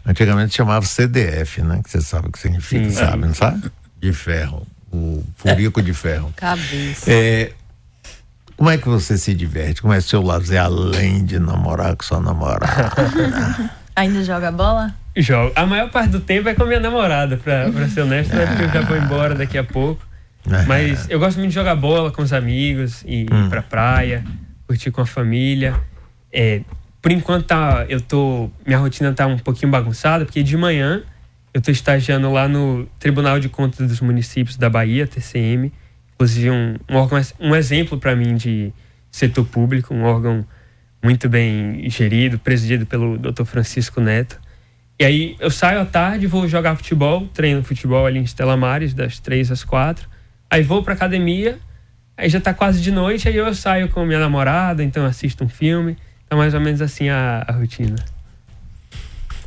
antigamente 0.05 0.55
chamava 0.55 0.84
CDF, 0.84 1.62
né? 1.62 1.80
Que 1.82 1.90
você 1.90 2.01
sabe 2.01 2.28
o 2.28 2.32
que 2.32 2.38
significa, 2.38 2.84
Sim. 2.84 2.90
sabe, 2.90 3.26
não 3.26 3.34
sabe? 3.34 3.70
De 4.01 4.12
ferro, 4.12 4.66
o 4.92 5.24
furico 5.36 5.82
de 5.82 5.95
ferro. 5.95 6.32
Cabeça. 6.36 7.11
É, 7.11 7.53
como 8.57 8.71
é 8.71 8.79
que 8.79 8.89
você 8.89 9.19
se 9.19 9.35
diverte? 9.35 9.83
Como 9.83 9.93
é 9.93 10.01
seu 10.01 10.23
lazer 10.23 10.63
além 10.63 11.25
de 11.25 11.39
namorar 11.39 11.97
com 11.97 12.03
sua 12.03 12.21
namorada? 12.21 12.93
Ainda 13.97 14.25
joga 14.25 14.51
bola? 14.51 14.95
Jogo. 15.17 15.53
A 15.55 15.65
maior 15.65 15.91
parte 15.91 16.11
do 16.11 16.21
tempo 16.21 16.49
é 16.49 16.55
com 16.55 16.65
a 16.65 16.67
minha 16.67 16.81
namorada, 16.81 17.37
pra, 17.37 17.71
pra 17.71 17.89
ser 17.89 18.01
honesto, 18.01 18.35
né? 18.35 18.47
Porque 18.47 18.65
eu 18.65 18.69
já 18.71 18.81
vou 18.81 18.97
embora 18.97 19.35
daqui 19.35 19.57
a 19.57 19.63
pouco. 19.65 20.03
Mas 20.67 21.09
eu 21.09 21.19
gosto 21.19 21.39
muito 21.39 21.51
de 21.51 21.55
jogar 21.55 21.75
bola 21.75 22.11
com 22.11 22.23
os 22.23 22.33
amigos 22.33 23.03
e 23.07 23.23
ir 23.23 23.49
pra 23.49 23.63
praia, 23.63 24.25
curtir 24.67 24.91
com 24.91 25.01
a 25.01 25.07
família. 25.07 25.75
É, 26.33 26.61
por 27.01 27.13
enquanto 27.13 27.47
tá, 27.47 27.87
eu 27.89 28.01
tô. 28.01 28.51
Minha 28.67 28.79
rotina 28.79 29.13
tá 29.13 29.27
um 29.27 29.39
pouquinho 29.39 29.71
bagunçada, 29.71 30.25
porque 30.25 30.43
de 30.43 30.57
manhã 30.57 31.03
eu 31.53 31.63
tô 31.63 31.71
estagiando 31.71 32.31
lá 32.33 32.49
no 32.49 32.87
Tribunal 32.99 33.39
de 33.39 33.49
Contas 33.49 33.87
dos 33.87 34.01
Municípios 34.01 34.57
da 34.57 34.69
Bahia, 34.69 35.07
TCM. 35.07 35.73
Inclusive 36.15 36.51
um, 36.51 36.77
um 36.89 36.97
órgão, 36.97 37.21
um 37.41 37.55
exemplo 37.55 37.99
para 37.99 38.15
mim 38.15 38.37
de 38.37 38.73
setor 39.11 39.45
público, 39.47 39.95
um 39.95 40.03
órgão 40.03 40.47
muito 41.03 41.29
bem 41.29 41.89
gerido, 41.91 42.39
presidido 42.39 42.87
pelo 42.87 43.19
Dr. 43.19 43.45
Francisco 43.45 44.01
Neto. 44.01 44.41
E 44.99 45.05
aí 45.05 45.37
eu 45.41 45.51
saio 45.51 45.81
à 45.81 45.85
tarde, 45.85 46.27
vou 46.27 46.49
jogar 46.49 46.77
futebol, 46.77 47.27
treino 47.29 47.62
futebol 47.62 48.07
ali 48.07 48.19
em 48.19 48.23
Estela 48.23 48.57
Mares, 48.57 48.95
das 48.95 49.19
três 49.19 49.51
às 49.51 49.65
quatro. 49.65 50.09
Aí 50.49 50.62
vou 50.62 50.83
pra 50.83 50.95
academia, 50.95 51.59
aí 52.17 52.29
já 52.29 52.41
tá 52.41 52.55
quase 52.55 52.81
de 52.81 52.93
noite, 52.93 53.29
aí 53.29 53.37
eu 53.37 53.53
saio 53.55 53.89
com 53.89 54.07
minha 54.07 54.21
namorada, 54.21 54.83
então 54.85 55.05
assisto 55.05 55.45
um 55.45 55.49
filme. 55.49 55.97
Tá 56.29 56.37
mais 56.37 56.55
ou 56.55 56.61
menos 56.61 56.81
assim 56.81 57.09
a, 57.09 57.45
a 57.47 57.53
rotina. 57.53 57.97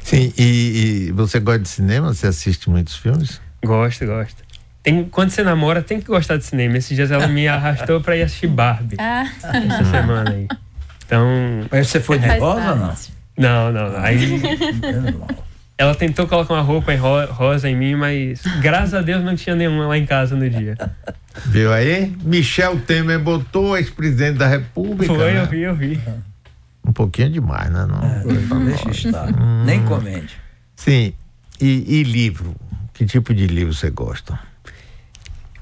Sim, 0.03 0.31
e, 0.37 1.07
e 1.07 1.11
você 1.11 1.39
gosta 1.39 1.59
de 1.59 1.69
cinema? 1.69 2.13
Você 2.13 2.27
assiste 2.27 2.69
muitos 2.69 2.95
filmes? 2.95 3.41
Gosto, 3.65 4.05
gosto. 4.05 4.46
Tem, 4.87 5.03
quando 5.03 5.31
você 5.31 5.43
namora, 5.43 5.81
tem 5.81 5.99
que 5.99 6.07
gostar 6.07 6.37
de 6.37 6.45
cinema. 6.45 6.77
Esses 6.77 6.95
dias 6.95 7.11
ela 7.11 7.27
me 7.27 7.45
arrastou 7.45 7.99
pra 7.99 8.15
ir 8.15 8.21
assistir 8.21 8.47
Barbie 8.47 8.95
Ah, 8.97 9.25
essa 9.43 9.83
semana 9.83 10.29
aí. 10.31 10.47
Então, 11.05 11.27
Mas 11.69 11.89
você 11.89 11.99
foi 11.99 12.17
nervosa 12.19 12.69
ou 12.71 12.75
não? 12.77 12.93
não, 13.37 13.71
não, 13.73 13.91
não. 13.91 13.99
Aí 13.99 14.17
ela 15.77 15.93
tentou 15.93 16.25
colocar 16.25 16.53
uma 16.53 16.61
roupa 16.61 16.93
em 16.93 16.97
ro- 16.97 17.25
rosa 17.33 17.69
em 17.69 17.75
mim, 17.75 17.95
mas 17.95 18.41
graças 18.61 18.93
a 18.93 19.01
Deus 19.01 19.21
não 19.25 19.35
tinha 19.35 19.57
nenhuma 19.57 19.87
lá 19.87 19.97
em 19.97 20.05
casa 20.05 20.37
no 20.37 20.49
dia. 20.49 20.77
Viu 21.47 21.73
aí? 21.73 22.15
Michel 22.23 22.79
Temer 22.79 23.19
botou 23.19 23.77
ex-presidente 23.77 24.37
da 24.37 24.47
República. 24.47 25.13
Foi, 25.13 25.33
né? 25.33 25.41
eu 25.41 25.45
vi, 25.47 25.61
eu 25.63 25.75
vi. 25.75 25.99
Um 26.87 26.93
pouquinho 26.93 27.29
demais, 27.29 27.69
né? 27.69 27.85
Não? 27.85 28.65
Deixa 28.65 28.89
estar. 28.89 29.27
Nem 29.65 29.83
comente. 29.83 30.37
Sim. 30.77 31.11
E, 31.59 31.99
e 31.99 32.03
livro? 32.03 32.55
Que 32.93 33.05
tipo 33.05 33.33
de 33.33 33.47
livro 33.47 33.73
você 33.73 33.89
gosta? 33.89 34.39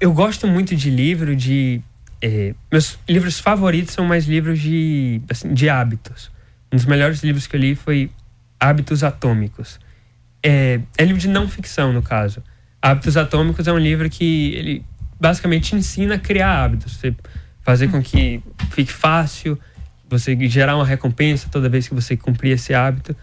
Eu 0.05 0.13
gosto 0.13 0.45
muito 0.45 0.75
de 0.75 0.91
livro 0.91 1.35
de. 1.35 1.81
eh, 2.21 2.53
meus 2.71 2.99
livros 3.09 3.39
favoritos 3.39 3.91
são 3.91 4.05
mais 4.05 4.27
livros 4.27 4.59
de, 4.59 5.19
assim, 5.27 5.51
de 5.51 5.67
hábitos. 5.67 6.29
Um 6.71 6.75
dos 6.75 6.85
melhores 6.85 7.23
livros 7.23 7.47
que 7.47 7.55
eu 7.55 7.59
li 7.59 7.73
foi 7.73 8.11
Hábitos 8.59 9.03
Atômicos. 9.03 9.79
É, 10.43 10.79
é 10.95 11.03
livro 11.03 11.19
de 11.19 11.27
não 11.27 11.49
ficção, 11.49 11.91
no 11.91 12.03
caso. 12.03 12.43
Hábitos 12.79 13.17
Atômicos 13.17 13.67
é 13.67 13.73
um 13.73 13.79
livro 13.79 14.07
que 14.07 14.53
ele 14.53 14.85
basicamente 15.19 15.69
te 15.69 15.75
ensina 15.75 16.13
a 16.13 16.19
criar 16.19 16.63
hábitos. 16.63 16.97
Você 16.97 17.15
fazer 17.63 17.87
com 17.87 17.99
que 17.99 18.43
fique 18.69 18.93
fácil, 18.93 19.57
você 20.07 20.37
gerar 20.47 20.75
uma 20.75 20.85
recompensa 20.85 21.49
toda 21.51 21.67
vez 21.67 21.87
que 21.87 21.95
você 21.95 22.15
cumprir 22.15 22.51
esse 22.51 22.75
hábito. 22.75 23.15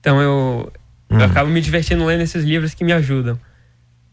Então 0.00 0.18
eu, 0.18 0.72
eu 1.10 1.24
acabo 1.24 1.50
me 1.50 1.60
divertindo 1.60 2.06
lendo 2.06 2.22
esses 2.22 2.42
livros 2.42 2.72
que 2.72 2.84
me 2.84 2.92
ajudam. 2.94 3.38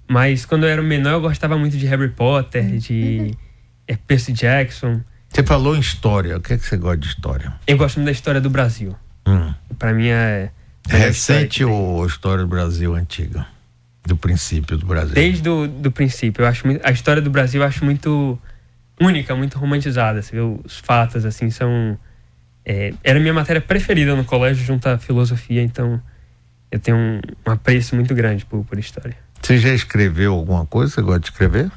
Mas 0.10 0.44
quando 0.46 0.64
eu 0.64 0.70
era 0.70 0.82
menor, 0.82 1.12
eu 1.14 1.22
gostava 1.22 1.58
muito 1.58 1.78
de 1.78 1.86
Harry 1.86 2.10
Potter, 2.10 2.78
de 2.78 3.38
eh, 3.88 3.96
Percy 4.08 4.34
Jackson. 4.34 5.02
Você 5.30 5.44
falou 5.44 5.76
em 5.78 5.80
história. 5.80 6.38
O 6.38 6.42
que 6.42 6.54
é 6.54 6.58
que 6.58 6.66
você 6.66 6.76
gosta 6.78 6.98
de 6.98 7.08
história? 7.08 7.54
Eu 7.68 7.78
gosto 7.78 7.98
muito 7.98 8.08
da 8.08 8.12
história 8.12 8.42
do 8.42 8.50
Brasil. 8.50 8.96
Hum. 9.28 9.54
Pra 9.78 9.94
mim 9.94 10.08
é. 10.08 10.50
É 10.90 10.98
recente 10.98 11.64
ou 11.64 12.04
história 12.08 12.44
do 12.44 12.48
Brasil 12.50 12.96
antiga? 12.96 13.46
Do 14.08 14.18
princípio 14.18 14.76
do 14.78 14.88
Brasil? 14.88 15.14
Desde 15.14 15.48
o 15.48 15.68
do 15.68 15.92
princípio. 15.92 16.42
Eu 16.42 16.48
acho 16.48 16.66
muito- 16.66 16.84
a 16.84 16.90
história 16.90 17.22
do 17.22 17.30
Brasil 17.30 17.62
eu 17.62 17.68
acho 17.68 17.86
muito 17.86 18.40
única, 19.00 19.36
muito 19.36 19.60
romantizada. 19.60 20.24
Você 20.24 20.36
vê 20.36 20.42
os 20.42 20.80
fatos, 20.80 21.24
assim, 21.26 21.52
são. 21.52 21.96
é, 22.66 22.94
era 23.04 23.20
a 23.20 23.22
minha 23.22 23.34
matéria 23.34 23.62
preferida 23.62 24.16
no 24.16 24.24
colégio, 24.26 24.66
junto 24.66 24.88
à 24.90 24.98
filosofia, 24.98 25.62
então 25.62 26.02
eu 26.72 26.80
tenho 26.80 26.98
um, 26.98 27.20
um 27.48 27.52
apreço 27.52 27.96
muito 27.96 28.16
grande 28.16 28.44
por, 28.46 28.64
por 28.66 28.80
história. 28.80 29.16
Você 29.42 29.58
já 29.58 29.70
escreveu 29.74 30.34
alguma 30.34 30.66
coisa? 30.66 30.94
Você 30.94 31.02
gosta 31.02 31.20
de 31.22 31.28
escrever? 31.28 31.72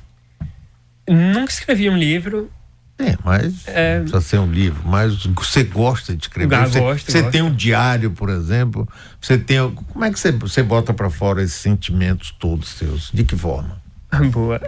Nunca 1.09 1.53
escrevi 1.53 1.89
um 1.89 1.97
livro. 1.97 2.51
É, 2.99 3.17
mas 3.25 3.67
É. 3.67 3.99
precisa 4.01 4.21
ser 4.21 4.39
um 4.39 4.51
livro. 4.51 4.81
Mas 4.87 5.25
você 5.27 5.65
gosta 5.65 6.15
de 6.15 6.23
escrever? 6.25 6.55
Ah, 6.55 6.67
você 6.67 6.81
gosto, 6.81 7.11
você 7.11 7.21
gosto. 7.23 7.33
tem 7.33 7.43
um 7.43 7.53
diário, 7.53 8.11
por 8.13 8.29
exemplo. 8.29 8.89
Você 9.21 9.37
tem. 9.39 9.59
Como 9.75 10.05
é 10.05 10.11
que 10.13 10.19
você, 10.21 10.31
você 10.33 10.63
bota 10.63 10.93
para 10.95 11.11
fora 11.11 11.43
esses 11.43 11.57
sentimentos 11.57 12.31
todos 12.39 12.69
seus? 12.69 13.11
De 13.13 13.25
que 13.25 13.37
forma? 13.37 13.81
Boa. 14.31 14.61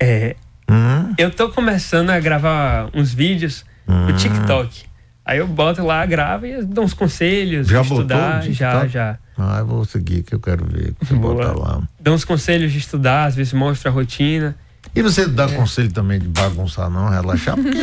É, 0.00 0.36
Hum? 0.70 1.12
eu 1.18 1.30
tô 1.30 1.50
começando 1.50 2.10
a 2.10 2.18
gravar 2.20 2.88
uns 2.94 3.12
vídeos 3.12 3.64
no 3.86 4.16
TikTok. 4.16 4.84
Aí 5.24 5.38
eu 5.38 5.46
boto 5.46 5.84
lá, 5.84 6.04
gravo 6.04 6.46
e 6.46 6.64
dou 6.64 6.84
uns 6.84 6.94
conselhos, 6.94 7.68
Já 7.68 7.82
de 7.82 7.88
botou 7.88 8.02
estudar. 8.02 8.44
no 8.44 8.52
Já, 8.52 8.70
TikTok? 8.70 8.88
já. 8.92 9.18
Ah, 9.38 9.58
eu 9.60 9.66
vou 9.66 9.84
seguir 9.84 10.22
que 10.24 10.34
eu 10.34 10.40
quero 10.40 10.64
ver. 10.66 10.94
Você 11.00 11.14
Boa. 11.14 11.34
bota 11.34 11.58
lá. 11.58 11.82
Dou 12.00 12.14
uns 12.14 12.24
conselhos 12.24 12.72
de 12.72 12.78
estudar, 12.78 13.26
às 13.26 13.34
vezes 13.36 13.52
mostro 13.52 13.88
a 13.88 13.92
rotina. 13.92 14.54
E 14.94 15.00
você 15.00 15.26
dá 15.26 15.48
conselho 15.48 15.92
também 15.92 16.18
de 16.18 16.26
bagunçar, 16.28 16.90
não, 16.90 17.08
relaxar, 17.08 17.54
porque, 17.56 17.78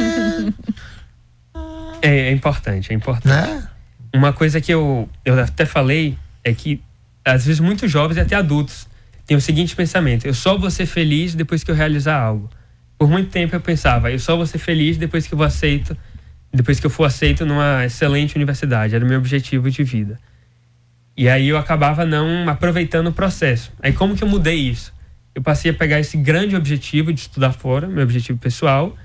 É, 2.02 2.30
é 2.30 2.32
importante, 2.32 2.92
é 2.92 2.96
importante. 2.96 3.28
né? 3.28 3.68
Uma 4.14 4.32
coisa 4.34 4.60
que 4.62 4.74
eu, 4.74 5.10
eu 5.26 5.40
até 5.40 5.66
falei 5.66 6.18
é 6.44 6.54
que, 6.54 6.82
às 7.26 7.46
vezes, 7.46 7.60
muitos 7.60 7.92
jovens 7.92 8.18
e 8.18 8.20
até 8.22 8.36
adultos 8.36 8.88
têm 9.26 9.36
o 9.38 9.42
seguinte 9.42 9.76
pensamento: 9.76 10.26
eu 10.26 10.34
só 10.34 10.58
vou 10.58 10.70
ser 10.72 10.86
feliz 10.86 11.36
depois 11.36 11.64
que 11.64 11.72
eu 11.72 11.76
realizar 11.76 12.20
algo. 12.20 12.50
Por 12.98 13.10
muito 13.10 13.30
tempo 13.30 13.56
eu 13.56 13.62
pensava, 13.62 14.12
eu 14.12 14.20
só 14.20 14.36
vou 14.36 14.46
ser 14.46 14.58
feliz 14.58 14.98
depois 14.98 15.26
que 15.28 15.34
eu 15.34 15.38
vou 15.38 15.48
aceito, 15.48 15.96
depois 16.52 16.80
que 16.80 16.86
eu 16.86 16.90
for 16.90 17.06
aceito 17.06 17.46
numa 17.46 17.86
excelente 17.86 18.36
universidade. 18.36 18.96
Era 18.96 19.04
o 19.04 19.08
meu 19.08 19.20
objetivo 19.20 19.70
de 19.70 19.84
vida. 19.84 20.20
E 21.16 21.28
aí 21.28 21.50
eu 21.50 21.58
acabava 21.58 22.06
não 22.06 22.48
aproveitando 22.48 23.08
o 23.08 23.14
processo. 23.14 23.72
Aí 23.82 23.92
como 23.92 24.16
que 24.16 24.24
eu 24.24 24.28
mudei 24.28 24.56
isso? 24.56 24.94
Eu 25.36 25.42
passei 25.42 25.72
a 25.72 25.74
pegar 25.74 26.00
esse 26.00 26.18
grande 26.18 26.56
objetivo 26.56 27.14
de 27.14 27.22
estudar 27.22 27.52
fora, 27.52 27.88
meu 27.88 28.04
objetivo 28.04 28.40
pessoal, 28.40 28.96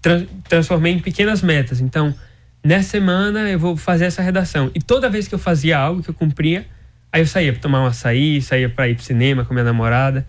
tran- 0.00 0.26
transformei 0.48 0.92
em 0.92 1.00
pequenas 1.00 1.42
metas. 1.42 1.80
Então, 1.80 2.14
nessa 2.62 2.90
semana 2.90 3.50
eu 3.50 3.58
vou 3.58 3.76
fazer 3.76 4.06
essa 4.06 4.22
redação. 4.22 4.70
E 4.74 4.80
toda 4.80 5.10
vez 5.10 5.28
que 5.28 5.34
eu 5.34 5.38
fazia 5.38 5.78
algo 5.78 6.02
que 6.02 6.10
eu 6.10 6.14
cumpria, 6.14 6.66
aí 7.12 7.20
eu 7.20 7.26
saía 7.26 7.52
para 7.52 7.60
tomar 7.60 7.82
um 7.82 7.86
açaí, 7.86 8.40
saía 8.40 8.68
para 8.68 8.88
ir 8.88 8.94
pro 8.94 9.04
cinema 9.04 9.44
com 9.44 9.52
minha 9.52 9.64
namorada. 9.64 10.26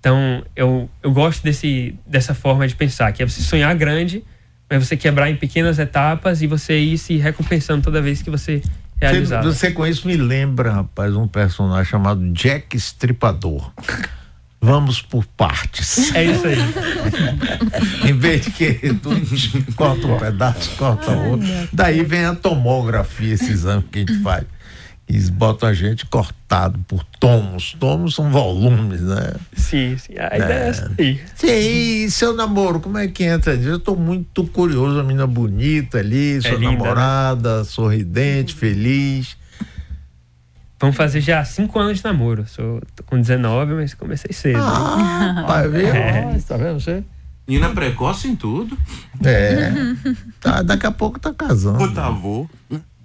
Então, 0.00 0.44
eu, 0.54 0.88
eu 1.02 1.10
gosto 1.12 1.42
desse, 1.42 1.94
dessa 2.06 2.34
forma 2.34 2.66
de 2.68 2.74
pensar, 2.74 3.10
que 3.12 3.22
é 3.22 3.26
você 3.26 3.40
sonhar 3.40 3.74
grande, 3.74 4.22
é 4.68 4.78
você 4.78 4.96
quebrar 4.96 5.30
em 5.30 5.36
pequenas 5.36 5.78
etapas 5.78 6.42
e 6.42 6.46
você 6.46 6.78
ir 6.78 6.98
se 6.98 7.16
recompensando 7.16 7.82
toda 7.82 8.00
vez 8.00 8.22
que 8.22 8.30
você 8.30 8.62
realizar. 9.00 9.42
Você, 9.42 9.68
você 9.68 9.70
com 9.70 9.86
isso 9.86 10.06
me 10.06 10.16
lembra, 10.16 10.72
rapaz, 10.72 11.14
um 11.14 11.28
personagem 11.28 11.90
chamado 11.90 12.32
Jack 12.32 12.76
Estripador. 12.76 13.70
Vamos 14.60 15.02
por 15.02 15.26
partes. 15.26 16.14
É 16.14 16.24
isso 16.24 16.46
aí. 16.46 16.56
em 18.08 18.14
vez 18.14 18.46
de 18.46 18.50
que 18.50 18.94
tu 18.94 19.10
corta 19.76 20.06
um 20.06 20.18
pedaço, 20.18 20.70
corta 20.76 21.10
outro. 21.10 21.46
Daí 21.70 22.02
vem 22.02 22.24
a 22.24 22.34
tomografia, 22.34 23.34
esse 23.34 23.52
exame 23.52 23.82
que 23.82 23.98
a 23.98 24.00
gente 24.00 24.22
faz. 24.22 24.44
Eles 25.08 25.28
botam 25.28 25.68
a 25.68 25.74
gente 25.74 26.06
cortado 26.06 26.78
por 26.88 27.04
tomos. 27.20 27.76
Tomos 27.78 28.14
são 28.14 28.30
volumes, 28.30 29.02
né? 29.02 29.34
Sim, 29.54 29.96
sim. 29.98 30.14
A 30.18 30.36
ideia 30.36 30.52
é, 30.52 30.64
é 30.64 30.68
essa 30.68 30.92
aí. 30.98 31.20
Sim, 31.34 32.08
seu 32.08 32.34
namoro, 32.34 32.80
como 32.80 32.96
é 32.96 33.06
que 33.06 33.24
entra? 33.24 33.54
Eu 33.54 33.78
tô 33.78 33.94
muito 33.94 34.44
curioso, 34.46 34.98
a 34.98 35.02
menina 35.02 35.26
bonita 35.26 35.98
ali, 35.98 36.40
sua 36.40 36.52
é 36.52 36.56
linda, 36.56 36.72
namorada, 36.72 37.58
né? 37.58 37.64
sorridente, 37.64 38.54
feliz. 38.54 39.36
Vamos 40.80 40.96
fazer 40.96 41.20
já 41.20 41.44
cinco 41.44 41.78
anos 41.78 41.98
de 41.98 42.04
namoro. 42.04 42.46
Sou 42.46 42.80
com 43.06 43.20
19, 43.20 43.74
mas 43.74 43.94
comecei 43.94 44.32
cedo. 44.32 44.58
Ah, 44.60 45.44
vai 45.46 45.68
ver? 45.68 45.94
É. 45.94 46.38
Tá 46.46 46.56
vendo 46.56 46.80
você? 46.80 47.04
Nina 47.46 47.70
precoce 47.70 48.26
em 48.28 48.34
tudo. 48.34 48.76
É. 49.22 49.70
Tá, 50.40 50.62
daqui 50.62 50.86
a 50.86 50.90
pouco 50.90 51.18
tá 51.18 51.32
casando. 51.32 51.78
Puta 51.78 52.06
avô. 52.06 52.48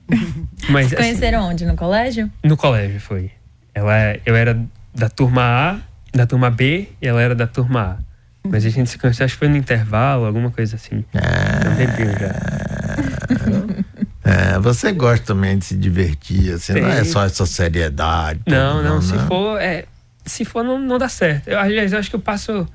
Mas, 0.70 0.90
Se 0.90 0.96
conheceram 0.96 1.40
assim, 1.40 1.50
onde? 1.50 1.66
No 1.66 1.76
colégio? 1.76 2.32
No 2.44 2.58
colégio 2.58 3.00
foi. 3.00 3.32
Ela, 3.74 4.18
eu 4.26 4.36
era 4.36 4.60
da 4.94 5.10
turma 5.10 5.42
A, 5.42 5.80
da 6.18 6.26
turma 6.26 6.50
B 6.50 6.90
e 7.02 7.08
ela 7.08 7.22
era 7.22 7.36
da 7.36 7.48
turma 7.48 8.00
A. 8.00 8.10
Mas 8.48 8.66
a 8.66 8.70
gente 8.70 8.90
se 8.90 8.98
conheceu, 8.98 9.26
acho 9.26 9.36
que 9.36 9.40
foi 9.40 9.50
no 9.50 9.58
intervalo, 9.58 10.26
alguma 10.26 10.50
coisa 10.50 10.76
assim. 10.76 11.04
Ah, 11.14 11.76
tempinho 11.76 12.20
já. 12.20 13.80
É, 14.22 14.60
você 14.60 14.92
gosta 14.92 15.26
também 15.26 15.58
de 15.58 15.66
se 15.66 15.76
divertir, 15.76 16.54
assim, 16.54 16.74
Tem. 16.74 16.84
não 16.84 16.90
é 16.90 17.04
só 17.04 17.26
essa 17.26 17.48
seriedade. 17.48 18.42
Não, 18.46 18.84
não, 18.84 18.96
não, 18.96 19.02
se 19.02 19.16
não. 19.16 19.26
for, 19.26 19.60
é, 19.60 19.86
se 20.24 20.46
for 20.46 20.64
não, 20.64 20.78
não 20.78 21.00
dá 21.00 21.10
certo. 21.10 21.48
Eu, 21.48 21.58
aliás, 21.58 21.94
eu 21.94 21.98
acho 21.98 22.12
que 22.12 22.16
eu 22.16 22.20
passo 22.20 22.68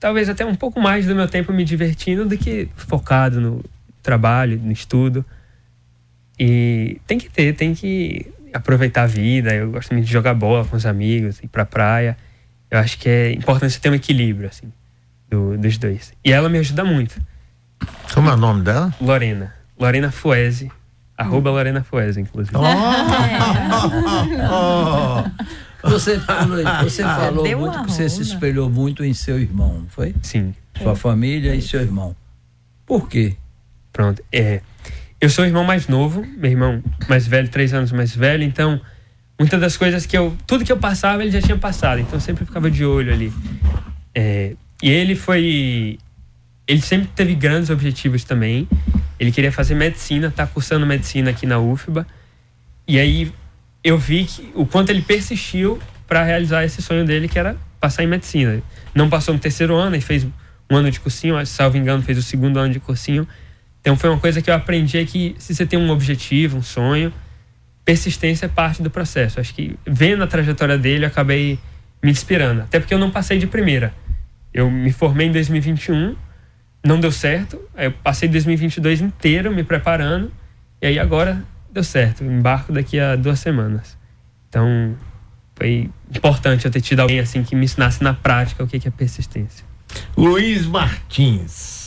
talvez 0.00 0.28
até 0.28 0.44
um 0.44 0.54
pouco 0.54 0.80
mais 0.80 1.06
do 1.06 1.14
meu 1.14 1.28
tempo 1.28 1.52
me 1.52 1.62
divertindo 1.64 2.24
do 2.24 2.36
que 2.36 2.68
focado 2.74 3.40
no 3.40 3.64
trabalho, 4.02 4.58
no 4.60 4.72
estudo. 4.72 5.24
E 6.40 6.98
tem 7.06 7.18
que 7.18 7.28
ter, 7.28 7.54
tem 7.54 7.74
que 7.74 8.32
aproveitar 8.54 9.02
a 9.02 9.06
vida. 9.06 9.54
Eu 9.54 9.70
gosto 9.70 9.92
muito 9.92 10.06
de 10.06 10.12
jogar 10.12 10.32
bola 10.32 10.64
com 10.64 10.74
os 10.74 10.86
amigos, 10.86 11.38
ir 11.42 11.48
pra 11.48 11.66
praia. 11.66 12.16
Eu 12.70 12.78
acho 12.78 12.96
que 12.96 13.10
é 13.10 13.32
importante 13.32 13.74
você 13.74 13.80
ter 13.80 13.90
um 13.90 13.94
equilíbrio, 13.94 14.48
assim, 14.48 14.72
do, 15.28 15.58
dos 15.58 15.76
dois. 15.76 16.14
E 16.24 16.32
ela 16.32 16.48
me 16.48 16.56
ajuda 16.56 16.82
muito. 16.82 17.20
Como 18.14 18.30
é 18.30 18.32
o 18.32 18.38
nome 18.38 18.62
dela? 18.62 18.94
Lorena. 18.98 19.54
Lorena 19.78 20.10
Fuese. 20.10 20.72
Arroba 21.14 21.50
Lorena 21.50 21.84
Fuez, 21.84 22.16
inclusive. 22.16 22.56
Oh! 22.56 22.62
oh. 24.50 25.30
Você 25.90 26.20
falou, 26.20 26.58
você 26.82 27.02
ah, 27.02 27.16
falou 27.16 27.58
muito 27.58 27.84
que 27.84 27.92
você 27.92 28.06
se 28.06 28.20
espelhou 28.20 28.68
muito 28.68 29.02
em 29.02 29.14
seu 29.14 29.40
irmão, 29.40 29.78
não 29.80 29.88
foi? 29.88 30.14
Sim. 30.22 30.54
Sua 30.76 30.92
é. 30.92 30.94
família 30.94 31.54
e 31.54 31.62
seu 31.62 31.80
irmão. 31.80 32.14
Por 32.84 33.08
quê? 33.08 33.34
Pronto. 33.90 34.22
É, 34.30 34.60
eu 35.20 35.28
sou 35.28 35.44
o 35.44 35.46
irmão 35.46 35.64
mais 35.64 35.86
novo, 35.86 36.26
meu 36.36 36.50
irmão 36.50 36.82
mais 37.08 37.26
velho, 37.26 37.48
três 37.48 37.74
anos 37.74 37.92
mais 37.92 38.14
velho, 38.14 38.42
então 38.42 38.80
muitas 39.38 39.60
das 39.60 39.76
coisas 39.76 40.06
que 40.06 40.16
eu. 40.16 40.36
Tudo 40.46 40.64
que 40.64 40.72
eu 40.72 40.76
passava, 40.76 41.22
ele 41.22 41.30
já 41.30 41.40
tinha 41.40 41.56
passado, 41.56 42.00
então 42.00 42.14
eu 42.14 42.20
sempre 42.20 42.44
ficava 42.44 42.70
de 42.70 42.84
olho 42.84 43.12
ali. 43.12 43.32
É, 44.14 44.54
e 44.82 44.90
ele 44.90 45.14
foi. 45.14 45.98
Ele 46.66 46.80
sempre 46.80 47.08
teve 47.14 47.34
grandes 47.34 47.70
objetivos 47.70 48.22
também. 48.24 48.68
Ele 49.18 49.32
queria 49.32 49.50
fazer 49.50 49.74
medicina, 49.74 50.30
tá 50.30 50.46
cursando 50.46 50.86
medicina 50.86 51.30
aqui 51.30 51.46
na 51.46 51.58
UFBA. 51.58 52.06
E 52.86 52.98
aí 52.98 53.32
eu 53.82 53.98
vi 53.98 54.24
que, 54.24 54.50
o 54.54 54.64
quanto 54.64 54.90
ele 54.90 55.02
persistiu 55.02 55.78
para 56.06 56.22
realizar 56.22 56.64
esse 56.64 56.80
sonho 56.80 57.04
dele, 57.04 57.28
que 57.28 57.38
era 57.38 57.56
passar 57.80 58.02
em 58.04 58.06
medicina. 58.06 58.62
Não 58.94 59.08
passou 59.08 59.34
no 59.34 59.40
terceiro 59.40 59.74
ano, 59.74 59.96
e 59.96 60.00
fez 60.00 60.26
um 60.70 60.76
ano 60.76 60.90
de 60.90 61.00
cursinho, 61.00 61.44
salvo 61.46 61.76
engano, 61.76 62.02
fez 62.02 62.16
o 62.18 62.22
segundo 62.22 62.58
ano 62.58 62.72
de 62.72 62.80
cursinho. 62.80 63.26
Então 63.80 63.96
foi 63.96 64.10
uma 64.10 64.18
coisa 64.18 64.42
que 64.42 64.50
eu 64.50 64.54
aprendi 64.54 64.98
é 64.98 65.04
que 65.04 65.34
se 65.38 65.54
você 65.54 65.64
tem 65.64 65.78
um 65.78 65.90
objetivo, 65.90 66.58
um 66.58 66.62
sonho, 66.62 67.12
persistência 67.84 68.46
é 68.46 68.48
parte 68.48 68.82
do 68.82 68.90
processo. 68.90 69.40
Acho 69.40 69.54
que 69.54 69.76
vendo 69.86 70.22
a 70.22 70.26
trajetória 70.26 70.76
dele, 70.76 71.04
eu 71.04 71.08
acabei 71.08 71.58
me 72.02 72.10
inspirando. 72.10 72.62
Até 72.62 72.78
porque 72.78 72.92
eu 72.92 72.98
não 72.98 73.10
passei 73.10 73.38
de 73.38 73.46
primeira. 73.46 73.94
Eu 74.52 74.70
me 74.70 74.92
formei 74.92 75.28
em 75.28 75.32
2021 75.32 76.16
não 76.84 76.98
deu 76.98 77.12
certo. 77.12 77.60
Aí 77.74 77.86
eu 77.86 77.92
passei 77.92 78.28
2022 78.28 79.00
inteiro 79.00 79.52
me 79.52 79.62
preparando. 79.62 80.32
E 80.80 80.86
aí 80.86 80.98
agora 80.98 81.42
deu 81.70 81.84
certo. 81.84 82.24
embarco 82.24 82.72
daqui 82.72 82.98
a 82.98 83.16
duas 83.16 83.38
semanas. 83.38 83.96
Então 84.48 84.96
foi 85.54 85.90
importante 86.14 86.64
eu 86.64 86.70
ter 86.70 86.80
tido 86.80 87.00
alguém 87.00 87.20
assim 87.20 87.42
que 87.42 87.54
me 87.54 87.64
ensinasse 87.64 88.02
na 88.02 88.14
prática 88.14 88.64
o 88.64 88.66
que 88.66 88.86
é 88.86 88.90
persistência. 88.90 89.64
Luiz 90.16 90.66
Martins. 90.66 91.79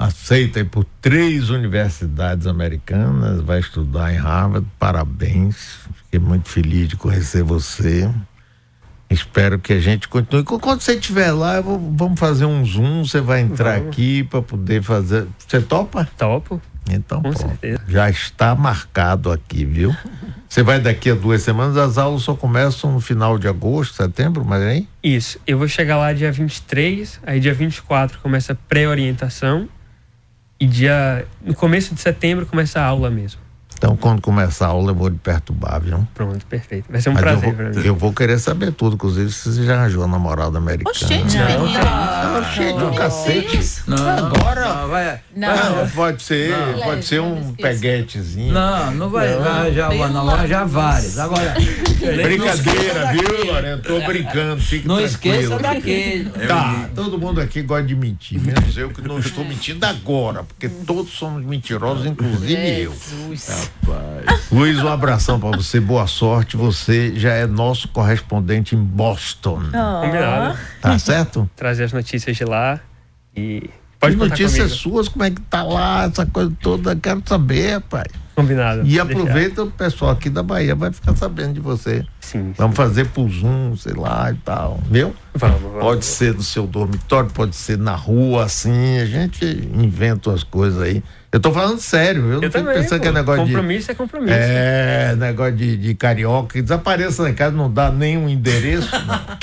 Aceita 0.00 0.64
por 0.64 0.86
três 1.02 1.50
universidades 1.50 2.46
americanas, 2.46 3.42
vai 3.42 3.60
estudar 3.60 4.10
em 4.10 4.16
Harvard. 4.16 4.66
Parabéns. 4.78 5.80
Fiquei 6.04 6.18
muito 6.18 6.48
feliz 6.48 6.88
de 6.88 6.96
conhecer 6.96 7.42
você. 7.42 8.10
Espero 9.10 9.58
que 9.58 9.74
a 9.74 9.78
gente 9.78 10.08
continue. 10.08 10.42
Quando 10.42 10.80
você 10.80 10.94
estiver 10.94 11.30
lá, 11.32 11.60
vou, 11.60 11.78
vamos 11.94 12.18
fazer 12.18 12.46
um 12.46 12.64
zoom. 12.64 13.04
Você 13.04 13.20
vai 13.20 13.42
entrar 13.42 13.74
vamos. 13.74 13.88
aqui 13.88 14.24
para 14.24 14.40
poder 14.40 14.82
fazer. 14.82 15.26
Você 15.36 15.60
topa? 15.60 16.08
Topo. 16.16 16.62
Então, 16.90 17.20
Com 17.20 17.32
pronto. 17.34 17.46
certeza. 17.46 17.82
Já 17.86 18.08
está 18.08 18.54
marcado 18.54 19.30
aqui, 19.30 19.66
viu? 19.66 19.94
Você 20.48 20.62
vai 20.62 20.80
daqui 20.80 21.10
a 21.10 21.14
duas 21.14 21.42
semanas, 21.42 21.76
as 21.76 21.96
aulas 21.96 22.22
só 22.22 22.34
começam 22.34 22.90
no 22.90 23.00
final 23.00 23.38
de 23.38 23.46
agosto, 23.46 23.94
setembro, 23.94 24.44
mas 24.44 24.62
aí? 24.62 24.88
Isso. 25.00 25.38
Eu 25.46 25.58
vou 25.58 25.68
chegar 25.68 25.98
lá 25.98 26.12
dia 26.12 26.32
23, 26.32 27.20
aí 27.24 27.38
dia 27.38 27.54
24 27.54 28.18
começa 28.18 28.54
a 28.54 28.56
pré-orientação 28.56 29.68
e 30.60 30.66
dia 30.66 31.26
no 31.42 31.54
começo 31.54 31.94
de 31.94 32.00
setembro 32.00 32.44
começa 32.44 32.80
a 32.80 32.84
aula 32.84 33.10
mesmo. 33.10 33.39
Então, 33.80 33.96
quando 33.96 34.20
começar 34.20 34.66
a 34.66 34.68
aula, 34.68 34.90
eu 34.90 34.94
vou 34.94 35.08
lhe 35.08 35.16
perturbar, 35.16 35.80
viu? 35.80 36.06
Pronto, 36.12 36.44
perfeito. 36.44 36.84
Vai 36.90 37.00
ser 37.00 37.08
um 37.08 37.14
Mas 37.14 37.22
prazer 37.22 37.44
eu 37.48 37.48
vou, 37.48 37.54
pra 37.54 37.70
mim. 37.70 37.86
Eu 37.86 37.96
vou 37.96 38.12
querer 38.12 38.38
saber 38.38 38.72
tudo, 38.72 38.92
inclusive 38.96 39.32
se 39.32 39.50
você 39.50 39.64
já 39.64 39.74
arranjou 39.74 40.04
a 40.04 40.06
namorada 40.06 40.58
americana. 40.58 40.90
Oxente, 40.90 41.38
não, 41.38 41.66
não, 41.66 41.72
não, 41.72 42.40
Oxente, 42.40 42.84
um 42.84 42.94
cacete. 42.94 43.82
Não, 43.86 43.96
agora. 44.06 44.68
Não, 44.68 44.88
vai, 44.88 45.20
não. 45.34 45.48
Vai, 45.76 45.88
pode 45.94 46.22
ser, 46.22 46.50
não. 46.50 46.78
pode 46.82 47.06
ser 47.06 47.22
um 47.22 47.54
peguetezinho. 47.54 48.52
Não, 48.52 48.90
não 48.90 49.08
vai 49.08 49.32
arranjar 49.32 49.90
uma, 49.92 50.08
não, 50.08 50.26
vai 50.26 50.34
arranjar 50.34 50.66
várias. 50.66 51.18
Agora. 51.18 51.54
Brincadeira, 52.22 53.12
viu, 53.12 53.46
Lorena? 53.46 53.78
Tô 53.78 53.98
brincando, 54.02 54.60
fique 54.60 54.86
Não 54.86 54.96
tranquilo. 54.96 55.36
esqueça 55.36 55.58
daquele. 55.58 56.30
Tá, 56.50 56.88
todo 56.94 57.18
mundo 57.18 57.40
aqui 57.40 57.62
gosta 57.62 57.86
de 57.86 57.94
mentir, 57.94 58.40
menos 58.40 58.76
eu 58.76 58.90
que 58.90 59.00
não 59.00 59.18
estou 59.18 59.44
mentindo 59.44 59.86
agora, 59.86 60.42
porque 60.42 60.68
todos 60.68 61.12
somos 61.12 61.44
mentirosos, 61.44 62.04
inclusive 62.06 62.80
eu. 62.80 62.94
Rapaz. 63.86 64.48
Luiz, 64.52 64.78
um 64.82 64.88
abração 64.88 65.38
para 65.38 65.56
você, 65.56 65.80
boa 65.80 66.06
sorte. 66.06 66.56
Você 66.56 67.14
já 67.14 67.32
é 67.32 67.46
nosso 67.46 67.88
correspondente 67.88 68.74
em 68.74 68.82
Boston. 68.82 69.62
Oh. 69.68 70.06
Combinado. 70.06 70.58
Tá 70.80 70.98
certo? 70.98 71.48
Trazer 71.56 71.84
as 71.84 71.92
notícias 71.92 72.36
de 72.36 72.44
lá 72.44 72.80
e. 73.36 73.70
Pode 73.98 74.16
notícias 74.16 74.72
suas, 74.72 75.08
como 75.08 75.24
é 75.24 75.30
que 75.30 75.42
tá 75.42 75.62
lá, 75.62 76.04
essa 76.04 76.24
coisa 76.24 76.50
toda, 76.62 76.96
quero 76.96 77.22
saber, 77.26 77.74
rapaz. 77.74 78.06
Combinado. 78.34 78.86
E 78.86 78.98
aproveita 78.98 79.56
deixar. 79.56 79.62
o 79.62 79.70
pessoal 79.70 80.12
aqui 80.12 80.30
da 80.30 80.42
Bahia, 80.42 80.74
vai 80.74 80.90
ficar 80.90 81.14
sabendo 81.14 81.52
de 81.52 81.60
você. 81.60 82.06
Sim. 82.18 82.54
Vamos 82.56 82.76
sim. 82.76 82.82
fazer 82.82 83.08
pro 83.08 83.28
Zoom, 83.28 83.76
sei 83.76 83.92
lá 83.92 84.32
e 84.32 84.36
tal, 84.36 84.80
viu? 84.90 85.14
Vamos, 85.34 85.60
vamos. 85.60 85.80
Pode 85.80 86.06
ser 86.06 86.32
no 86.32 86.42
seu 86.42 86.66
dormitório, 86.66 87.28
pode 87.28 87.54
ser 87.54 87.76
na 87.76 87.94
rua, 87.94 88.44
assim, 88.44 88.98
a 89.00 89.04
gente 89.04 89.44
inventa 89.74 90.32
as 90.32 90.42
coisas 90.42 90.80
aí. 90.80 91.02
Eu 91.32 91.38
tô 91.38 91.52
falando 91.52 91.78
sério, 91.78 92.22
eu, 92.22 92.32
eu 92.32 92.40
não 92.40 92.42
fico 92.42 92.52
também, 92.52 92.74
pensando 92.74 92.98
pô. 92.98 93.02
que 93.02 93.08
é 93.08 93.12
negócio 93.12 93.44
compromisso 93.44 93.46
de. 93.46 93.54
Compromisso 93.54 93.90
é 93.90 93.94
compromisso. 93.94 94.34
É, 94.34 95.16
negócio 95.16 95.56
de, 95.56 95.76
de 95.76 95.94
carioca, 95.94 96.54
que 96.54 96.62
desapareça 96.62 97.22
na 97.22 97.32
casa, 97.32 97.54
não 97.54 97.72
dá 97.72 97.90
nenhum 97.90 98.28
endereço. 98.28 98.90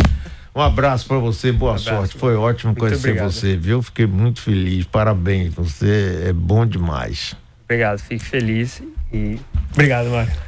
um 0.54 0.62
abraço 0.62 1.08
para 1.08 1.18
você, 1.18 1.52
boa 1.52 1.74
um 1.74 1.78
sorte. 1.78 2.18
Foi 2.18 2.36
ótimo 2.36 2.72
muito 2.72 2.80
conhecer 2.80 3.10
obrigado. 3.10 3.32
você, 3.32 3.56
viu? 3.56 3.82
Fiquei 3.82 4.06
muito 4.06 4.42
feliz, 4.42 4.86
parabéns. 4.86 5.54
Você 5.54 6.26
é 6.28 6.34
bom 6.34 6.66
demais. 6.66 7.36
Obrigado, 7.64 8.00
fico 8.00 8.24
feliz 8.24 8.82
e 9.14 9.40
obrigado, 9.72 10.10
Mário. 10.10 10.47